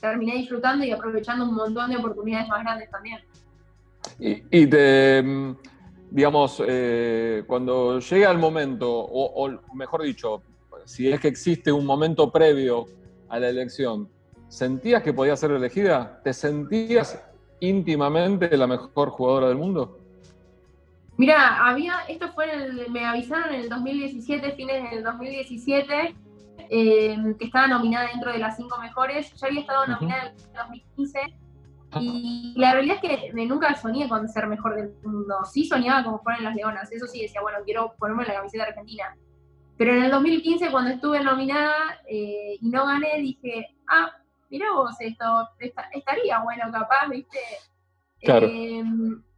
terminé 0.00 0.34
disfrutando 0.36 0.84
y 0.84 0.90
aprovechando 0.90 1.44
un 1.44 1.54
montón 1.54 1.90
de 1.90 1.96
oportunidades 1.96 2.48
más 2.48 2.62
grandes 2.62 2.90
también. 2.90 3.20
Y, 4.18 4.42
y 4.50 4.66
te, 4.66 5.22
mm, 5.22 5.56
digamos, 6.10 6.62
eh, 6.66 7.44
cuando 7.46 7.98
llega 7.98 8.30
el 8.30 8.38
momento, 8.38 8.90
o, 8.90 9.44
o 9.44 9.74
mejor 9.74 10.02
dicho, 10.02 10.42
si 10.84 11.10
es 11.10 11.20
que 11.20 11.28
existe 11.28 11.70
un 11.70 11.84
momento 11.84 12.30
previo 12.32 12.86
a 13.28 13.38
la 13.38 13.48
elección, 13.48 14.08
¿Sentías 14.48 15.02
que 15.02 15.12
podías 15.12 15.38
ser 15.38 15.50
elegida? 15.50 16.20
¿Te 16.24 16.32
sentías 16.32 17.22
íntimamente 17.60 18.56
la 18.56 18.66
mejor 18.66 19.10
jugadora 19.10 19.48
del 19.48 19.56
mundo? 19.56 19.98
Mira, 21.18 21.66
había, 21.68 22.00
esto 22.08 22.32
fue, 22.32 22.46
me 22.90 23.04
avisaron 23.04 23.52
en 23.52 23.62
el 23.62 23.68
2017, 23.68 24.52
fines 24.52 24.90
del 24.90 25.02
2017, 25.02 26.14
em, 26.70 27.36
que 27.36 27.44
estaba 27.44 27.66
nominada 27.66 28.08
dentro 28.08 28.32
de 28.32 28.38
las 28.38 28.56
cinco 28.56 28.78
mejores. 28.80 29.32
Yo 29.34 29.46
había 29.48 29.60
estado 29.60 29.86
nominada 29.86 30.28
en 30.28 30.28
el 30.28 30.52
2015 30.54 31.20
y 32.00 32.54
la 32.56 32.72
realidad 32.72 32.98
es 33.02 33.32
que 33.32 33.46
nunca 33.46 33.74
soñé 33.74 34.08
con 34.08 34.28
ser 34.28 34.46
mejor 34.46 34.76
del 34.76 34.94
mundo. 35.02 35.36
Sí 35.50 35.64
soñaba 35.64 36.04
como 36.04 36.20
fueron 36.20 36.44
las 36.44 36.54
Leonas, 36.54 36.92
eso 36.92 37.06
sí 37.06 37.20
decía, 37.20 37.40
bueno, 37.40 37.58
quiero 37.64 37.94
ponerme 37.98 38.24
la 38.24 38.34
camiseta 38.34 38.64
argentina. 38.64 39.16
Pero 39.76 39.94
en 39.94 40.04
el 40.04 40.10
2015, 40.10 40.70
cuando 40.70 40.90
estuve 40.90 41.22
nominada 41.22 42.00
eh, 42.08 42.58
y 42.60 42.68
no 42.68 42.86
gané, 42.86 43.20
dije, 43.20 43.76
ah, 43.88 44.12
mirá 44.50 44.72
vos 44.74 44.94
esto, 45.00 45.24
estaría 45.58 46.38
bueno 46.40 46.70
capaz, 46.72 47.08
¿viste? 47.08 47.38
Eh, 48.20 48.82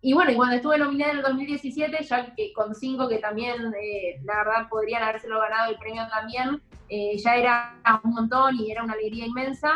y 0.02 0.14
bueno, 0.14 0.30
y 0.30 0.34
cuando 0.36 0.56
estuve 0.56 0.78
nominada 0.78 1.12
en 1.12 1.18
el 1.18 1.22
2017, 1.22 2.02
ya 2.04 2.34
que 2.34 2.52
con 2.54 2.74
cinco 2.74 3.06
que 3.08 3.18
también, 3.18 3.56
eh, 3.74 4.20
la 4.24 4.36
verdad, 4.38 4.68
podrían 4.70 5.02
habérselo 5.02 5.38
ganado 5.38 5.70
el 5.70 5.78
premio 5.78 6.06
también, 6.08 6.62
eh, 6.88 7.16
ya 7.18 7.36
era 7.36 7.74
un 8.02 8.14
montón 8.14 8.56
y 8.56 8.70
era 8.70 8.82
una 8.82 8.94
alegría 8.94 9.26
inmensa. 9.26 9.72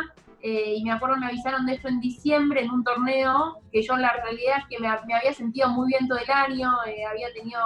eh, 0.47 0.75
y 0.77 0.85
me 0.85 0.93
acuerdo 0.93 1.17
me 1.17 1.27
avisaron 1.27 1.65
de 1.65 1.73
esto 1.73 1.89
en 1.89 2.01
diciembre 2.01 2.61
en 2.61 2.71
un 2.71 2.85
torneo, 2.85 3.63
que 3.73 3.81
yo 3.81 3.97
la 3.97 4.13
realidad 4.13 4.59
es 4.59 4.65
que 4.69 4.79
me, 4.79 4.89
había 4.89 5.33
sentido 5.33 5.71
muy 5.71 5.89
bien 5.89 6.07
todo 6.07 6.19
el 6.19 6.31
año, 6.31 6.71
eh, 6.87 7.03
había 7.07 7.33
tenido 7.33 7.63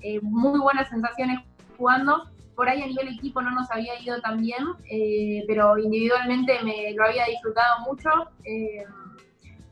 eh, 0.00 0.18
muy 0.22 0.58
buenas 0.58 0.88
sensaciones 0.88 1.38
jugando. 1.78 2.28
Por 2.56 2.68
ahí 2.68 2.82
a 2.82 2.86
nivel 2.86 3.08
equipo 3.08 3.40
no 3.42 3.50
nos 3.50 3.70
había 3.70 4.00
ido 4.00 4.20
tan 4.20 4.40
bien, 4.40 4.64
pero 5.46 5.78
individualmente 5.78 6.58
me 6.64 6.92
lo 6.94 7.04
había 7.04 7.26
disfrutado 7.26 7.80
mucho. 7.86 8.08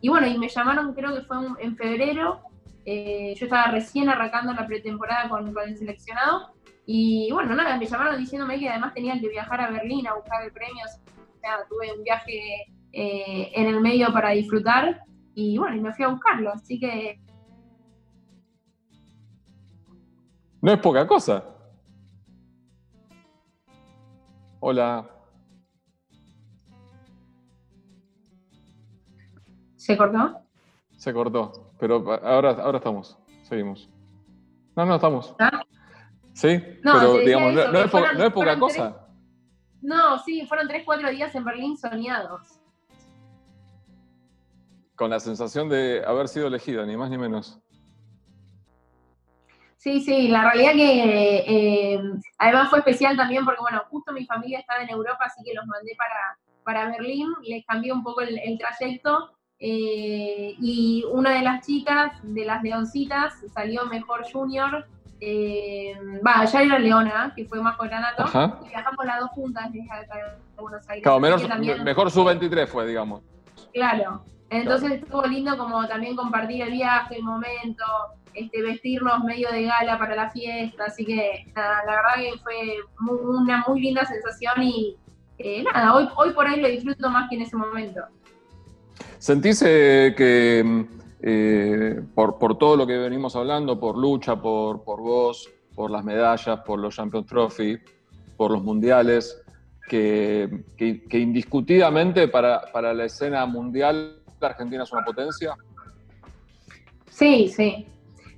y 0.01 0.09
bueno, 0.09 0.27
y 0.27 0.39
me 0.39 0.49
llamaron, 0.49 0.93
creo 0.93 1.15
que 1.15 1.23
fue 1.23 1.39
en 1.59 1.77
febrero, 1.77 2.43
yo 2.85 3.45
estaba 3.47 3.69
recién 3.69 4.09
arrancando 4.11 4.53
la 4.53 4.67
pretemporada 4.67 5.29
con, 5.29 5.55
el 5.67 5.77
seleccionado. 5.77 6.55
Y 6.87 7.31
bueno, 7.33 7.55
nada, 7.55 7.79
me 7.79 7.87
llamaron 7.87 8.19
diciéndome 8.19 8.59
que 8.59 8.69
además 8.69 8.93
tenía 8.93 9.19
que 9.19 9.29
viajar 9.29 9.61
a 9.63 9.71
Berlín 9.71 10.07
a 10.07 10.15
buscar 10.15 10.45
el 10.45 10.53
premio 10.53 10.85
tuve 11.69 11.93
un 11.97 12.03
viaje 12.03 12.67
eh, 12.93 13.51
en 13.55 13.67
el 13.67 13.81
medio 13.81 14.13
para 14.13 14.31
disfrutar 14.31 15.01
y 15.35 15.59
bueno, 15.59 15.77
y 15.77 15.81
me 15.81 15.93
fui 15.93 16.05
a 16.05 16.09
buscarlo, 16.09 16.53
así 16.53 16.79
que... 16.79 17.21
No 20.63 20.73
es 20.73 20.79
poca 20.79 21.07
cosa. 21.07 21.45
Hola. 24.67 25.07
¿Se 29.77 29.95
cortó? 29.95 30.41
Se 30.97 31.13
cortó, 31.13 31.71
pero 31.79 31.97
ahora, 32.25 32.53
ahora 32.53 32.79
estamos, 32.79 33.19
seguimos. 33.43 33.91
No, 34.75 34.87
no, 34.87 34.95
estamos. 34.95 35.37
¿Ah? 35.39 35.61
Sí, 36.33 36.59
pero 36.83 37.19
digamos, 37.19 37.53
no, 37.53 37.79
es 37.79 38.33
poca, 38.33 38.59
cosa. 38.59 39.07
No, 39.83 40.19
sí, 40.21 40.47
fueron 40.47 40.67
tres, 40.67 40.83
cuatro 40.87 41.11
días 41.11 41.35
en 41.35 41.45
Berlín 41.45 41.77
soñados. 41.77 42.59
Con 44.97 45.11
la 45.11 45.21
sensación 45.21 45.69
de 45.69 46.03
haber 46.07 46.27
sido 46.27 46.47
elegida, 46.47 46.87
ni 46.87 46.97
más 46.97 47.11
ni 47.11 47.19
menos. 47.19 47.61
Sí, 49.85 50.01
sí, 50.01 50.29
la 50.29 50.51
realidad 50.51 50.73
que 50.73 51.45
eh, 51.47 52.01
además 52.39 52.71
fue 52.71 52.79
especial 52.79 53.19
también 53.19 53.45
porque, 53.45 53.61
bueno, 53.61 53.83
justo 53.91 54.15
mi 54.15 54.25
familia 54.25 54.61
estaba 54.61 54.83
en 54.83 54.89
Europa, 54.89 55.25
así 55.27 55.45
que 55.45 55.53
los 55.53 55.67
mandé 55.67 55.95
para, 55.99 56.39
para 56.65 56.91
Berlín, 56.91 57.29
les 57.43 57.67
cambié 57.67 57.93
un 57.93 58.03
poco 58.03 58.23
el, 58.23 58.59
trayecto 58.59 59.33
eh, 59.59 60.55
y 60.59 61.05
una 61.13 61.33
de 61.33 61.43
las 61.43 61.67
chicas, 61.67 62.13
de 62.23 62.47
las 62.47 62.63
leoncitas, 62.63 63.35
salió 63.53 63.85
mejor 63.85 64.25
junior 64.33 64.87
eh, 65.21 65.95
va, 66.27 66.47
ya 66.47 66.63
era 66.63 66.79
Leona, 66.79 67.35
que 67.37 67.45
fue 67.45 67.61
más 67.61 67.77
granato, 67.77 68.25
y 68.65 68.69
viajamos 68.69 69.05
las 69.05 69.21
dos 69.21 69.31
juntas 69.33 69.71
desde 69.71 69.87
Buenos 70.57 70.89
Aires. 70.89 71.03
Claro, 71.03 71.85
mejor 71.85 72.11
su 72.11 72.25
23 72.25 72.71
fue, 72.71 72.87
digamos. 72.87 73.21
Claro, 73.75 74.25
entonces 74.49 74.93
estuvo 74.93 75.27
lindo 75.27 75.59
como 75.59 75.87
también 75.87 76.17
compartir 76.17 76.63
el 76.63 76.71
viaje, 76.71 77.17
el 77.17 77.23
momento, 77.23 77.85
este, 78.35 78.63
vestirnos 78.63 79.23
medio 79.25 79.51
de 79.51 79.63
gala 79.65 79.99
para 79.99 80.17
la 80.17 80.31
fiesta, 80.31 80.85
así 80.87 81.05
que 81.05 81.47
nada, 81.55 81.83
la 81.87 81.93
verdad 81.97 82.15
que 82.17 82.39
fue 82.43 82.77
una 83.09 83.65
muy 83.67 83.81
linda 83.81 84.05
sensación 84.05 84.63
y 84.63 84.97
eh, 85.39 85.63
nada, 85.63 85.95
hoy, 85.95 86.09
hoy 86.17 86.33
por 86.33 86.47
ahí 86.47 86.61
lo 86.61 86.69
disfruto 86.69 87.11
más 87.11 87.29
que 87.29 87.37
en 87.37 87.43
ese 87.43 87.57
momento. 87.57 88.01
¿Sentís 89.19 89.63
eh, 89.67 90.15
que 90.17 90.87
eh, 91.23 92.03
por, 92.15 92.39
por, 92.39 92.59
todo 92.59 92.77
lo 92.77 92.87
que 92.87 92.97
venimos 92.99 93.35
hablando, 93.35 93.81
por 93.81 93.97
lucha, 93.97 94.37
por, 94.37 94.85
por 94.85 95.01
vos, 95.01 95.51
por 95.75 95.91
las 95.91 96.05
medallas, 96.05 96.61
por 96.61 96.79
los 96.79 96.95
Champions 96.95 97.27
Trophy, 97.27 97.79
por 98.37 98.51
los 98.51 98.63
mundiales, 98.63 99.41
que, 99.89 100.65
que, 100.77 101.19
indiscutidamente 101.19 102.29
para, 102.29 102.61
para, 102.73 102.95
la 102.95 103.05
escena 103.05 103.45
mundial 103.47 104.23
la 104.41 104.49
Argentina 104.49 104.83
es 104.83 104.93
una 104.93 105.05
potencia? 105.05 105.55
Sí, 107.11 107.49
sí. 107.49 107.87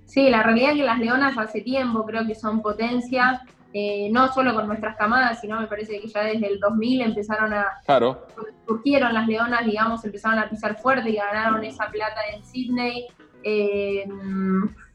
Sí, 0.06 0.30
la 0.30 0.42
realidad 0.42 0.70
es 0.70 0.76
que 0.76 0.84
las 0.84 0.98
leonas 0.98 1.36
hace 1.36 1.60
tiempo 1.60 2.04
creo 2.06 2.26
que 2.26 2.34
son 2.34 2.62
potencia. 2.62 3.42
Eh, 3.78 4.08
no 4.10 4.32
solo 4.32 4.54
con 4.54 4.68
nuestras 4.68 4.96
camadas, 4.96 5.40
sino 5.40 5.60
me 5.60 5.66
parece 5.66 6.00
que 6.00 6.08
ya 6.08 6.22
desde 6.22 6.46
el 6.46 6.58
2000 6.60 7.02
empezaron 7.02 7.52
a... 7.52 7.66
Claro. 7.84 8.26
Surgieron 8.66 9.12
las 9.12 9.26
leonas, 9.26 9.66
digamos, 9.66 10.02
empezaron 10.04 10.38
a 10.38 10.48
pisar 10.48 10.78
fuerte 10.78 11.10
y 11.10 11.16
ganaron 11.16 11.62
esa 11.62 11.88
plata 11.90 12.20
en 12.32 12.42
Sydney. 12.42 13.06
Eh, 13.42 14.08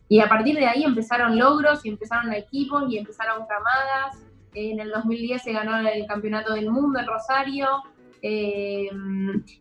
y 0.09 0.19
a 0.19 0.27
partir 0.27 0.55
de 0.55 0.65
ahí 0.65 0.83
empezaron 0.83 1.37
logros 1.37 1.85
y 1.85 1.89
empezaron 1.89 2.33
equipos 2.33 2.83
y 2.89 2.97
empezaron 2.97 3.45
camadas. 3.45 4.25
En 4.53 4.79
el 4.79 4.89
2010 4.89 5.43
se 5.43 5.53
ganó 5.53 5.77
el 5.77 6.07
campeonato 6.07 6.53
del 6.53 6.71
mundo 6.71 6.99
en 6.99 7.05
Rosario. 7.05 7.67
Eh, 8.21 8.89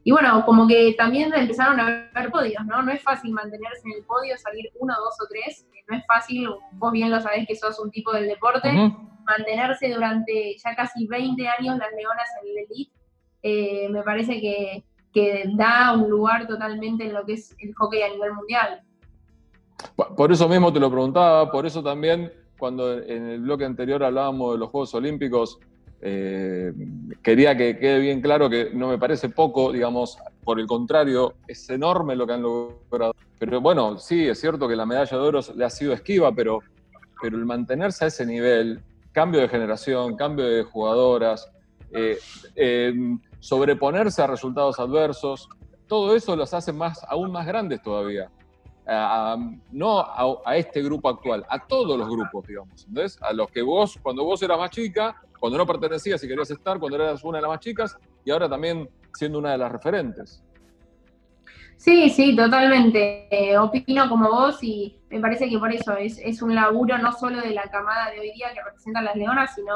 y 0.04 0.10
bueno, 0.10 0.44
como 0.44 0.66
que 0.66 0.94
también 0.98 1.32
empezaron 1.34 1.80
a 1.80 2.10
ver 2.14 2.30
podios, 2.30 2.64
¿no? 2.66 2.82
No 2.82 2.92
es 2.92 3.02
fácil 3.02 3.32
mantenerse 3.32 3.82
en 3.86 3.98
el 3.98 4.04
podio, 4.04 4.36
salir 4.36 4.70
uno, 4.78 4.94
dos 4.96 5.14
o 5.22 5.26
tres. 5.28 5.66
No 5.88 5.96
es 5.96 6.06
fácil, 6.06 6.48
vos 6.72 6.92
bien 6.92 7.10
lo 7.10 7.20
sabés 7.20 7.46
que 7.46 7.56
sos 7.56 7.78
un 7.80 7.90
tipo 7.90 8.12
del 8.12 8.28
deporte 8.28 8.70
mantenerse 9.30 9.92
durante 9.92 10.56
ya 10.56 10.74
casi 10.74 11.06
20 11.06 11.48
años 11.48 11.78
las 11.78 11.90
leonas 11.92 12.28
en 12.42 12.48
el 12.48 12.58
elite, 12.58 12.92
eh, 13.42 13.88
me 13.90 14.02
parece 14.02 14.40
que, 14.40 14.84
da 15.56 15.92
un 15.92 16.08
lugar 16.08 16.46
totalmente 16.46 17.04
en 17.04 17.12
lo 17.12 17.26
que 17.26 17.32
es 17.32 17.56
el 17.58 17.74
hockey 17.74 18.00
a 18.00 18.10
nivel 18.10 18.32
mundial. 18.32 18.80
Por 20.16 20.30
eso 20.30 20.48
mismo 20.48 20.72
te 20.72 20.78
lo 20.78 20.88
preguntaba, 20.88 21.50
por 21.50 21.66
eso 21.66 21.82
también 21.82 22.32
cuando 22.56 22.96
en 22.96 23.26
el 23.26 23.40
bloque 23.40 23.64
anterior 23.64 24.04
hablábamos 24.04 24.52
de 24.52 24.58
los 24.58 24.68
Juegos 24.68 24.94
Olímpicos, 24.94 25.58
eh, 26.02 26.72
quería 27.22 27.56
que 27.56 27.78
quede 27.78 28.00
bien 28.00 28.20
claro 28.20 28.48
que 28.48 28.70
no 28.72 28.88
me 28.88 28.98
parece 28.98 29.28
poco, 29.28 29.72
digamos, 29.72 30.18
por 30.44 30.58
el 30.58 30.66
contrario, 30.66 31.34
es 31.46 31.68
enorme 31.70 32.16
lo 32.16 32.26
que 32.26 32.32
han 32.32 32.42
logrado. 32.42 33.14
Pero 33.38 33.60
bueno, 33.60 33.98
sí, 33.98 34.26
es 34.28 34.40
cierto 34.40 34.68
que 34.68 34.76
la 34.76 34.86
medalla 34.86 35.16
de 35.16 35.22
oro 35.22 35.40
le 35.54 35.64
ha 35.64 35.70
sido 35.70 35.92
esquiva, 35.92 36.32
pero, 36.32 36.60
pero 37.20 37.36
el 37.36 37.44
mantenerse 37.44 38.04
a 38.04 38.08
ese 38.08 38.24
nivel 38.24 38.80
cambio 39.12 39.40
de 39.40 39.48
generación, 39.48 40.16
cambio 40.16 40.46
de 40.46 40.62
jugadoras, 40.62 41.50
eh, 41.92 42.18
sobreponerse 43.40 44.22
a 44.22 44.26
resultados 44.26 44.78
adversos, 44.78 45.48
todo 45.86 46.14
eso 46.14 46.36
los 46.36 46.54
hace 46.54 46.72
más, 46.72 47.04
aún 47.08 47.32
más 47.32 47.46
grandes 47.46 47.82
todavía. 47.82 48.30
No 49.70 50.00
a, 50.44 50.56
este 50.56 50.82
grupo 50.82 51.08
actual, 51.08 51.46
a 51.48 51.58
todos 51.66 51.98
los 51.98 52.08
grupos, 52.08 52.46
digamos. 52.46 52.84
Entonces, 52.88 53.22
a 53.22 53.32
los 53.32 53.50
que 53.50 53.62
vos, 53.62 53.98
cuando 54.02 54.24
vos 54.24 54.42
eras 54.42 54.58
más 54.58 54.70
chica, 54.70 55.14
cuando 55.38 55.58
no 55.58 55.66
pertenecías 55.66 56.22
y 56.24 56.28
querías 56.28 56.50
estar, 56.50 56.78
cuando 56.78 56.96
eras 56.96 57.22
una 57.22 57.38
de 57.38 57.42
las 57.42 57.50
más 57.50 57.60
chicas, 57.60 57.96
y 58.24 58.30
ahora 58.30 58.48
también 58.48 58.88
siendo 59.14 59.38
una 59.38 59.52
de 59.52 59.58
las 59.58 59.70
referentes. 59.70 60.42
Sí, 61.76 62.10
sí, 62.10 62.36
totalmente. 62.36 63.26
Eh, 63.30 63.56
opino 63.56 64.08
como 64.08 64.28
vos 64.28 64.62
y 64.62 64.98
me 65.08 65.18
parece 65.18 65.48
que 65.48 65.58
por 65.58 65.72
eso 65.72 65.96
es, 65.96 66.42
un 66.42 66.54
laburo 66.54 66.98
no 66.98 67.12
solo 67.12 67.40
de 67.40 67.52
la 67.52 67.62
camada 67.70 68.10
de 68.10 68.20
hoy 68.20 68.32
día 68.32 68.52
que 68.52 68.62
representa 68.62 69.00
a 69.00 69.02
las 69.02 69.16
leonas, 69.16 69.54
sino 69.54 69.74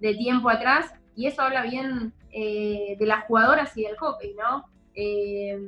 de 0.00 0.14
tiempo 0.16 0.50
atrás. 0.50 0.92
Y 1.14 1.26
eso 1.26 1.40
habla 1.40 1.62
bien 1.62 2.12
eh, 2.30 2.96
de 2.98 3.06
las 3.06 3.24
jugadoras 3.24 3.74
y 3.76 3.84
del 3.84 3.96
hockey, 3.96 4.34
¿no? 4.34 4.66
Eh, 4.94 5.58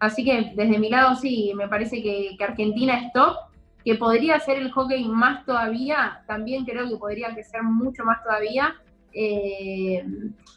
así 0.00 0.24
que 0.24 0.52
desde 0.54 0.78
mi 0.78 0.88
lado 0.88 1.14
sí, 1.14 1.52
me 1.54 1.68
parece 1.68 2.02
que, 2.02 2.36
Argentina 2.40 2.98
es 2.98 3.12
top, 3.12 3.36
que 3.84 3.94
podría 3.94 4.40
ser 4.40 4.58
el 4.58 4.72
hockey 4.72 5.08
más 5.08 5.44
todavía, 5.46 6.22
también 6.26 6.64
creo 6.64 6.88
que 6.88 6.96
podría 6.96 7.32
crecer 7.32 7.62
mucho 7.62 8.04
más 8.04 8.22
todavía, 8.22 8.74
eh, 9.12 10.04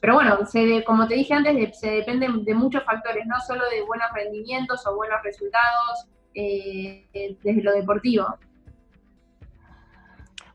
pero 0.02 0.16
bueno, 0.16 0.40
como 0.86 1.08
te 1.08 1.16
dije 1.16 1.34
antes, 1.34 1.80
se 1.80 1.92
depende 1.92 2.28
de 2.30 2.54
muchos 2.54 2.84
factores, 2.84 3.26
no 3.26 3.40
solo 3.40 3.64
de 3.70 3.84
buenos 3.84 4.08
rendimientos 4.14 4.86
o 4.86 4.96
buenos 4.96 5.22
resultados 5.24 6.08
eh, 6.34 7.06
desde 7.14 7.62
lo 7.62 7.72
deportivo. 7.74 8.26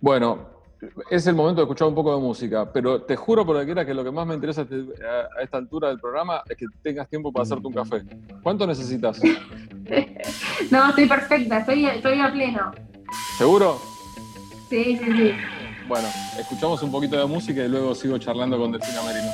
Bueno, 0.01 0.58
es 1.11 1.27
el 1.27 1.35
momento 1.35 1.61
de 1.61 1.65
escuchar 1.65 1.89
un 1.89 1.95
poco 1.95 2.15
de 2.15 2.21
música, 2.21 2.71
pero 2.73 3.03
te 3.03 3.17
juro 3.17 3.45
por 3.45 3.65
quiera 3.65 3.85
que 3.85 3.93
lo 3.95 4.05
que 4.05 4.11
más 4.11 4.27
me 4.27 4.35
interesa 4.35 4.63
a 4.63 5.43
esta 5.43 5.57
altura 5.57 5.89
del 5.89 5.99
programa 5.99 6.43
es 6.49 6.57
que 6.57 6.67
tengas 6.83 7.09
tiempo 7.09 7.33
para 7.33 7.43
hacerte 7.43 7.67
un 7.67 7.75
café. 7.75 8.03
¿Cuánto 8.43 8.67
necesitas? 8.67 9.21
no, 10.71 10.89
estoy 10.91 11.09
perfecta, 11.09 11.59
estoy, 11.59 11.87
estoy 11.87 12.21
a 12.21 12.33
pleno. 12.33 12.73
¿Seguro? 13.37 13.81
Sí, 14.71 14.99
sí, 14.99 15.13
sí. 15.13 15.33
Bueno, 15.89 16.09
escuchamos 16.39 16.83
un 16.83 16.93
poquito 16.93 17.17
de 17.17 17.27
música 17.27 17.65
y 17.65 17.69
luego 17.69 17.95
sigo 17.95 18.19
charlando 18.19 18.59
con 18.59 18.73
Delfina 18.73 19.01
Merino. 19.03 19.31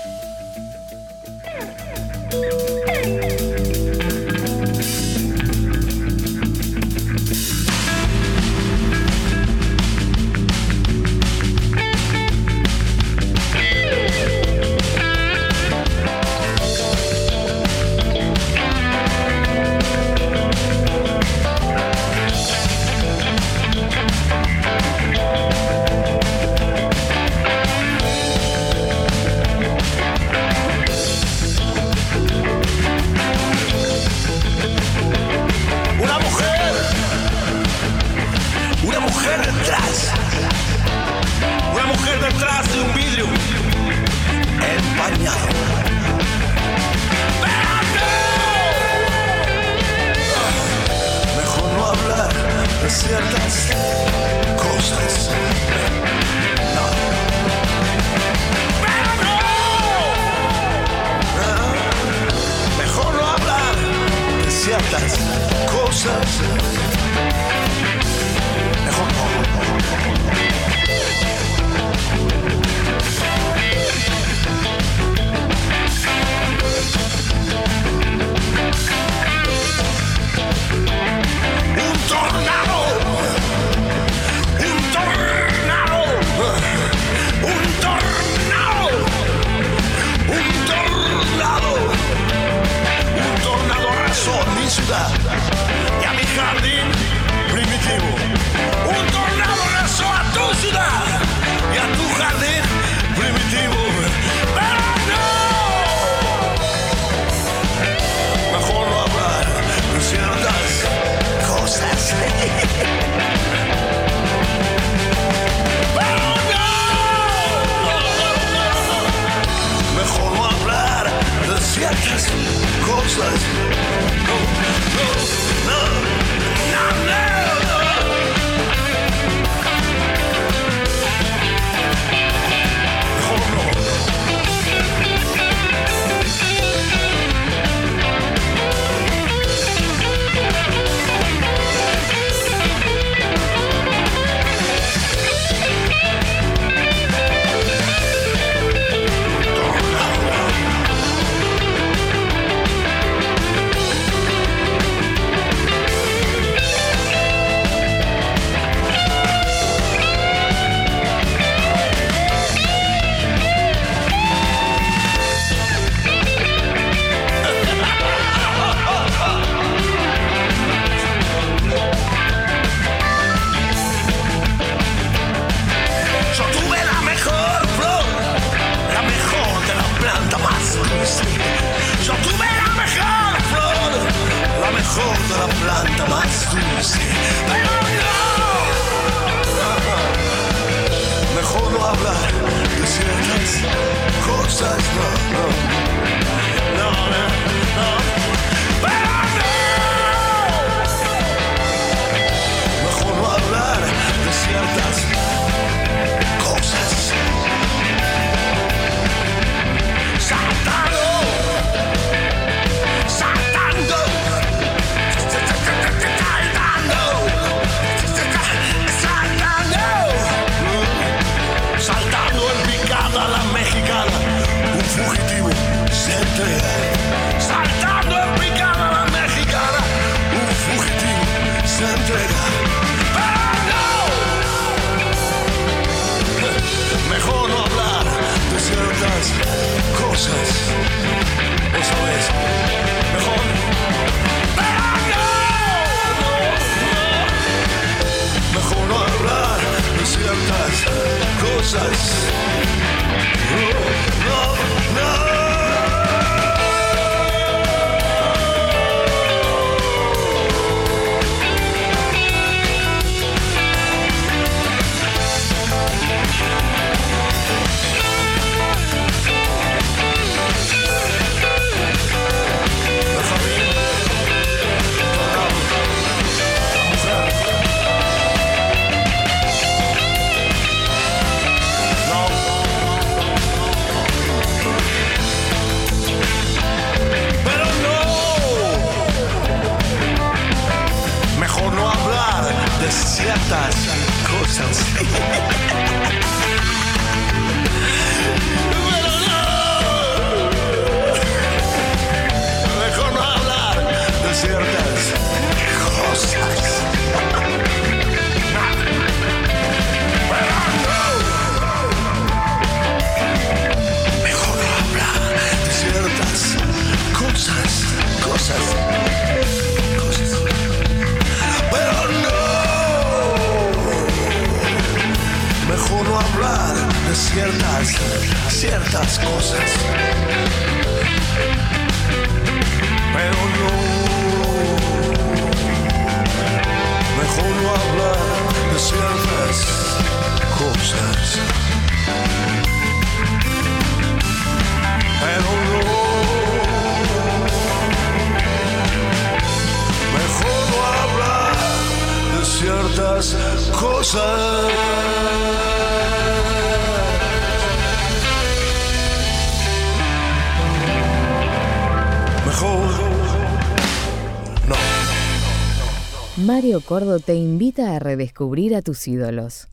Mario 366.45 366.83
Cordo 366.83 367.21
te 367.21 367.35
invita 367.37 367.97
a 367.97 367.99
redescubrir 367.99 368.77
a 368.77 368.83
tus 368.83 369.09
ídolos. 369.09 369.69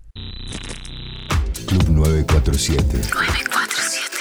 Club 1.68 1.90
947. 1.90 2.98
947. 3.14 4.18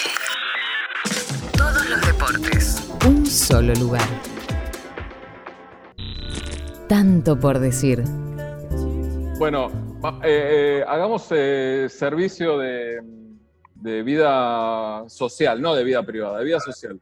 Todos 1.56 1.88
los 1.88 2.00
deportes. 2.04 2.90
Un 3.06 3.24
solo 3.24 3.72
lugar. 3.74 4.02
Tanto 6.88 7.38
por 7.38 7.60
decir. 7.60 8.02
Bueno, 9.38 9.70
eh, 10.24 10.80
eh, 10.80 10.84
hagamos 10.88 11.28
eh, 11.30 11.86
servicio 11.88 12.58
de, 12.58 13.00
de 13.76 14.02
vida 14.02 15.04
social, 15.08 15.62
no 15.62 15.76
de 15.76 15.84
vida 15.84 16.02
privada, 16.02 16.38
de 16.38 16.44
vida 16.46 16.58
social. 16.58 16.98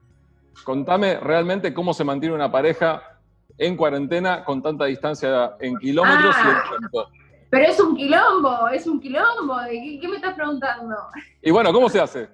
Contame 0.62 1.18
realmente 1.18 1.72
cómo 1.72 1.94
se 1.94 2.04
mantiene 2.04 2.34
una 2.34 2.52
pareja 2.52 3.17
en 3.58 3.76
cuarentena 3.76 4.44
con 4.44 4.62
tanta 4.62 4.84
distancia 4.86 5.52
en 5.60 5.76
kilómetros 5.78 6.34
y 6.36 6.40
Ah. 6.40 6.62
en 6.72 6.78
tiempo. 6.78 7.08
Pero 7.50 7.64
es 7.64 7.80
un 7.80 7.96
quilombo, 7.96 8.68
es 8.68 8.86
un 8.86 9.00
quilombo. 9.00 9.56
¿De 9.62 9.70
qué, 9.72 9.98
qué 10.00 10.08
me 10.08 10.16
estás 10.16 10.34
preguntando? 10.34 10.94
Y 11.42 11.50
bueno, 11.50 11.72
¿cómo 11.72 11.88
se 11.88 12.00
hace? 12.00 12.28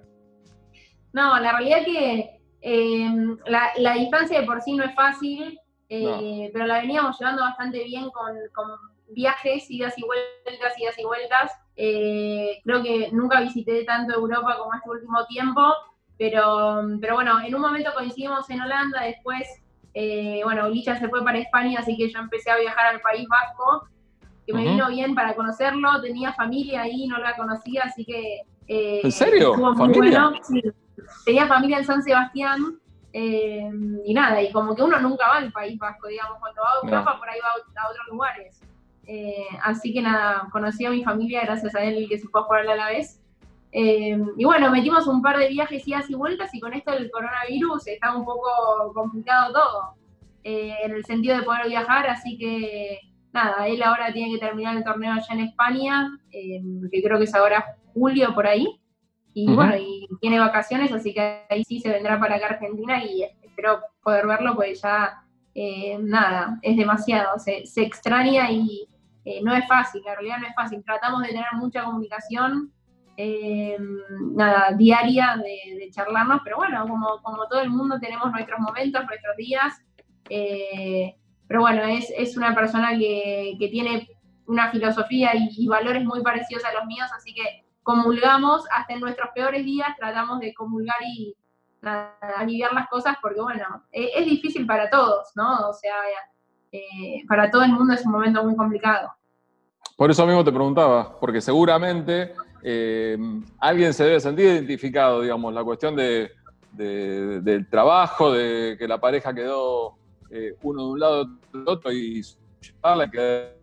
No, 1.13 1.39
la 1.39 1.51
realidad 1.53 1.79
es 1.79 1.85
que 1.85 2.39
eh, 2.61 3.09
la, 3.45 3.69
la 3.77 3.93
distancia 3.93 4.41
de 4.41 4.45
por 4.45 4.61
sí 4.61 4.73
no 4.73 4.83
es 4.83 4.93
fácil, 4.93 5.57
eh, 5.87 6.49
pero 6.51 6.65
la 6.65 6.79
veníamos 6.81 7.17
llevando 7.17 7.43
bastante 7.43 7.83
bien 7.85 8.09
con, 8.11 8.35
con 8.53 8.71
viajes, 9.09 9.69
idas 9.71 9.97
y 9.97 10.01
vueltas, 10.03 10.77
idas 10.79 10.99
y 10.99 11.03
vueltas. 11.05 11.51
Eh, 11.77 12.59
creo 12.65 12.83
que 12.83 13.09
nunca 13.13 13.39
visité 13.41 13.83
tanto 13.85 14.13
Europa 14.15 14.57
como 14.57 14.73
este 14.73 14.89
último 14.89 15.25
tiempo, 15.27 15.61
pero, 16.17 16.81
pero 16.99 17.15
bueno, 17.15 17.39
en 17.41 17.55
un 17.55 17.61
momento 17.61 17.91
coincidimos 17.93 18.49
en 18.49 18.61
Holanda, 18.61 19.01
después, 19.03 19.47
eh, 19.95 20.41
bueno, 20.43 20.69
Licha 20.69 20.95
se 20.99 21.09
fue 21.09 21.23
para 21.23 21.39
España, 21.39 21.79
así 21.79 21.97
que 21.97 22.09
yo 22.11 22.19
empecé 22.19 22.51
a 22.51 22.57
viajar 22.57 22.85
al 22.87 23.01
País 23.01 23.25
Vasco, 23.27 23.87
que 24.45 24.53
me 24.53 24.61
vino 24.61 24.87
bien 24.89 25.15
para 25.15 25.33
conocerlo, 25.33 26.01
tenía 26.01 26.33
familia 26.33 26.81
ahí, 26.83 27.07
no 27.07 27.17
la 27.17 27.35
conocía, 27.35 27.83
así 27.85 28.05
que... 28.05 28.41
eh, 28.67 28.99
¿En 29.03 29.11
serio? 29.11 29.55
bueno, 29.55 30.33
sí. 30.43 30.61
Tenía 31.25 31.47
familia 31.47 31.79
en 31.79 31.85
San 31.85 32.03
Sebastián, 32.03 32.77
eh, 33.13 33.71
y 34.05 34.13
nada, 34.13 34.41
y 34.41 34.51
como 34.51 34.75
que 34.75 34.83
uno 34.83 34.99
nunca 34.99 35.27
va 35.29 35.37
al 35.37 35.51
País 35.51 35.79
Vasco, 35.79 36.07
digamos, 36.07 36.37
cuando 36.39 36.61
va 36.61 36.67
a 36.69 36.85
No. 36.85 36.91
Europa 36.91 37.17
por 37.17 37.29
ahí 37.29 37.39
va 37.39 37.47
a, 37.81 37.85
a 37.85 37.89
otros 37.89 38.07
lugares. 38.11 38.61
Eh, 39.07 39.45
así 39.63 39.93
que 39.93 40.01
nada, 40.01 40.47
conocí 40.51 40.85
a 40.85 40.89
mi 40.89 41.03
familia 41.03 41.41
gracias 41.45 41.73
a 41.75 41.83
él 41.83 42.07
que 42.09 42.17
se 42.17 42.27
fue 42.27 42.41
a 42.41 42.43
jugar 42.43 42.67
a 42.67 42.75
la 42.75 42.87
vez. 42.87 43.21
Eh, 43.77 44.17
y 44.37 44.45
bueno, 44.45 44.71
metimos 44.71 45.05
un 45.05 45.21
par 45.21 45.37
de 45.37 45.49
viajes 45.49 45.85
idas 45.85 46.09
y 46.09 46.15
vueltas 46.15 46.53
y 46.55 46.61
con 46.61 46.73
esto 46.73 46.93
del 46.93 47.11
coronavirus 47.11 47.85
está 47.87 48.15
un 48.15 48.23
poco 48.23 48.47
complicado 48.93 49.51
todo, 49.51 49.95
eh, 50.45 50.77
en 50.85 50.93
el 50.93 51.03
sentido 51.03 51.35
de 51.35 51.43
poder 51.43 51.67
viajar, 51.67 52.07
así 52.07 52.37
que 52.37 53.01
nada, 53.33 53.67
él 53.67 53.83
ahora 53.83 54.13
tiene 54.13 54.31
que 54.31 54.39
terminar 54.39 54.77
el 54.77 54.83
torneo 54.85 55.11
allá 55.11 55.27
en 55.31 55.41
España, 55.41 56.17
eh, 56.31 56.61
que 56.89 57.03
creo 57.03 57.17
que 57.17 57.25
es 57.25 57.35
ahora 57.35 57.75
julio 57.93 58.33
por 58.33 58.47
ahí, 58.47 58.79
y 59.33 59.53
bueno, 59.53 59.75
y 59.75 60.07
tiene 60.21 60.39
vacaciones, 60.39 60.93
así 60.93 61.13
que 61.13 61.41
ahí 61.49 61.65
sí 61.65 61.81
se 61.81 61.89
vendrá 61.89 62.17
para 62.17 62.35
acá 62.35 62.45
Argentina 62.51 63.03
y 63.03 63.23
espero 63.43 63.81
poder 64.01 64.25
verlo, 64.25 64.55
pues 64.55 64.81
ya, 64.81 65.21
eh, 65.53 65.97
nada, 65.99 66.59
es 66.61 66.77
demasiado, 66.77 67.37
se, 67.39 67.65
se 67.65 67.81
extraña 67.81 68.49
y 68.49 68.87
eh, 69.25 69.41
no 69.43 69.53
es 69.53 69.67
fácil, 69.67 70.01
la 70.05 70.13
realidad 70.13 70.37
no 70.37 70.47
es 70.47 70.55
fácil, 70.55 70.81
tratamos 70.85 71.23
de 71.23 71.27
tener 71.27 71.43
mucha 71.55 71.83
comunicación, 71.83 72.71
eh, 73.17 73.77
nada, 74.35 74.71
diaria 74.77 75.37
de, 75.37 75.89
charlarnos, 75.91 76.41
pero 76.43 76.57
bueno, 76.57 76.87
como, 76.87 77.21
como 77.21 77.47
todo 77.47 77.61
el 77.61 77.69
mundo 77.69 77.99
tenemos 77.99 78.31
nuestros 78.31 78.59
momentos, 78.59 79.05
nuestros 79.05 79.37
días, 79.37 79.73
eh, 80.29 81.15
pero 81.47 81.61
bueno, 81.61 81.83
es, 81.83 82.11
es 82.17 82.35
una 82.35 82.53
persona 82.53 82.97
que, 82.97 83.55
que 83.59 83.67
tiene 83.69 84.07
una 84.47 84.71
filosofía 84.71 85.31
y, 85.35 85.67
valores 85.67 86.03
muy 86.03 86.21
parecidos 86.21 86.63
a 86.65 86.73
los 86.73 86.85
míos, 86.85 87.09
así 87.15 87.33
que 87.33 87.65
comulgamos 87.83 88.63
hasta 88.75 88.93
en 88.93 88.99
nuestros 88.99 89.29
peores 89.33 89.63
días, 89.63 89.89
tratamos 89.97 90.39
de 90.39 90.53
comulgar 90.53 90.97
y 91.05 91.35
aliviar 92.37 92.73
las 92.73 92.87
cosas 92.87 93.15
porque 93.21 93.41
bueno, 93.41 93.83
e- 93.91 94.11
es, 94.15 94.25
difícil 94.25 94.65
para 94.65 94.89
todos, 94.89 95.31
¿no? 95.35 95.69
O 95.69 95.73
sea, 95.73 95.93
eh, 96.71 97.23
para 97.27 97.51
todo 97.51 97.63
el 97.63 97.71
mundo 97.71 97.93
es 97.93 98.05
un 98.05 98.11
momento 98.11 98.43
muy 98.43 98.55
complicado. 98.55 99.11
Por 99.95 100.11
eso 100.11 100.25
mismo 100.25 100.43
te 100.43 100.51
preguntaba, 100.51 101.17
porque 101.19 101.39
seguramente 101.41 102.33
eh, 102.67 103.15
alguien 103.59 103.93
se 103.93 104.03
debe 104.05 104.19
sentir 104.19 104.45
identificado, 104.45 105.21
digamos, 105.21 105.53
la 105.53 105.63
cuestión 105.63 105.95
de, 105.95 106.31
de- 106.71 107.39
del 107.41 107.69
trabajo, 107.69 108.31
de 108.33 108.75
que 108.79 108.87
la 108.87 108.99
pareja 108.99 109.35
quedó 109.35 109.93
eh, 110.31 110.55
uno 110.63 110.83
de 110.85 110.91
un 110.93 110.99
lado 110.99 111.25
del 111.53 111.63
otro 111.67 111.91
y 111.91 112.23
querer, 113.11 113.55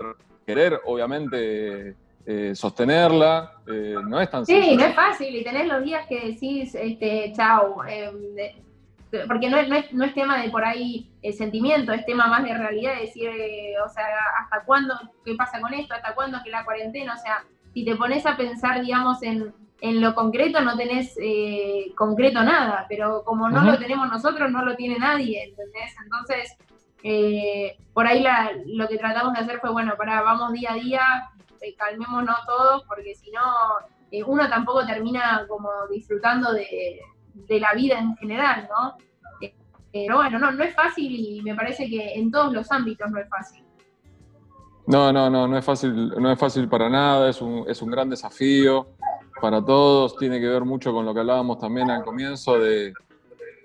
querer, 0.47 0.81
obviamente, 0.85 1.97
eh, 2.25 2.53
sostenerla, 2.55 3.53
no 4.09 4.21
es 4.21 4.31
tan 4.31 4.47
Sí, 4.47 4.53
sencillo. 4.55 4.77
no 4.79 4.87
es 4.87 4.95
fácil 4.95 5.35
y 5.35 5.43
tenés 5.43 5.67
los 5.67 5.83
días 5.83 6.07
que 6.07 6.21
decís, 6.29 6.73
este, 6.77 7.33
chau, 7.35 7.83
de- 7.83 8.55
porque 9.27 9.51
no 9.51 9.59
es, 9.59 9.69
no, 9.69 9.75
es, 9.77 9.93
no 9.93 10.05
es 10.05 10.15
tema 10.15 10.41
de 10.41 10.49
por 10.49 10.65
ahí 10.65 11.11
el 11.23 11.35
sentimiento, 11.35 11.93
es 11.93 12.07
tema 12.07 12.29
más 12.29 12.45
de 12.45 12.57
realidad, 12.57 12.95
de 12.95 13.01
decir, 13.03 13.29
o 13.85 13.89
sea, 13.91 14.07
¿hasta 14.41 14.65
cuándo? 14.65 14.95
¿Qué 15.25 15.35
pasa 15.35 15.61
con 15.61 15.75
esto? 15.75 15.93
¿Hasta 15.95 16.15
cuándo 16.15 16.39
que 16.43 16.51
la 16.51 16.65
cuarentena? 16.65 17.15
O 17.15 17.19
sea, 17.19 17.45
si 17.73 17.85
te 17.85 17.97
pones 17.97 18.25
a 18.27 18.37
pensar, 18.37 18.81
digamos, 18.83 19.23
en, 19.23 19.55
en 19.81 20.01
lo 20.01 20.15
concreto, 20.15 20.61
no 20.61 20.77
tenés 20.77 21.17
eh, 21.21 21.93
concreto 21.97 22.43
nada, 22.43 22.87
pero 22.89 23.23
como 23.25 23.49
no 23.49 23.63
lo 23.65 23.79
tenemos 23.79 24.09
nosotros, 24.11 24.51
no 24.51 24.65
lo 24.65 24.77
tiene 24.77 24.99
nadie, 24.99 25.45
¿entendés? 25.45 25.95
Entonces, 26.05 26.57
eh, 27.03 27.77
por 27.93 28.07
ahí 28.07 28.21
la- 28.23 28.53
lo 28.67 28.87
que 28.89 28.99
tratamos 28.99 29.33
de 29.35 29.41
hacer 29.41 29.59
fue, 29.61 29.71
bueno, 29.71 29.95
para 29.97 30.23
vamos 30.23 30.53
día 30.53 30.73
a 30.73 30.75
día, 30.77 31.03
eh, 31.61 31.75
calmémonos 31.77 32.37
todos, 32.47 32.85
porque 32.87 33.15
si 33.15 33.31
no, 33.33 33.41
eh, 34.11 34.23
uno 34.23 34.49
tampoco 34.49 34.87
termina 34.87 35.45
como 35.49 35.69
disfrutando 35.91 36.53
de, 36.53 37.01
de 37.35 37.61
la 37.61 37.73
vida 37.75 37.99
en 37.99 38.15
general, 38.17 38.69
¿no? 38.71 38.97
Pero 39.93 40.17
bueno, 40.17 40.39
no, 40.39 40.51
no 40.53 40.65
es 40.65 40.75
fácil 40.75 41.13
y 41.15 41.43
me 41.43 41.55
parece 41.55 41.87
que 41.89 42.15
en 42.15 42.31
todos 42.31 42.53
los 42.53 42.71
ámbitos 42.73 43.11
no 43.11 43.19
es 43.21 43.29
fácil. 43.29 43.63
No, 44.87 45.13
no, 45.13 45.31
no, 45.31 45.47
no 45.47 45.59
es 45.59 45.65
fácil, 45.65 46.09
no 46.09 46.31
es 46.31 46.39
fácil 46.39 46.69
para 46.69 46.89
nada, 46.89 47.31
es 47.31 47.41
un, 47.41 47.65
es 47.69 47.81
un 47.83 47.91
gran 47.91 48.11
desafío 48.11 48.89
para 49.41 49.65
todos, 49.65 50.17
tiene 50.17 50.41
que 50.41 50.49
ver 50.49 50.65
mucho 50.65 50.93
con 50.93 51.05
lo 51.05 51.15
que 51.15 51.21
hablábamos 51.21 51.59
también 51.59 51.91
al 51.91 52.05
comienzo 52.05 52.59
de, 52.59 52.93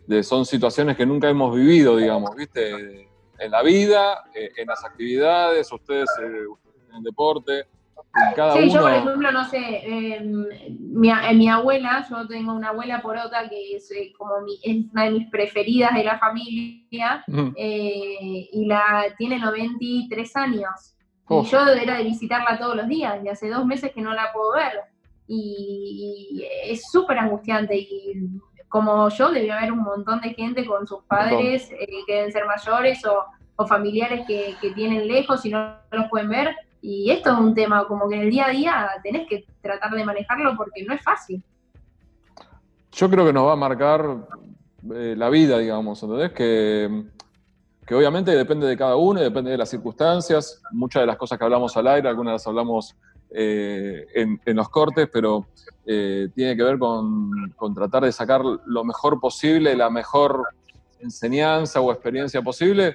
de 0.08 0.24
son 0.24 0.46
situaciones 0.46 0.96
que 0.96 1.06
nunca 1.06 1.30
hemos 1.30 1.56
vivido, 1.56 1.98
digamos, 1.98 2.36
¿viste? 2.36 3.08
En 3.40 3.52
la 3.52 3.62
vida, 3.62 4.26
eh, 4.34 4.52
en 4.58 4.68
las 4.68 4.84
actividades, 4.84 5.72
ustedes, 5.72 6.10
eh, 6.22 6.46
en 6.90 6.96
el 6.96 7.04
deporte, 7.04 7.68
en 8.16 8.34
cada 8.36 8.54
Sí, 8.54 8.70
yo 8.70 8.82
por 8.82 8.94
ejemplo, 8.94 9.32
no 9.32 9.46
sé, 9.46 9.60
eh, 9.60 10.22
mi, 10.22 11.12
mi 11.36 11.50
abuela, 11.50 12.06
yo 12.10 12.28
tengo 12.28 12.54
una 12.54 12.70
abuela 12.70 13.02
porota 13.02 13.48
que 13.48 13.76
es 13.76 13.92
eh, 13.92 14.12
como 14.18 14.42
mi, 14.42 14.60
es 14.64 14.92
una 14.92 15.06
de 15.06 15.12
mis 15.12 15.30
preferidas 15.30 15.94
de 15.94 16.04
la 16.04 16.18
familia, 16.18 17.24
eh, 17.56 18.50
y 18.52 18.66
la 18.66 19.06
tiene 19.18 19.40
93 19.40 20.36
años. 20.36 20.97
Y 21.30 21.46
yo 21.46 21.60
era 21.68 21.98
de 21.98 22.04
visitarla 22.04 22.58
todos 22.58 22.76
los 22.76 22.88
días, 22.88 23.20
y 23.24 23.28
hace 23.28 23.50
dos 23.50 23.66
meses 23.66 23.92
que 23.94 24.02
no 24.02 24.14
la 24.14 24.32
puedo 24.34 24.54
ver. 24.54 24.82
Y, 25.28 26.30
y 26.32 26.72
es 26.72 26.90
súper 26.90 27.18
angustiante. 27.18 27.78
Y 27.78 28.40
como 28.70 29.10
yo, 29.10 29.32
debe 29.32 29.52
haber 29.52 29.72
un 29.72 29.84
montón 29.84 30.22
de 30.22 30.34
gente 30.34 30.66
con 30.66 30.88
sus 30.88 31.04
padres 31.04 31.70
eh, 31.72 31.88
que 32.06 32.14
deben 32.14 32.32
ser 32.32 32.46
mayores 32.46 33.06
o, 33.06 33.26
o 33.58 33.68
familiares 33.68 34.26
que, 34.26 34.56
que 34.62 34.72
tienen 34.72 35.08
lejos 35.08 35.46
y 35.46 35.50
no 35.50 35.76
los 35.92 36.08
pueden 36.10 36.30
ver. 36.30 36.56
Y 36.82 37.12
esto 37.12 37.32
es 37.32 37.38
un 37.38 37.54
tema 37.54 37.86
como 37.88 38.08
que 38.08 38.16
en 38.16 38.22
el 38.22 38.30
día 38.30 38.46
a 38.46 38.52
día 38.52 38.90
tenés 39.04 39.28
que 39.28 39.46
tratar 39.62 39.92
de 39.92 40.06
manejarlo 40.06 40.56
porque 40.56 40.86
no 40.86 40.94
es 40.94 41.04
fácil. 41.04 41.44
Yo 42.92 43.10
creo 43.10 43.26
que 43.26 43.34
nos 43.34 43.48
va 43.48 43.54
a 43.54 43.58
marcar 43.58 44.28
eh, 44.94 45.16
la 45.18 45.30
vida, 45.30 45.58
digamos, 45.58 46.02
¿entendés? 46.02 46.32
Que, 46.32 47.04
que 47.88 47.96
obviamente 47.96 48.36
depende 48.36 48.68
de 48.68 48.76
cada 48.76 48.98
uno 48.98 49.22
y 49.22 49.24
depende 49.24 49.50
de 49.50 49.58
las 49.58 49.70
circunstancias. 49.70 50.62
Muchas 50.72 51.04
de 51.04 51.08
las 51.08 51.16
cosas 51.16 51.38
que 51.38 51.46
hablamos 51.46 51.78
al 51.78 51.88
aire, 51.88 52.10
algunas 52.10 52.34
las 52.34 52.48
hablamos 52.48 52.96
eh, 53.30 54.06
en, 54.14 54.42
en 54.46 54.58
los 54.58 54.68
cortes, 54.68 55.10
pero 55.12 55.48
eh, 55.86 56.28
tiene 56.36 56.58
que 56.58 56.64
ver 56.64 56.78
con, 56.78 57.50
con 57.56 57.74
tratar 57.74 58.04
de 58.04 58.12
sacar 58.12 58.42
lo 58.44 58.84
mejor 58.84 59.22
posible, 59.22 59.74
la 59.74 59.90
mejor 59.90 60.44
enseñanza 61.00 61.80
o 61.80 61.92
experiencia 61.92 62.42
posible, 62.42 62.94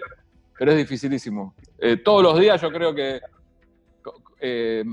pero 0.59 0.73
es 0.73 0.77
dificilísimo. 0.77 1.55
Eh, 1.79 1.97
todos 1.97 2.23
los 2.23 2.39
días 2.39 2.61
yo 2.61 2.71
creo 2.71 2.95
que 2.95 3.21
eh, 4.41 4.85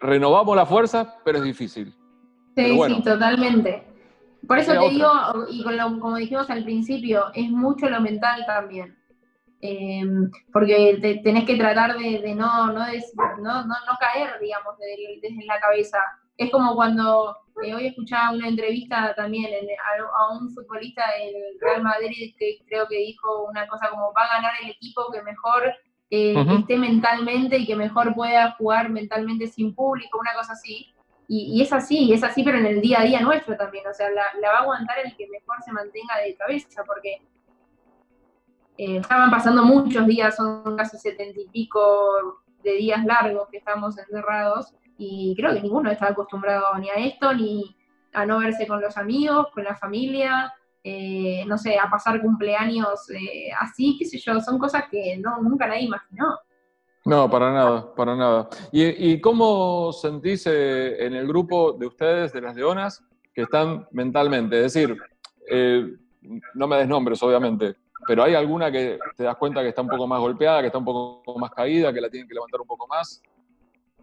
renovamos 0.00 0.54
la 0.54 0.64
fuerza, 0.64 1.16
pero 1.24 1.38
es 1.38 1.44
difícil. 1.44 1.92
Sí, 2.56 2.76
bueno. 2.76 2.96
sí, 2.96 3.02
totalmente. 3.02 3.95
Por 4.46 4.58
eso 4.58 4.72
te 4.72 4.78
otra. 4.78 4.90
digo, 4.90 5.10
y 5.50 5.62
con 5.62 5.76
lo- 5.76 6.00
como 6.00 6.16
dijimos 6.16 6.48
al 6.50 6.64
principio, 6.64 7.26
es 7.34 7.50
mucho 7.50 7.88
lo 7.88 8.00
mental 8.00 8.44
también. 8.46 8.96
Em, 9.60 10.30
porque 10.52 11.20
tenés 11.24 11.44
que 11.44 11.56
tratar 11.56 11.96
de, 11.98 12.34
no, 12.34 12.66
no, 12.72 12.84
no, 12.84 13.96
caer, 13.98 14.38
digamos, 14.40 14.74
desde, 14.78 15.44
la 15.46 15.58
cabeza. 15.60 15.98
Es 16.36 16.50
como 16.50 16.74
cuando 16.74 17.36
eh, 17.62 17.74
hoy 17.74 17.86
escuchaba 17.86 18.32
una 18.32 18.48
entrevista 18.48 19.14
también 19.14 19.50
a, 19.50 20.36
un 20.36 20.50
futbolista 20.50 21.02
del 21.18 21.58
Real 21.58 21.82
Madrid 21.82 22.34
que 22.38 22.58
creo 22.66 22.86
que 22.86 22.98
dijo 22.98 23.44
una 23.48 23.66
cosa 23.66 23.88
como 23.88 24.12
va 24.12 24.24
a 24.24 24.34
ganar 24.34 24.52
el 24.62 24.70
equipo 24.70 25.10
que 25.10 25.22
mejor 25.22 25.72
eh, 26.10 26.34
esté 26.58 26.76
mentalmente 26.76 27.56
y 27.56 27.66
que 27.66 27.74
mejor 27.74 28.14
pueda 28.14 28.52
jugar 28.52 28.90
mentalmente 28.90 29.46
sin 29.46 29.74
público, 29.74 30.18
una 30.18 30.34
cosa 30.34 30.52
así. 30.52 30.94
Y, 31.28 31.60
es 31.60 31.72
así, 31.72 32.12
es 32.12 32.22
así, 32.22 32.44
pero 32.44 32.58
en 32.58 32.66
el 32.66 32.80
día 32.80 33.00
a 33.00 33.04
día 33.04 33.20
nuestro 33.20 33.56
también. 33.56 33.86
O 33.88 33.94
sea, 33.94 34.10
la, 34.10 34.24
la 34.40 34.52
va 34.52 34.58
a 34.58 34.62
aguantar 34.62 34.96
el 35.04 35.16
que 35.16 35.26
mejor 35.28 35.56
se 35.64 35.72
mantenga 35.72 36.18
de 36.24 36.36
cabeza, 36.36 36.84
porque 36.84 37.20
eh, 38.78 38.98
estaban 38.98 39.30
pasando 39.30 39.64
muchos 39.64 40.06
días, 40.06 40.36
son 40.36 40.76
casi 40.76 40.98
setenta 40.98 41.40
y 41.40 41.48
pico 41.48 42.42
de 42.62 42.72
días 42.72 43.04
largos 43.04 43.48
que 43.48 43.58
estamos 43.58 43.96
encerrados 43.98 44.74
y 44.98 45.34
creo 45.36 45.54
que 45.54 45.62
ninguno 45.62 45.90
está 45.90 46.08
acostumbrado 46.08 46.76
ni 46.78 46.90
a 46.90 46.94
esto, 46.94 47.32
ni 47.32 47.76
a 48.12 48.26
no 48.26 48.38
verse 48.38 48.66
con 48.66 48.80
los 48.80 48.96
amigos, 48.96 49.48
con 49.54 49.64
la 49.64 49.74
familia, 49.76 50.52
eh, 50.82 51.44
no 51.46 51.58
sé, 51.58 51.78
a 51.78 51.88
pasar 51.90 52.20
cumpleaños 52.20 53.10
eh, 53.10 53.50
así, 53.58 53.96
qué 53.98 54.04
sé 54.04 54.18
yo, 54.18 54.40
son 54.40 54.58
cosas 54.58 54.84
que 54.90 55.16
no, 55.16 55.40
nunca 55.42 55.66
nadie 55.66 55.84
imaginó. 55.84 56.38
No, 57.06 57.30
para 57.30 57.52
nada, 57.52 57.94
para 57.94 58.16
nada. 58.16 58.48
¿Y, 58.72 59.20
cómo 59.20 59.92
sentís 59.92 60.44
en 60.48 61.14
el 61.14 61.24
grupo 61.28 61.72
de 61.72 61.86
ustedes, 61.86 62.32
de 62.32 62.40
las 62.40 62.56
leonas, 62.56 63.00
que 63.32 63.42
están 63.42 63.86
mentalmente? 63.92 64.56
Es 64.64 64.74
decir, 64.74 64.98
no 66.54 66.66
me 66.66 66.76
des 66.76 66.88
nombres, 66.88 67.22
obviamente, 67.22 67.76
pero 68.08 68.24
hay 68.24 68.34
alguna 68.34 68.72
que 68.72 68.98
te 69.16 69.22
das 69.22 69.36
cuenta 69.36 69.62
que 69.62 69.68
está 69.68 69.82
un 69.82 69.88
poco 69.88 70.08
más 70.08 70.18
golpeada, 70.18 70.60
que 70.60 70.66
está 70.66 70.78
un 70.78 70.84
poco 70.84 71.38
más 71.38 71.52
caída, 71.52 71.92
que 71.92 72.00
la 72.00 72.10
tienen 72.10 72.26
que 72.26 72.34
levantar 72.34 72.60
un 72.60 72.66
poco 72.66 72.88
más. 72.88 73.22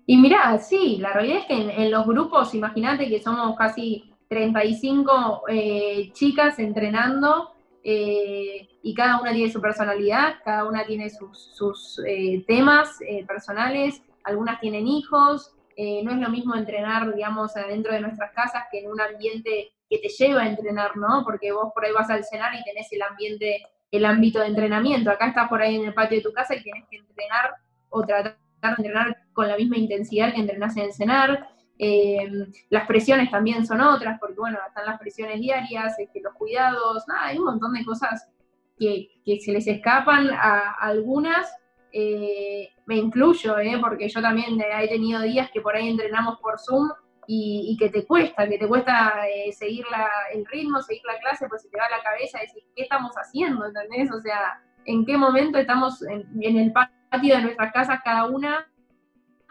Y 0.05 0.15
mirá, 0.15 0.57
sí, 0.59 0.97
la 1.01 1.11
realidad 1.11 1.39
es 1.39 1.45
que 1.45 1.83
en, 1.83 1.91
los 1.91 2.07
grupos, 2.07 2.55
imagínate 2.55 3.09
que 3.09 3.21
somos 3.21 3.57
casi 3.57 4.13
35 4.29 5.43
eh, 5.49 6.09
chicas 6.13 6.57
entrenando 6.57 7.52
eh, 7.83 8.69
y 8.81 8.93
cada 8.93 9.19
una 9.19 9.33
tiene 9.33 9.51
su 9.51 9.61
personalidad, 9.61 10.35
cada 10.43 10.65
una 10.65 10.85
tiene 10.85 11.09
sus, 11.09 12.01
eh, 12.07 12.43
temas 12.47 12.99
personales, 13.27 14.01
algunas 14.23 14.59
tienen 14.59 14.87
hijos, 14.87 15.53
no 15.75 16.11
es 16.11 16.17
lo 16.17 16.29
mismo 16.29 16.55
entrenar, 16.55 17.13
digamos, 17.13 17.53
dentro 17.55 17.91
de 17.91 18.01
nuestras 18.01 18.31
casas 18.31 18.63
que 18.71 18.79
en 18.79 18.91
un 18.91 19.01
ambiente 19.01 19.73
que 19.89 19.97
te 19.97 20.07
lleva 20.07 20.43
a 20.43 20.47
entrenar, 20.47 20.95
¿no? 20.95 21.23
Porque 21.25 21.51
vos 21.51 21.71
por 21.73 21.83
ahí 21.83 21.91
vas 21.91 22.09
al 22.09 22.23
cenar 22.23 22.53
y 22.55 22.63
tenés 22.63 22.91
el 22.93 23.01
ambiente 23.01 23.63
el 23.93 24.05
ámbito 24.05 24.39
de 24.39 24.47
entrenamiento. 24.47 25.11
Acá 25.11 25.27
estás 25.27 25.47
por 25.47 25.61
ahí 25.61 25.75
en 25.75 25.85
el 25.85 25.93
patio 25.93 26.17
de 26.17 26.23
tu 26.23 26.33
casa 26.33 26.55
y 26.55 26.63
tienes 26.63 26.83
que 26.89 26.97
entrenar 26.97 27.53
o 27.89 28.01
tratar 28.01 28.37
de 28.61 28.69
entrenar 28.69 29.17
con 29.33 29.47
la 29.47 29.55
misma 29.55 29.77
intensidad 29.77 30.33
que 30.33 30.41
entrenás 30.41 30.75
en 30.77 30.85
el 30.85 30.93
cenar. 30.93 31.47
Eh, 31.79 32.29
las 32.69 32.87
presiones 32.87 33.31
también 33.31 33.65
son 33.65 33.81
otras, 33.81 34.19
porque 34.19 34.39
bueno, 34.39 34.59
están 34.67 34.85
las 34.85 34.99
presiones 34.99 35.39
diarias, 35.39 35.95
que 36.13 36.21
los 36.21 36.33
cuidados, 36.33 37.03
nada, 37.07 37.25
hay 37.25 37.37
un 37.37 37.45
montón 37.45 37.73
de 37.73 37.83
cosas 37.83 38.29
que, 38.77 39.09
se 39.39 39.51
les 39.51 39.67
escapan 39.67 40.29
a, 40.31 40.75
algunas. 40.79 41.53
Eh, 41.91 42.69
me 42.85 42.95
incluyo, 42.97 43.59
eh, 43.59 43.77
porque 43.79 44.09
yo 44.09 44.21
también 44.21 44.59
he 44.59 44.87
tenido 44.87 45.21
días 45.21 45.51
que 45.51 45.61
por 45.61 45.75
ahí 45.75 45.89
entrenamos 45.89 46.39
por 46.39 46.59
Zoom 46.59 46.89
y, 47.27 47.77
que 47.79 47.89
te 47.89 48.05
cuesta, 48.05 48.47
que 48.47 48.57
te 48.57 48.67
cuesta 48.67 49.27
eh, 49.27 49.51
seguir 49.53 49.85
el 50.33 50.45
ritmo, 50.45 50.81
seguir 50.81 51.03
la 51.05 51.19
clase, 51.19 51.47
pues 51.47 51.61
se 51.61 51.69
te 51.69 51.77
va 51.77 51.85
la 51.89 52.03
cabeza 52.03 52.39
decir, 52.39 52.63
¿qué 52.75 52.83
estamos 52.83 53.13
haciendo? 53.15 53.65
¿Entendés? 53.65 54.11
O 54.11 54.19
sea, 54.19 54.61
¿en 54.85 55.05
qué 55.05 55.17
momento 55.17 55.57
estamos 55.57 56.01
en, 56.03 56.57
el 56.57 56.73
patio 56.73 57.35
de 57.35 57.41
nuestras 57.41 57.71
casas 57.71 57.99
cada 58.03 58.25
una? 58.25 58.67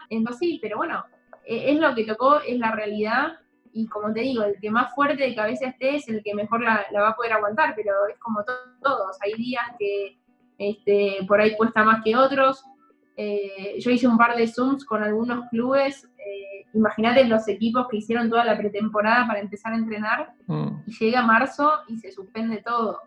Entonces 0.09 0.39
sí, 0.39 0.59
pero 0.61 0.77
bueno, 0.77 1.03
es 1.45 1.79
lo 1.79 1.93
que 1.95 2.05
tocó, 2.05 2.39
es 2.41 2.57
la 2.57 2.71
realidad 2.71 3.33
y 3.73 3.87
como 3.87 4.13
te 4.13 4.21
digo, 4.21 4.43
el 4.43 4.59
que 4.61 4.69
más 4.69 4.93
fuerte 4.93 5.23
de 5.23 5.35
cabeza 5.35 5.67
esté 5.67 5.95
es 5.95 6.07
el 6.07 6.21
que 6.23 6.35
mejor 6.35 6.61
la, 6.61 6.85
va 6.93 7.09
a 7.09 7.15
poder 7.15 7.33
aguantar, 7.33 7.73
pero 7.75 7.91
es 8.11 8.19
como 8.19 8.43
todos, 8.81 9.17
hay 9.21 9.33
días 9.33 9.63
que 9.79 10.19
este, 10.59 11.25
por 11.27 11.41
ahí 11.41 11.55
cuesta 11.55 11.83
más 11.83 12.03
que 12.03 12.15
otros. 12.15 12.63
Eh, 13.17 13.75
yo 13.79 13.91
hice 13.91 14.07
un 14.07 14.17
par 14.17 14.35
de 14.35 14.47
Zooms 14.47 14.85
con 14.85 15.03
algunos 15.03 15.49
clubes 15.49 16.07
imagínate 16.73 17.25
los 17.25 17.47
equipos 17.47 17.87
que 17.89 17.97
hicieron 17.97 18.29
toda 18.29 18.43
la 18.43 18.57
pretemporada 18.57 19.27
para 19.27 19.39
empezar 19.39 19.73
a 19.73 19.77
entrenar 19.77 20.33
mm. 20.47 20.83
y 20.87 20.91
llega 20.91 21.21
marzo 21.21 21.71
y 21.87 21.97
se 21.97 22.11
suspende 22.11 22.61
todo. 22.65 22.99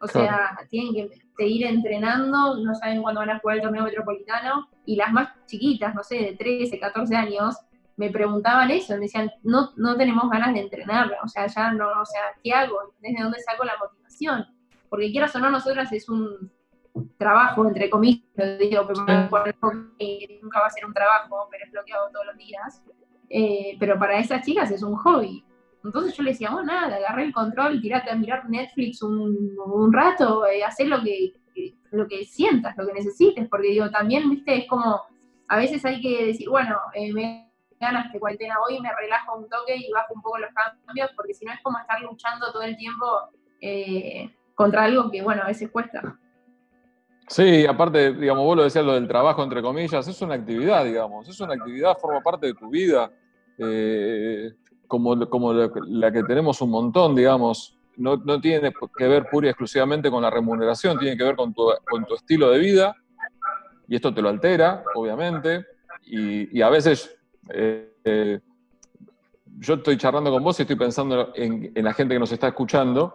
O 0.00 0.06
sea, 0.06 0.56
tienen 0.70 0.94
que 0.94 1.10
seguir 1.36 1.66
entrenando, 1.66 2.56
no 2.58 2.74
saben 2.76 3.02
cuándo 3.02 3.20
van 3.20 3.30
a 3.30 3.40
jugar 3.40 3.56
el 3.56 3.62
torneo 3.64 3.82
metropolitano 3.82 4.68
y 4.86 4.94
las 4.94 5.12
más 5.12 5.30
chiquitas, 5.46 5.92
no 5.92 6.04
sé, 6.04 6.18
de 6.18 6.36
13, 6.36 6.78
14 6.78 7.16
años, 7.16 7.56
me 7.98 8.10
preguntaban 8.10 8.70
eso, 8.70 8.94
me 8.94 9.00
decían, 9.00 9.30
no, 9.42 9.72
no 9.76 9.96
tenemos 9.96 10.30
ganas 10.30 10.54
de 10.54 10.60
entrenar, 10.60 11.10
o 11.22 11.28
sea, 11.28 11.48
ya 11.48 11.72
no, 11.72 11.88
o 12.00 12.06
sea, 12.06 12.22
¿qué 12.42 12.52
hago? 12.52 12.94
¿Desde 13.00 13.22
dónde 13.22 13.40
saco 13.40 13.64
la 13.64 13.76
motivación? 13.78 14.46
Porque 14.88 15.10
quieras 15.10 15.34
o 15.34 15.40
no, 15.40 15.50
nosotras 15.50 15.92
es 15.92 16.08
un 16.08 16.50
trabajo, 17.18 17.66
entre 17.66 17.90
comillas, 17.90 18.22
digo, 18.60 18.86
pero 18.86 19.00
nunca 19.00 20.60
va 20.60 20.66
a 20.66 20.70
ser 20.70 20.86
un 20.86 20.94
trabajo, 20.94 21.48
pero 21.50 21.64
es 21.66 21.72
lo 21.72 21.84
que 21.84 21.92
hago 21.92 22.08
todos 22.12 22.26
los 22.26 22.36
días. 22.36 22.82
Eh, 23.28 23.76
pero 23.78 23.98
para 23.98 24.18
esas 24.18 24.44
chicas 24.44 24.70
es 24.70 24.82
un 24.82 24.96
hobby. 24.96 25.44
Entonces 25.84 26.16
yo 26.16 26.22
le 26.22 26.30
decía, 26.30 26.54
oh, 26.54 26.62
nada, 26.62 26.96
agarré 26.96 27.24
el 27.24 27.32
control, 27.32 27.80
tirate 27.80 28.10
a 28.10 28.16
mirar 28.16 28.48
Netflix 28.48 29.02
un, 29.02 29.56
un 29.66 29.92
rato, 29.92 30.46
eh, 30.46 30.64
hacer 30.64 30.86
lo 30.86 31.02
que, 31.02 31.34
lo 31.90 32.06
que 32.06 32.24
sientas, 32.24 32.76
lo 32.76 32.86
que 32.86 32.94
necesites, 32.94 33.48
porque 33.48 33.68
digo, 33.68 33.90
también, 33.90 34.30
viste, 34.30 34.56
es 34.56 34.68
como, 34.68 35.02
a 35.48 35.56
veces 35.56 35.84
hay 35.84 36.00
que 36.00 36.26
decir, 36.26 36.48
bueno, 36.48 36.76
eh, 36.94 37.12
me 37.12 37.47
ganas 37.80 38.12
de 38.12 38.20
cuarentena 38.20 38.56
hoy, 38.66 38.80
me 38.80 38.90
relajo 38.94 39.36
un 39.36 39.48
toque 39.48 39.76
y 39.76 39.90
bajo 39.92 40.14
un 40.14 40.22
poco 40.22 40.38
los 40.38 40.50
cambios, 40.52 41.10
porque 41.16 41.34
si 41.34 41.44
no 41.44 41.52
es 41.52 41.60
como 41.62 41.78
estar 41.78 42.00
luchando 42.00 42.52
todo 42.52 42.62
el 42.62 42.76
tiempo 42.76 43.06
eh, 43.60 44.34
contra 44.54 44.84
algo 44.84 45.10
que, 45.10 45.22
bueno, 45.22 45.42
a 45.42 45.46
veces 45.46 45.70
cuesta. 45.70 46.18
Sí, 47.28 47.66
aparte, 47.66 48.14
digamos, 48.14 48.44
vos 48.44 48.56
lo 48.56 48.64
decías, 48.64 48.84
lo 48.84 48.94
del 48.94 49.06
trabajo, 49.06 49.42
entre 49.42 49.60
comillas, 49.60 50.08
es 50.08 50.20
una 50.22 50.34
actividad, 50.34 50.84
digamos, 50.84 51.28
es 51.28 51.38
una 51.40 51.54
actividad, 51.54 51.98
forma 51.98 52.20
parte 52.22 52.46
de 52.46 52.54
tu 52.54 52.70
vida, 52.70 53.12
eh, 53.58 54.52
como, 54.86 55.28
como 55.28 55.52
la 55.52 56.10
que 56.10 56.22
tenemos 56.22 56.60
un 56.62 56.70
montón, 56.70 57.14
digamos, 57.14 57.78
no, 57.96 58.16
no, 58.16 58.40
tiene 58.40 58.72
que 58.96 59.08
ver 59.08 59.28
pura 59.28 59.48
y 59.48 59.50
exclusivamente 59.50 60.10
con 60.10 60.22
la 60.22 60.30
remuneración, 60.30 60.98
tiene 60.98 61.16
que 61.16 61.24
ver 61.24 61.36
con 61.36 61.52
tu, 61.52 61.64
con 61.88 62.06
tu 62.06 62.14
estilo 62.14 62.50
de 62.50 62.58
vida, 62.60 62.96
y 63.88 63.96
esto 63.96 64.14
te 64.14 64.22
lo 64.22 64.28
altera, 64.28 64.84
obviamente, 64.94 65.66
y, 66.02 66.62
a 66.62 66.70
veces 66.70 67.17
eh, 67.52 68.40
yo 69.58 69.74
estoy 69.74 69.96
charlando 69.96 70.30
con 70.30 70.42
vos 70.42 70.58
y 70.58 70.62
estoy 70.62 70.76
pensando 70.76 71.32
en, 71.34 71.72
en 71.74 71.84
la 71.84 71.92
gente 71.92 72.14
que 72.14 72.20
nos 72.20 72.32
está 72.32 72.48
escuchando, 72.48 73.14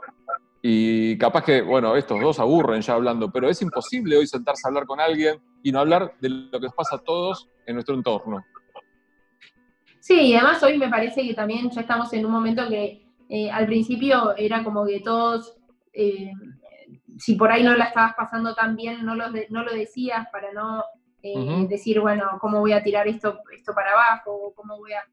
y 0.65 1.17
capaz 1.17 1.43
que, 1.43 1.61
bueno, 1.61 1.93
estos 1.97 2.21
dos 2.21 2.39
aburren 2.39 2.81
ya 2.81 2.93
hablando, 2.93 3.29
pero 3.29 3.49
es 3.49 3.61
imposible 3.61 4.15
hoy 4.15 4.25
sentarse 4.25 4.65
a 4.65 4.69
hablar 4.69 4.85
con 4.85 5.01
alguien 5.01 5.41
y 5.61 5.73
no 5.73 5.79
hablar 5.79 6.13
de 6.21 6.29
lo 6.29 6.57
que 6.57 6.67
nos 6.67 6.73
pasa 6.73 6.95
a 6.95 6.99
todos 6.99 7.49
en 7.65 7.73
nuestro 7.73 7.95
entorno. 7.95 8.45
Sí, 9.99 10.21
y 10.21 10.35
además 10.35 10.63
hoy 10.63 10.77
me 10.77 10.87
parece 10.87 11.27
que 11.27 11.33
también 11.33 11.69
ya 11.69 11.81
estamos 11.81 12.13
en 12.13 12.25
un 12.25 12.31
momento 12.31 12.65
que 12.69 13.05
eh, 13.27 13.51
al 13.51 13.65
principio 13.65 14.33
era 14.37 14.63
como 14.63 14.85
que 14.85 15.01
todos, 15.01 15.53
eh, 15.91 16.31
si 17.17 17.35
por 17.35 17.51
ahí 17.51 17.61
no 17.61 17.75
la 17.75 17.85
estabas 17.85 18.13
pasando 18.15 18.55
tan 18.55 18.77
bien, 18.77 19.05
no 19.05 19.15
lo, 19.15 19.25
no 19.49 19.63
lo 19.63 19.73
decías 19.73 20.27
para 20.31 20.53
no 20.53 20.81
eh, 21.23 21.65
decir, 21.67 21.99
bueno, 21.99 22.37
¿cómo 22.39 22.59
voy 22.59 22.73
a 22.73 22.83
tirar 22.83 23.07
esto, 23.07 23.39
esto 23.51 23.73
para 23.73 23.93
abajo? 23.93 24.53
¿Cómo 24.55 24.77
voy 24.77 24.93
a 24.93 25.03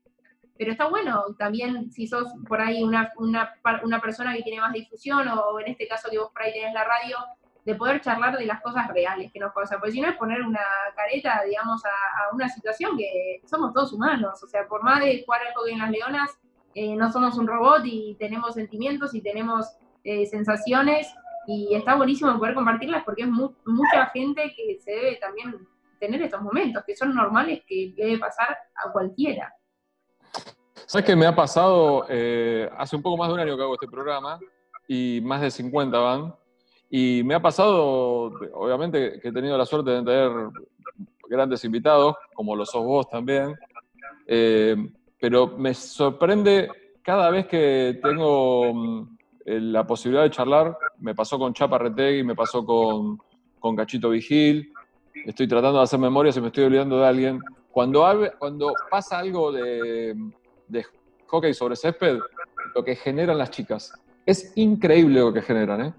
pero 0.58 0.72
está 0.72 0.88
bueno 0.88 1.24
también 1.38 1.90
si 1.90 2.06
sos 2.06 2.28
por 2.46 2.60
ahí 2.60 2.82
una, 2.82 3.10
una, 3.16 3.54
una, 3.82 3.98
persona 3.98 4.34
que 4.36 4.42
tiene 4.42 4.60
más 4.60 4.74
difusión 4.74 5.26
o 5.26 5.58
en 5.58 5.68
este 5.68 5.88
caso 5.88 6.10
que 6.10 6.18
vos 6.18 6.30
por 6.32 6.42
ahí 6.42 6.52
tenés 6.52 6.74
la 6.74 6.84
radio, 6.84 7.16
de 7.64 7.74
poder 7.74 8.00
charlar 8.00 8.36
de 8.36 8.46
las 8.46 8.60
cosas 8.60 8.88
reales 8.88 9.32
que 9.32 9.40
nos 9.40 9.52
pasan, 9.52 9.78
porque 9.78 9.92
si 9.92 10.00
no 10.00 10.08
es 10.08 10.16
poner 10.16 10.42
una 10.42 10.60
careta, 10.94 11.42
digamos, 11.46 11.82
a, 11.84 12.34
una 12.34 12.48
situación 12.48 12.96
que 12.96 13.40
somos 13.46 13.72
todos 13.72 13.92
humanos, 13.92 14.42
o 14.42 14.46
sea, 14.46 14.66
por 14.66 14.82
más 14.82 15.00
de 15.00 15.22
jugar 15.24 15.40
al 15.46 15.54
hockey 15.54 15.72
en 15.72 15.78
las 15.78 15.90
leonas, 15.90 16.38
eh, 16.74 16.94
no 16.94 17.10
somos 17.10 17.36
un 17.38 17.46
robot 17.46 17.82
y 17.84 18.16
tenemos 18.18 18.54
sentimientos 18.54 19.14
y 19.14 19.20
tenemos 19.20 19.66
eh, 20.04 20.26
sensaciones. 20.26 21.12
Y 21.46 21.74
está 21.74 21.94
buenísimo 21.94 22.38
poder 22.38 22.54
compartirlas 22.54 23.02
porque 23.02 23.22
es 23.22 23.28
mucha 23.28 24.06
gente 24.12 24.52
que 24.54 24.78
se 24.78 24.90
debe 24.92 25.16
también 25.16 25.66
tener 26.00 26.22
estos 26.22 26.40
momentos, 26.40 26.82
que 26.84 26.96
son 26.96 27.14
normales, 27.14 27.62
que 27.66 27.92
debe 27.94 28.18
pasar 28.18 28.56
a 28.74 28.90
cualquiera. 28.90 29.54
¿Sabes 30.86 31.06
qué 31.06 31.14
me 31.14 31.26
ha 31.26 31.36
pasado? 31.36 32.06
Eh, 32.08 32.68
hace 32.76 32.96
un 32.96 33.02
poco 33.02 33.16
más 33.16 33.28
de 33.28 33.34
un 33.34 33.40
año 33.40 33.56
que 33.56 33.62
hago 33.62 33.74
este 33.74 33.86
programa 33.86 34.40
y 34.88 35.20
más 35.22 35.42
de 35.42 35.50
50 35.50 35.98
van. 35.98 36.34
Y 36.88 37.22
me 37.24 37.34
ha 37.34 37.40
pasado, 37.40 38.32
obviamente, 38.54 39.20
que 39.20 39.28
he 39.28 39.32
tenido 39.32 39.56
la 39.56 39.66
suerte 39.66 39.90
de 39.90 40.02
tener 40.02 40.32
grandes 41.28 41.64
invitados, 41.64 42.16
como 42.34 42.56
lo 42.56 42.66
sos 42.66 42.84
vos 42.84 43.08
también. 43.08 43.54
Eh, 44.26 44.74
pero 45.20 45.46
me 45.46 45.74
sorprende 45.74 46.68
cada 47.02 47.30
vez 47.30 47.46
que 47.46 48.00
tengo 48.02 48.74
mm, 48.74 49.16
la 49.44 49.86
posibilidad 49.86 50.24
de 50.24 50.30
charlar. 50.30 50.76
Me 50.98 51.14
pasó 51.14 51.38
con 51.38 51.54
Chapa 51.54 51.78
Retegui, 51.78 52.24
me 52.24 52.34
pasó 52.34 52.64
con, 52.64 53.18
con 53.60 53.76
Cachito 53.76 54.10
Vigil. 54.10 54.72
Estoy 55.24 55.46
tratando 55.48 55.78
de 55.78 55.84
hacer 55.84 55.98
memoria 55.98 56.32
si 56.32 56.40
me 56.40 56.48
estoy 56.48 56.64
olvidando 56.64 56.98
de 57.00 57.06
alguien. 57.06 57.40
Cuando, 57.70 58.04
cuando 58.38 58.74
pasa 58.90 59.18
algo 59.18 59.52
de, 59.52 60.14
de 60.66 60.84
hockey 61.26 61.54
sobre 61.54 61.76
césped, 61.76 62.18
lo 62.74 62.84
que 62.84 62.96
generan 62.96 63.38
las 63.38 63.50
chicas. 63.50 63.92
Es 64.26 64.52
increíble 64.56 65.20
lo 65.20 65.32
que 65.32 65.42
generan, 65.42 65.80
¿eh? 65.82 65.94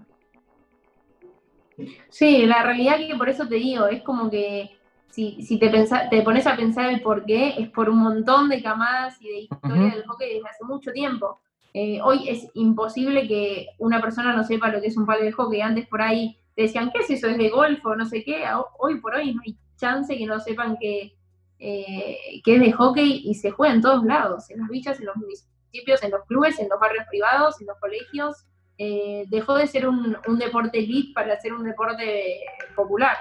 Sí, 2.10 2.46
la 2.46 2.62
realidad 2.62 2.98
que 2.98 3.14
por 3.16 3.28
eso 3.28 3.48
te 3.48 3.56
digo, 3.56 3.86
es 3.86 4.02
como 4.02 4.30
que 4.30 4.70
si, 5.10 5.42
si 5.42 5.58
te, 5.58 5.70
pensa- 5.70 6.08
te 6.10 6.22
pones 6.22 6.46
a 6.46 6.56
pensar 6.56 6.90
el 6.90 7.00
por 7.00 7.24
qué, 7.24 7.54
es 7.58 7.70
por 7.70 7.88
un 7.88 7.98
montón 7.98 8.48
de 8.48 8.62
camadas 8.62 9.20
y 9.20 9.28
de 9.28 9.38
historia 9.40 9.86
Ujú. 9.86 9.96
del 9.96 10.06
hockey 10.06 10.34
desde 10.34 10.48
hace 10.48 10.64
mucho 10.64 10.92
tiempo. 10.92 11.40
Eh, 11.74 12.00
hoy 12.02 12.28
es 12.28 12.48
imposible 12.54 13.26
que 13.26 13.68
una 13.78 14.00
persona 14.00 14.36
no 14.36 14.44
sepa 14.44 14.68
lo 14.68 14.80
que 14.80 14.88
es 14.88 14.96
un 14.96 15.06
palo 15.06 15.24
de 15.24 15.32
hockey. 15.32 15.60
Antes 15.62 15.86
por 15.88 16.02
ahí 16.02 16.38
decían, 16.56 16.90
¿qué 16.92 17.00
es 17.00 17.10
eso? 17.10 17.28
¿Es 17.28 17.38
de 17.38 17.48
golf 17.50 17.84
o 17.86 17.94
no 17.96 18.04
sé 18.06 18.22
qué? 18.24 18.44
A- 18.44 18.60
Hoy 18.78 19.00
por 19.00 19.14
hoy 19.14 19.34
no 19.34 19.42
hay 19.46 19.56
chance 19.76 20.16
que 20.16 20.26
no 20.26 20.38
sepan 20.40 20.76
que, 20.78 21.16
eh, 21.58 22.18
que 22.44 22.54
es 22.56 22.60
de 22.60 22.72
hockey 22.72 23.22
y 23.24 23.34
se 23.34 23.50
juega 23.50 23.74
en 23.74 23.80
todos 23.80 24.04
lados, 24.04 24.50
en 24.50 24.60
las 24.60 24.68
villas, 24.68 24.98
en 25.00 25.06
los 25.06 25.16
municipios, 25.16 26.02
en 26.02 26.10
los 26.10 26.24
clubes, 26.26 26.58
en 26.58 26.68
los 26.68 26.78
barrios 26.78 27.04
privados, 27.10 27.60
en 27.60 27.66
los 27.68 27.78
colegios. 27.78 28.44
Eh, 28.78 29.24
dejó 29.28 29.54
de 29.56 29.66
ser 29.66 29.86
un, 29.86 30.16
un 30.26 30.38
deporte 30.38 30.78
elite 30.78 31.12
para 31.14 31.38
ser 31.40 31.52
un 31.52 31.64
deporte 31.64 32.40
popular. 32.74 33.16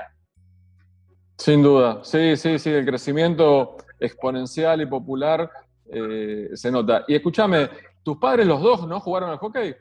Sin 1.38 1.61
duda, 1.63 2.03
sí, 2.03 2.38
sí, 2.38 2.59
sí, 2.59 2.69
el 2.69 2.86
crecimiento 2.86 3.77
exponencial 3.99 4.82
y 4.82 4.86
popular 4.86 5.49
eh, 5.91 6.49
se 6.53 6.71
nota. 6.71 7.03
Y 7.07 7.15
escúchame, 7.15 7.69
¿tus 8.03 8.17
padres 8.17 8.45
los 8.45 8.61
dos 8.61 8.88
no 8.88 8.99
jugaron 8.99 9.29
al 9.32 9.38
hockey? 9.38 9.75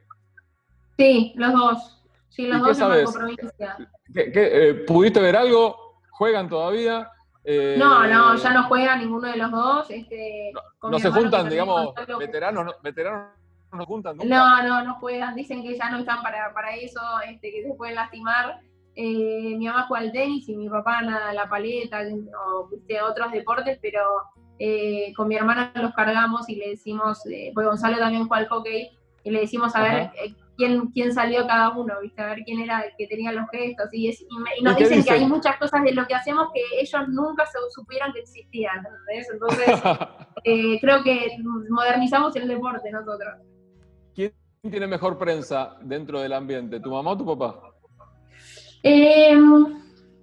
Sí, 0.99 1.33
los 1.37 1.53
dos. 1.53 2.00
Sí, 2.31 2.47
los 2.47 2.59
¿Y 2.59 2.63
qué 2.63 2.69
dos 2.69 2.79
en 2.79 3.07
sabes? 3.07 3.17
¿Qué- 4.15 4.33
qué, 4.33 4.69
eh, 4.71 4.75
¿Pudiste 4.87 5.21
ver 5.21 5.37
algo? 5.37 5.99
¿Juegan 6.13 6.49
todavía? 6.49 7.11
Eh, 7.45 7.77
No, 7.79 8.07
no, 8.07 8.37
ya 8.37 8.51
no 8.53 8.65
juega 8.65 8.97
ninguno 8.97 9.29
de 9.29 9.37
los 9.37 9.51
dos. 9.51 9.91
Este, 9.91 10.53
No 10.83 10.89
mi 10.91 11.01
se 11.01 11.11
juntan, 11.11 11.49
digamos, 11.49 11.95
veteranos, 12.19 12.65
no- 12.65 12.75
veteranos 12.83 13.29
no 13.73 13.85
juntan 13.87 14.17
nunca. 14.17 14.29
No, 14.37 14.63
no, 14.63 14.85
no 14.85 14.95
juegan. 14.97 15.35
Dicen 15.35 15.63
que 15.63 15.77
ya 15.77 15.91
no 15.91 15.99
están 15.99 16.23
para, 16.23 16.53
para 16.53 16.75
eso, 16.77 17.01
este, 17.29 17.51
que 17.51 17.63
se 17.65 17.75
pueden 17.75 17.95
lastimar. 17.95 18.61
Eh, 18.97 19.55
mi 19.57 19.67
mamá 19.67 19.87
juega 19.87 20.05
al 20.07 20.13
tenis 20.13 20.49
y 20.49 20.57
mi 20.57 20.69
papá 20.69 21.01
nada, 21.03 21.33
la 21.33 21.49
paleta 21.49 22.01
o 22.53 22.69
viste, 22.69 23.01
otros 23.01 23.31
deportes, 23.33 23.79
pero 23.81 24.01
eh, 24.59 25.13
con 25.17 25.29
mi 25.29 25.37
hermana 25.37 25.73
los 25.77 25.95
cargamos 25.95 26.49
y 26.49 26.57
le 26.57 26.71
decimos, 26.71 27.25
eh, 27.27 27.51
porque 27.55 27.69
Gonzalo 27.69 27.97
también 27.99 28.27
juega 28.29 28.43
al 28.43 28.49
hockey, 28.49 28.91
y 29.23 29.31
le 29.31 29.41
decimos 29.41 29.75
a 29.77 29.83
ver 29.83 29.93
Ajá. 30.03 30.13
eh, 30.23 30.35
quién, 30.61 30.89
quién 30.93 31.13
salió 31.15 31.47
cada 31.47 31.71
uno, 31.77 31.95
¿viste? 32.03 32.21
a 32.23 32.27
ver 32.27 32.41
quién 32.45 32.61
era 32.61 32.81
el 32.83 32.93
que 32.99 33.07
tenía 33.07 33.33
los 33.33 33.49
gestos. 33.51 33.89
Y, 33.93 34.09
es- 34.09 34.21
y 34.21 34.39
me- 34.39 34.51
y 34.59 34.63
nos 34.63 34.75
¿Y 34.75 34.77
qué 34.77 34.85
dicen 34.89 35.05
que 35.05 35.11
hay 35.11 35.27
muchas 35.27 35.57
cosas 35.59 35.83
de 35.83 35.93
lo 35.95 36.07
que 36.07 36.15
hacemos 36.15 36.49
que 36.53 36.61
ellos 36.81 37.09
nunca 37.09 37.47
se 37.47 37.59
supieron 37.75 38.13
que 38.13 38.21
existían. 38.21 38.77
¿entendés? 38.79 39.29
Entonces, 39.33 39.67
eh, 40.45 40.79
creo 40.81 41.03
que 41.03 41.29
modernizamos 41.71 42.37
el 42.37 42.47
deporte 42.49 42.91
nosotros. 42.91 43.35
¿Quién 44.15 44.33
tiene 44.71 44.87
mejor 44.87 45.17
prensa 45.19 45.77
dentro 45.83 46.21
del 46.21 46.35
ambiente, 46.35 46.79
tu 46.81 46.91
mamá 46.91 47.13
o 47.13 47.17
tu 47.17 47.25
papá? 47.25 47.61
Eh, 48.83 49.35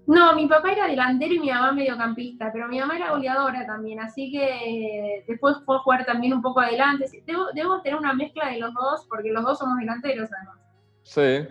no, 0.08 0.34
mi 0.36 0.48
papá 0.48 0.72
era 0.72 0.88
delantero 0.88 1.34
y 1.36 1.40
mi 1.40 1.50
mamá 1.52 1.72
mediocampista, 1.74 2.50
pero 2.52 2.68
mi 2.68 2.80
mamá 2.80 2.96
era 2.96 3.12
goleadora 3.12 3.66
también, 3.66 4.00
así 4.00 4.32
que 4.32 5.24
después 5.28 5.58
fue 5.66 5.76
a 5.76 5.80
jugar 5.80 6.06
también 6.06 6.34
un 6.34 6.42
poco 6.42 6.62
adelante. 6.62 7.06
Debo, 7.26 7.48
debo 7.54 7.82
tener 7.82 8.00
una 8.00 8.14
mezcla 8.14 8.50
de 8.50 8.60
los 8.60 8.74
dos, 8.74 9.06
porque 9.10 9.32
los 9.32 9.44
dos 9.44 9.60
somos 9.60 9.78
delanteros 9.78 10.30
además. 10.34 10.58
Sí, 11.04 11.48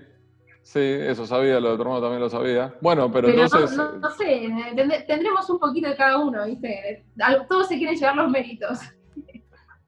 sí, 0.63 0.81
eso 0.81 1.27
sabía, 1.27 1.61
lo 1.61 1.71
de 1.71 1.77
tu 1.77 1.83
hermano 1.83 2.01
también 2.01 2.21
lo 2.21 2.29
sabía. 2.31 2.75
Bueno, 2.81 3.11
pero, 3.13 3.29
Pero, 3.29 3.43
entonces... 3.45 3.77
no, 3.77 3.93
no- 3.93 3.99
no 3.99 4.11
sé, 4.11 4.49
tend- 4.75 5.07
tendremos 5.07 5.49
un 5.51 5.59
poquito 5.61 5.89
de 5.89 5.97
cada 5.97 6.19
uno, 6.19 6.45
¿viste? 6.47 7.05
Todos 7.49 7.69
se 7.69 7.77
quieren 7.79 7.97
llevar 7.97 8.17
los 8.17 8.31
méritos. 8.31 8.79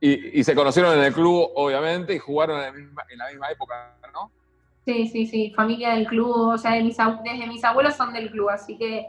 Y, 0.00 0.38
y 0.38 0.44
se 0.44 0.54
conocieron 0.54 0.96
en 0.96 1.04
el 1.04 1.12
club, 1.12 1.50
obviamente, 1.56 2.14
y 2.14 2.18
jugaron 2.18 2.58
en 2.60 2.66
la 2.66 2.72
misma, 2.72 3.02
en 3.10 3.18
la 3.18 3.28
misma 3.30 3.50
época, 3.50 3.96
¿no? 4.12 4.30
Sí, 4.88 5.06
sí, 5.06 5.26
sí, 5.26 5.52
familia 5.54 5.90
del 5.90 6.06
club, 6.06 6.30
o 6.54 6.56
sea, 6.56 6.72
de 6.72 6.82
mis 6.82 6.98
ab- 6.98 7.20
desde 7.22 7.46
mis 7.46 7.62
abuelos 7.62 7.94
son 7.94 8.10
del 8.14 8.30
club, 8.30 8.48
así 8.48 8.78
que 8.78 9.04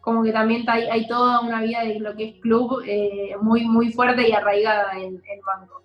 como 0.00 0.22
que 0.22 0.32
también 0.32 0.64
hay, 0.66 0.84
hay 0.84 1.06
toda 1.06 1.40
una 1.40 1.60
vida 1.60 1.84
de 1.84 2.00
lo 2.00 2.16
que 2.16 2.28
es 2.30 2.40
club 2.40 2.82
eh, 2.86 3.36
muy, 3.42 3.66
muy 3.66 3.92
fuerte 3.92 4.26
y 4.26 4.32
arraigada 4.32 4.92
en 4.98 5.16
el 5.16 5.40
banco. 5.44 5.82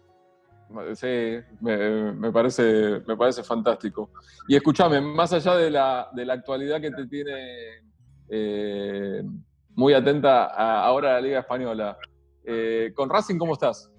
Sí, 0.96 1.40
me, 1.60 2.14
me 2.14 2.32
parece, 2.32 3.02
me 3.06 3.18
parece 3.18 3.44
fantástico. 3.44 4.12
Y 4.48 4.56
escúchame, 4.56 5.02
más 5.02 5.34
allá 5.34 5.56
de 5.58 5.72
la, 5.72 6.08
de 6.14 6.24
la 6.26 6.34
actualidad 6.36 6.80
que 6.80 6.92
te 6.92 7.06
tiene 7.08 7.82
eh, 8.30 9.24
muy 9.76 9.94
atenta 9.94 10.46
a- 10.46 10.86
ahora 10.86 11.10
a 11.10 11.14
la 11.16 11.22
Liga 11.22 11.40
Española, 11.42 11.98
eh, 12.46 12.94
con 12.96 13.10
Racing, 13.10 13.38
¿cómo 13.38 13.52
estás? 13.52 13.92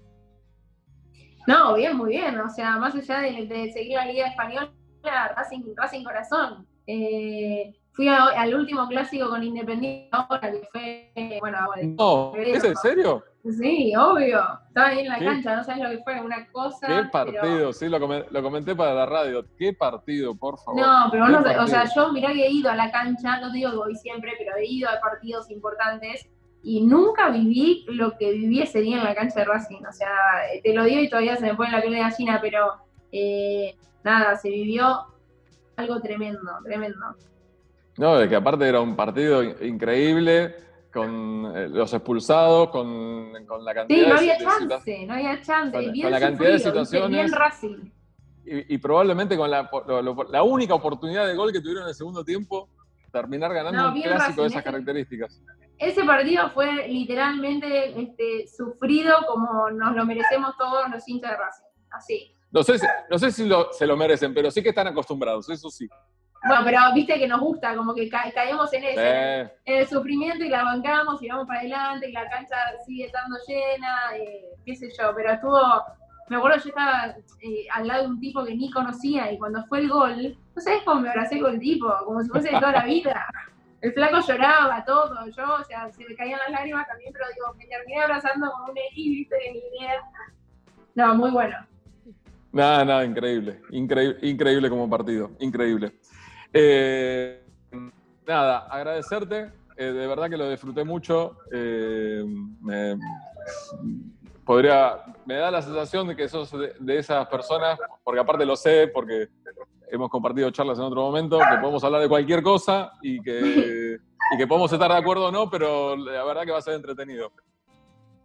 No, 1.45 1.75
bien, 1.75 1.95
muy 1.95 2.09
bien, 2.13 2.39
o 2.39 2.49
sea, 2.49 2.77
más 2.77 2.95
allá 2.95 3.19
de, 3.19 3.45
de 3.45 3.71
seguir 3.71 3.95
la 3.95 4.05
Liga 4.07 4.25
Española, 4.25 4.73
Racing, 5.03 5.63
Racing 5.75 6.03
Corazón. 6.03 6.67
Eh, 6.87 7.73
fui 7.91 8.07
a- 8.07 8.25
al 8.35 8.53
último 8.55 8.87
clásico 8.87 9.29
con 9.29 9.43
Independiente 9.43 10.09
ahora, 10.11 10.51
que 10.51 10.67
fue, 10.71 11.37
bueno, 11.39 11.57
ahora, 11.59 11.81
No, 11.83 12.33
¿es 12.35 12.63
en 12.63 12.75
serio? 12.77 13.23
sí, 13.59 13.93
obvio, 13.95 14.41
estaba 14.67 14.87
ahí 14.87 14.99
en 15.01 15.09
la 15.09 15.19
¿Qué? 15.19 15.25
cancha, 15.25 15.55
no 15.55 15.63
sabes 15.63 15.83
lo 15.83 15.89
que 15.89 16.03
fue, 16.03 16.19
una 16.21 16.47
cosa. 16.51 16.87
¿Qué 16.87 16.93
pero- 16.95 17.11
partido? 17.11 17.73
Sí, 17.73 17.87
lo, 17.89 17.99
comen- 17.99 18.25
lo 18.31 18.41
comenté 18.41 18.75
para 18.75 18.93
la 18.93 19.05
radio. 19.05 19.45
¿Qué 19.57 19.73
partido, 19.73 20.35
por 20.35 20.57
favor? 20.59 20.81
No, 20.81 21.07
pero 21.11 21.25
vos 21.27 21.43
¿Qué 21.43 21.53
no 21.55 21.63
o 21.63 21.67
sea, 21.67 21.85
yo 21.93 22.11
mirá 22.11 22.31
que 22.33 22.45
he 22.45 22.51
ido 22.51 22.69
a 22.71 22.75
la 22.75 22.91
cancha, 22.91 23.39
no 23.39 23.51
te 23.51 23.57
digo 23.57 23.71
que 23.71 23.77
voy 23.77 23.95
siempre, 23.95 24.33
pero 24.37 24.55
he 24.57 24.65
ido 24.65 24.89
a 24.89 24.99
partidos 24.99 25.49
importantes 25.51 26.27
y 26.63 26.81
nunca 26.81 27.29
viví 27.29 27.85
lo 27.89 28.17
que 28.17 28.31
viví 28.31 28.61
ese 28.61 28.81
día 28.81 28.97
en 28.97 29.03
la 29.03 29.15
cancha 29.15 29.39
de 29.41 29.45
Racing. 29.45 29.85
O 29.87 29.91
sea, 29.93 30.09
te 30.63 30.73
lo 30.73 30.83
digo 30.85 31.01
y 31.01 31.09
todavía 31.09 31.35
se 31.37 31.45
me 31.45 31.55
pone 31.55 31.71
la 31.71 31.81
piel 31.81 31.93
de 31.93 31.99
gallina, 31.99 32.39
pero 32.41 32.73
eh, 33.11 33.75
nada, 34.03 34.35
se 34.37 34.49
vivió 34.49 35.05
algo 35.75 35.99
tremendo, 36.01 36.41
tremendo. 36.63 36.97
No, 37.97 38.17
de 38.17 38.29
que 38.29 38.35
aparte 38.35 38.67
era 38.67 38.79
un 38.81 38.95
partido 38.95 39.43
in- 39.43 39.55
increíble, 39.61 40.55
con 40.93 41.51
eh, 41.55 41.67
los 41.69 41.93
expulsados, 41.93 42.69
con, 42.69 43.45
con 43.45 43.63
la 43.63 43.73
cantidad 43.73 43.99
Sí, 43.99 44.03
no 44.07 44.13
de- 44.13 44.19
había 44.19 44.37
de 44.37 44.43
chance, 44.43 45.05
no 45.05 45.13
había 45.13 45.41
chance. 45.41 45.71
Con- 45.83 45.91
bien 45.91 46.03
con 46.05 46.11
la 46.11 46.19
cantidad 46.19 46.49
de 46.51 46.59
situaciones. 46.59 47.09
Bien 47.11 47.31
Racing. 47.31 47.91
y, 48.45 48.73
y 48.75 48.77
probablemente 48.79 49.37
con 49.37 49.49
la, 49.51 49.69
lo- 49.87 50.01
lo- 50.01 50.23
la 50.29 50.43
única 50.43 50.73
oportunidad 50.73 51.27
de 51.27 51.35
gol 51.35 51.51
que 51.51 51.59
tuvieron 51.59 51.83
en 51.83 51.89
el 51.89 51.95
segundo 51.95 52.23
tiempo, 52.23 52.69
terminar 53.11 53.53
ganando 53.53 53.81
No, 53.89 53.93
un 53.93 54.01
clásico 54.01 54.41
de 54.43 54.47
esas 54.47 54.63
características. 54.63 55.41
Ese 55.77 56.03
partido 56.03 56.49
fue 56.51 56.87
literalmente 56.87 57.99
este, 58.01 58.47
sufrido 58.47 59.13
como 59.27 59.69
nos 59.71 59.95
lo 59.95 60.05
merecemos 60.05 60.55
todos 60.57 60.89
los 60.89 61.07
hinchas 61.07 61.31
de 61.31 61.37
Racing. 61.37 61.65
Así. 61.91 62.33
No 62.51 62.63
sé, 62.63 62.79
si- 62.79 62.87
no 63.09 63.17
sé 63.19 63.31
si 63.31 63.45
lo- 63.45 63.71
se 63.71 63.85
lo 63.85 63.95
merecen, 63.95 64.33
pero 64.33 64.49
sí 64.49 64.63
que 64.63 64.69
están 64.69 64.87
acostumbrados, 64.87 65.49
eso 65.49 65.69
sí. 65.69 65.87
Bueno, 66.47 66.61
pero 66.63 66.79
viste 66.95 67.19
que 67.19 67.27
nos 67.27 67.41
gusta, 67.41 67.75
como 67.75 67.93
que 67.93 68.09
ca- 68.09 68.31
caemos 68.33 68.71
en 68.73 68.83
eso, 68.85 69.01
Eh, 69.01 69.53
en 69.65 69.77
el 69.79 69.87
sufrimiento 69.87 70.43
y 70.45 70.49
la 70.49 70.63
bancamos 70.63 71.21
y 71.21 71.27
vamos 71.27 71.45
para 71.47 71.59
adelante 71.59 72.09
y 72.09 72.13
la 72.13 72.29
cancha 72.29 72.55
sigue 72.85 73.05
estando 73.05 73.37
llena, 73.47 74.15
eh, 74.17 74.45
qué 74.65 74.75
sé 74.75 74.89
yo, 74.97 75.13
pero 75.15 75.33
estuvo, 75.33 75.59
me 76.29 76.37
acuerdo 76.37 76.57
yo 76.63 76.69
estaba 76.69 77.15
eh, 77.41 77.67
al 77.73 77.87
lado 77.87 78.03
de 78.03 78.07
un 78.09 78.19
tipo 78.21 78.43
que 78.45 78.55
ni 78.55 78.71
conocía 78.71 79.31
y 79.31 79.37
cuando 79.37 79.63
fue 79.65 79.79
el 79.79 79.89
gol, 79.89 80.37
no 80.55 80.61
sabes 80.61 80.81
cómo 80.83 81.01
me 81.01 81.09
abracé 81.09 81.39
con 81.41 81.53
el 81.53 81.59
tipo, 81.59 81.93
como 82.05 82.21
si 82.23 82.29
fuese 82.29 82.51
de 82.51 82.59
toda 82.59 82.71
la 82.71 82.85
vida. 82.85 83.27
El 83.81 83.93
flaco 83.93 84.19
lloraba, 84.21 84.83
todo, 84.85 85.25
yo, 85.29 85.53
o 85.55 85.63
sea, 85.65 85.91
se 85.91 86.03
me 86.05 86.15
caían 86.15 86.39
las 86.39 86.51
lágrimas 86.51 86.87
también, 86.87 87.11
pero 87.13 87.25
digo, 87.33 87.53
me 87.55 87.65
terminé 87.65 88.01
abrazando 88.01 88.49
con 88.51 88.71
un 88.71 88.77
X, 88.77 88.95
viste, 88.95 89.35
que 89.43 89.51
ni 89.53 89.59
idea. 89.59 90.01
No, 90.95 91.15
muy 91.15 91.31
bueno. 91.31 91.57
Nada, 92.51 92.83
nada, 92.83 93.05
increíble, 93.05 93.61
increíble, 93.71 94.17
increíble 94.23 94.69
como 94.69 94.89
partido, 94.89 95.31
increíble. 95.39 95.99
Eh, 96.51 97.43
nada, 98.25 98.67
agradecerte, 98.69 99.51
eh, 99.77 99.85
de 99.85 100.07
verdad 100.07 100.29
que 100.29 100.37
lo 100.37 100.49
disfruté 100.49 100.83
mucho. 100.83 101.37
eh, 101.51 102.23
me, 102.61 102.97
podría, 104.43 104.97
me 105.25 105.35
da 105.35 105.51
la 105.51 105.61
sensación 105.61 106.07
de 106.07 106.15
que 106.15 106.27
sos 106.27 106.51
de, 106.51 106.73
de 106.79 106.97
esas 106.97 107.27
personas, 107.27 107.79
porque 108.03 108.19
aparte 108.19 108.45
lo 108.45 108.55
sé, 108.55 108.87
porque 108.87 109.27
hemos 109.91 110.09
compartido 110.09 110.49
charlas 110.49 110.79
en 110.79 110.85
otro 110.85 111.01
momento, 111.01 111.37
que 111.37 111.57
podemos 111.57 111.83
hablar 111.83 112.01
de 112.01 112.09
cualquier 112.09 112.41
cosa 112.41 112.93
y 113.03 113.21
que, 113.21 113.97
y 114.31 114.37
que 114.37 114.47
podemos 114.47 114.71
estar 114.73 114.91
de 114.91 114.97
acuerdo 114.97 115.27
o 115.27 115.31
no, 115.31 115.51
pero 115.51 115.95
la 115.95 116.23
verdad 116.23 116.45
que 116.45 116.51
va 116.51 116.57
a 116.57 116.63
ser 116.63 116.73
entretenido. 116.73 117.31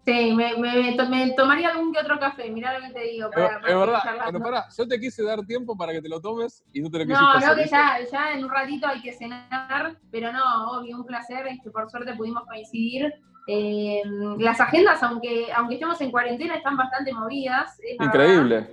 Sí, 0.05 0.35
me, 0.35 0.57
me, 0.59 0.83
me 0.83 0.97
to- 0.97 1.09
me 1.09 1.31
tomaría 1.33 1.71
algún 1.71 1.93
que 1.93 2.01
otro 2.01 2.19
café, 2.19 2.51
mirá 2.51 2.79
lo 2.79 2.87
que 2.87 2.93
te 2.93 3.01
digo. 3.05 3.29
Es, 3.29 3.35
para- 3.35 3.47
es 3.47 3.53
para 3.53 3.63
seguir 3.63 3.79
verdad, 3.79 4.25
bueno, 4.25 4.41
pará, 4.45 4.65
yo 4.77 4.87
te 4.89 5.01
quise 5.01 5.23
dar 5.25 5.41
tiempo 5.47 5.77
para 5.77 5.93
que 5.93 6.03
te 6.03 6.09
lo 6.11 6.21
tomes 6.21 6.63
y 6.75 6.81
no 6.83 6.91
te 6.91 6.99
lo 6.99 7.05
quisiste 7.05 7.25
No, 7.25 7.41
no, 7.41 7.55
que 7.57 7.67
ya, 7.69 7.99
ya 8.13 8.33
en 8.33 8.45
un 8.45 8.51
ratito 8.51 8.87
hay 8.87 9.01
que 9.01 9.13
cenar, 9.15 9.97
pero 10.11 10.31
no, 10.33 10.73
obvio, 10.73 10.97
un 10.99 11.07
placer, 11.07 11.47
este, 11.47 11.71
por 11.71 11.91
suerte 11.91 12.15
pudimos 12.15 12.45
coincidir. 12.47 13.15
Eh, 13.47 14.03
las 14.39 14.61
agendas, 14.61 15.03
aunque, 15.03 15.47
aunque 15.55 15.75
estemos 15.75 16.01
en 16.01 16.11
cuarentena, 16.11 16.55
están 16.57 16.77
bastante 16.77 17.13
movidas. 17.13 17.79
es 17.81 17.99
Increíble, 17.99 18.55
verdad. 18.57 18.71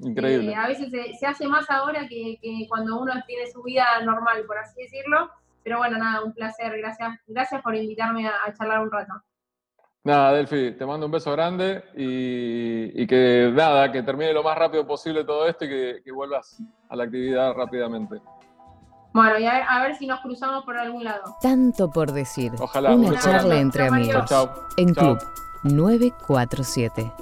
increíble. 0.00 0.52
Eh, 0.52 0.54
a 0.54 0.66
veces 0.66 0.90
se, 0.90 1.14
se 1.14 1.26
hace 1.26 1.46
más 1.48 1.68
ahora 1.70 2.06
que, 2.08 2.38
que 2.42 2.66
cuando 2.68 3.00
uno 3.00 3.12
tiene 3.26 3.46
su 3.50 3.62
vida 3.62 3.86
normal, 4.02 4.44
por 4.46 4.58
así 4.58 4.82
decirlo. 4.82 5.30
pero 5.62 5.78
bueno, 5.78 5.96
nada, 5.96 6.22
un 6.22 6.34
placer. 6.34 6.76
Gracias, 6.76 7.18
gracias 7.26 7.62
por 7.62 7.74
invitarme 7.74 8.26
a, 8.28 8.32
a 8.46 8.52
charlar 8.52 8.80
un 8.80 8.90
rato. 8.90 9.14
Nada, 10.04 10.32
Delphi, 10.34 10.72
te 10.76 10.84
mando 10.84 11.06
un 11.06 11.12
beso 11.12 11.32
grande 11.32 11.82
y, 11.96 13.02
y 13.02 13.06
que 13.06 13.50
nada, 13.54 13.90
que 13.90 14.02
termine 14.02 14.34
lo 14.34 14.42
más 14.42 14.56
rápido 14.56 14.86
posible 14.86 15.24
todo 15.24 15.48
esto 15.48 15.64
y 15.64 15.68
que, 15.68 16.02
que 16.04 16.12
vuelvas 16.12 16.62
a 16.90 16.96
la 16.96 17.04
actividad 17.04 17.54
rápidamente. 17.54 18.20
Bueno, 19.14 19.38
y 19.38 19.46
a 19.46 19.52
ver, 19.54 19.62
a 19.66 19.82
ver 19.82 19.94
si 19.96 20.06
nos 20.06 20.20
cruzamos 20.20 20.62
por 20.64 20.76
algún 20.76 21.04
lado. 21.04 21.22
Tanto 21.40 21.88
por 21.90 22.12
decir. 22.12 22.52
Ojalá, 22.58 22.94
un 22.94 23.06
Una 23.06 23.18
charla 23.18 23.38
grande. 23.54 23.60
entre 23.60 23.84
Chao, 23.86 23.94
amigos. 23.94 24.24
Chao. 24.26 24.50
En 24.76 24.94
Chao. 24.94 25.16
Club 25.16 25.28
947. 25.62 27.12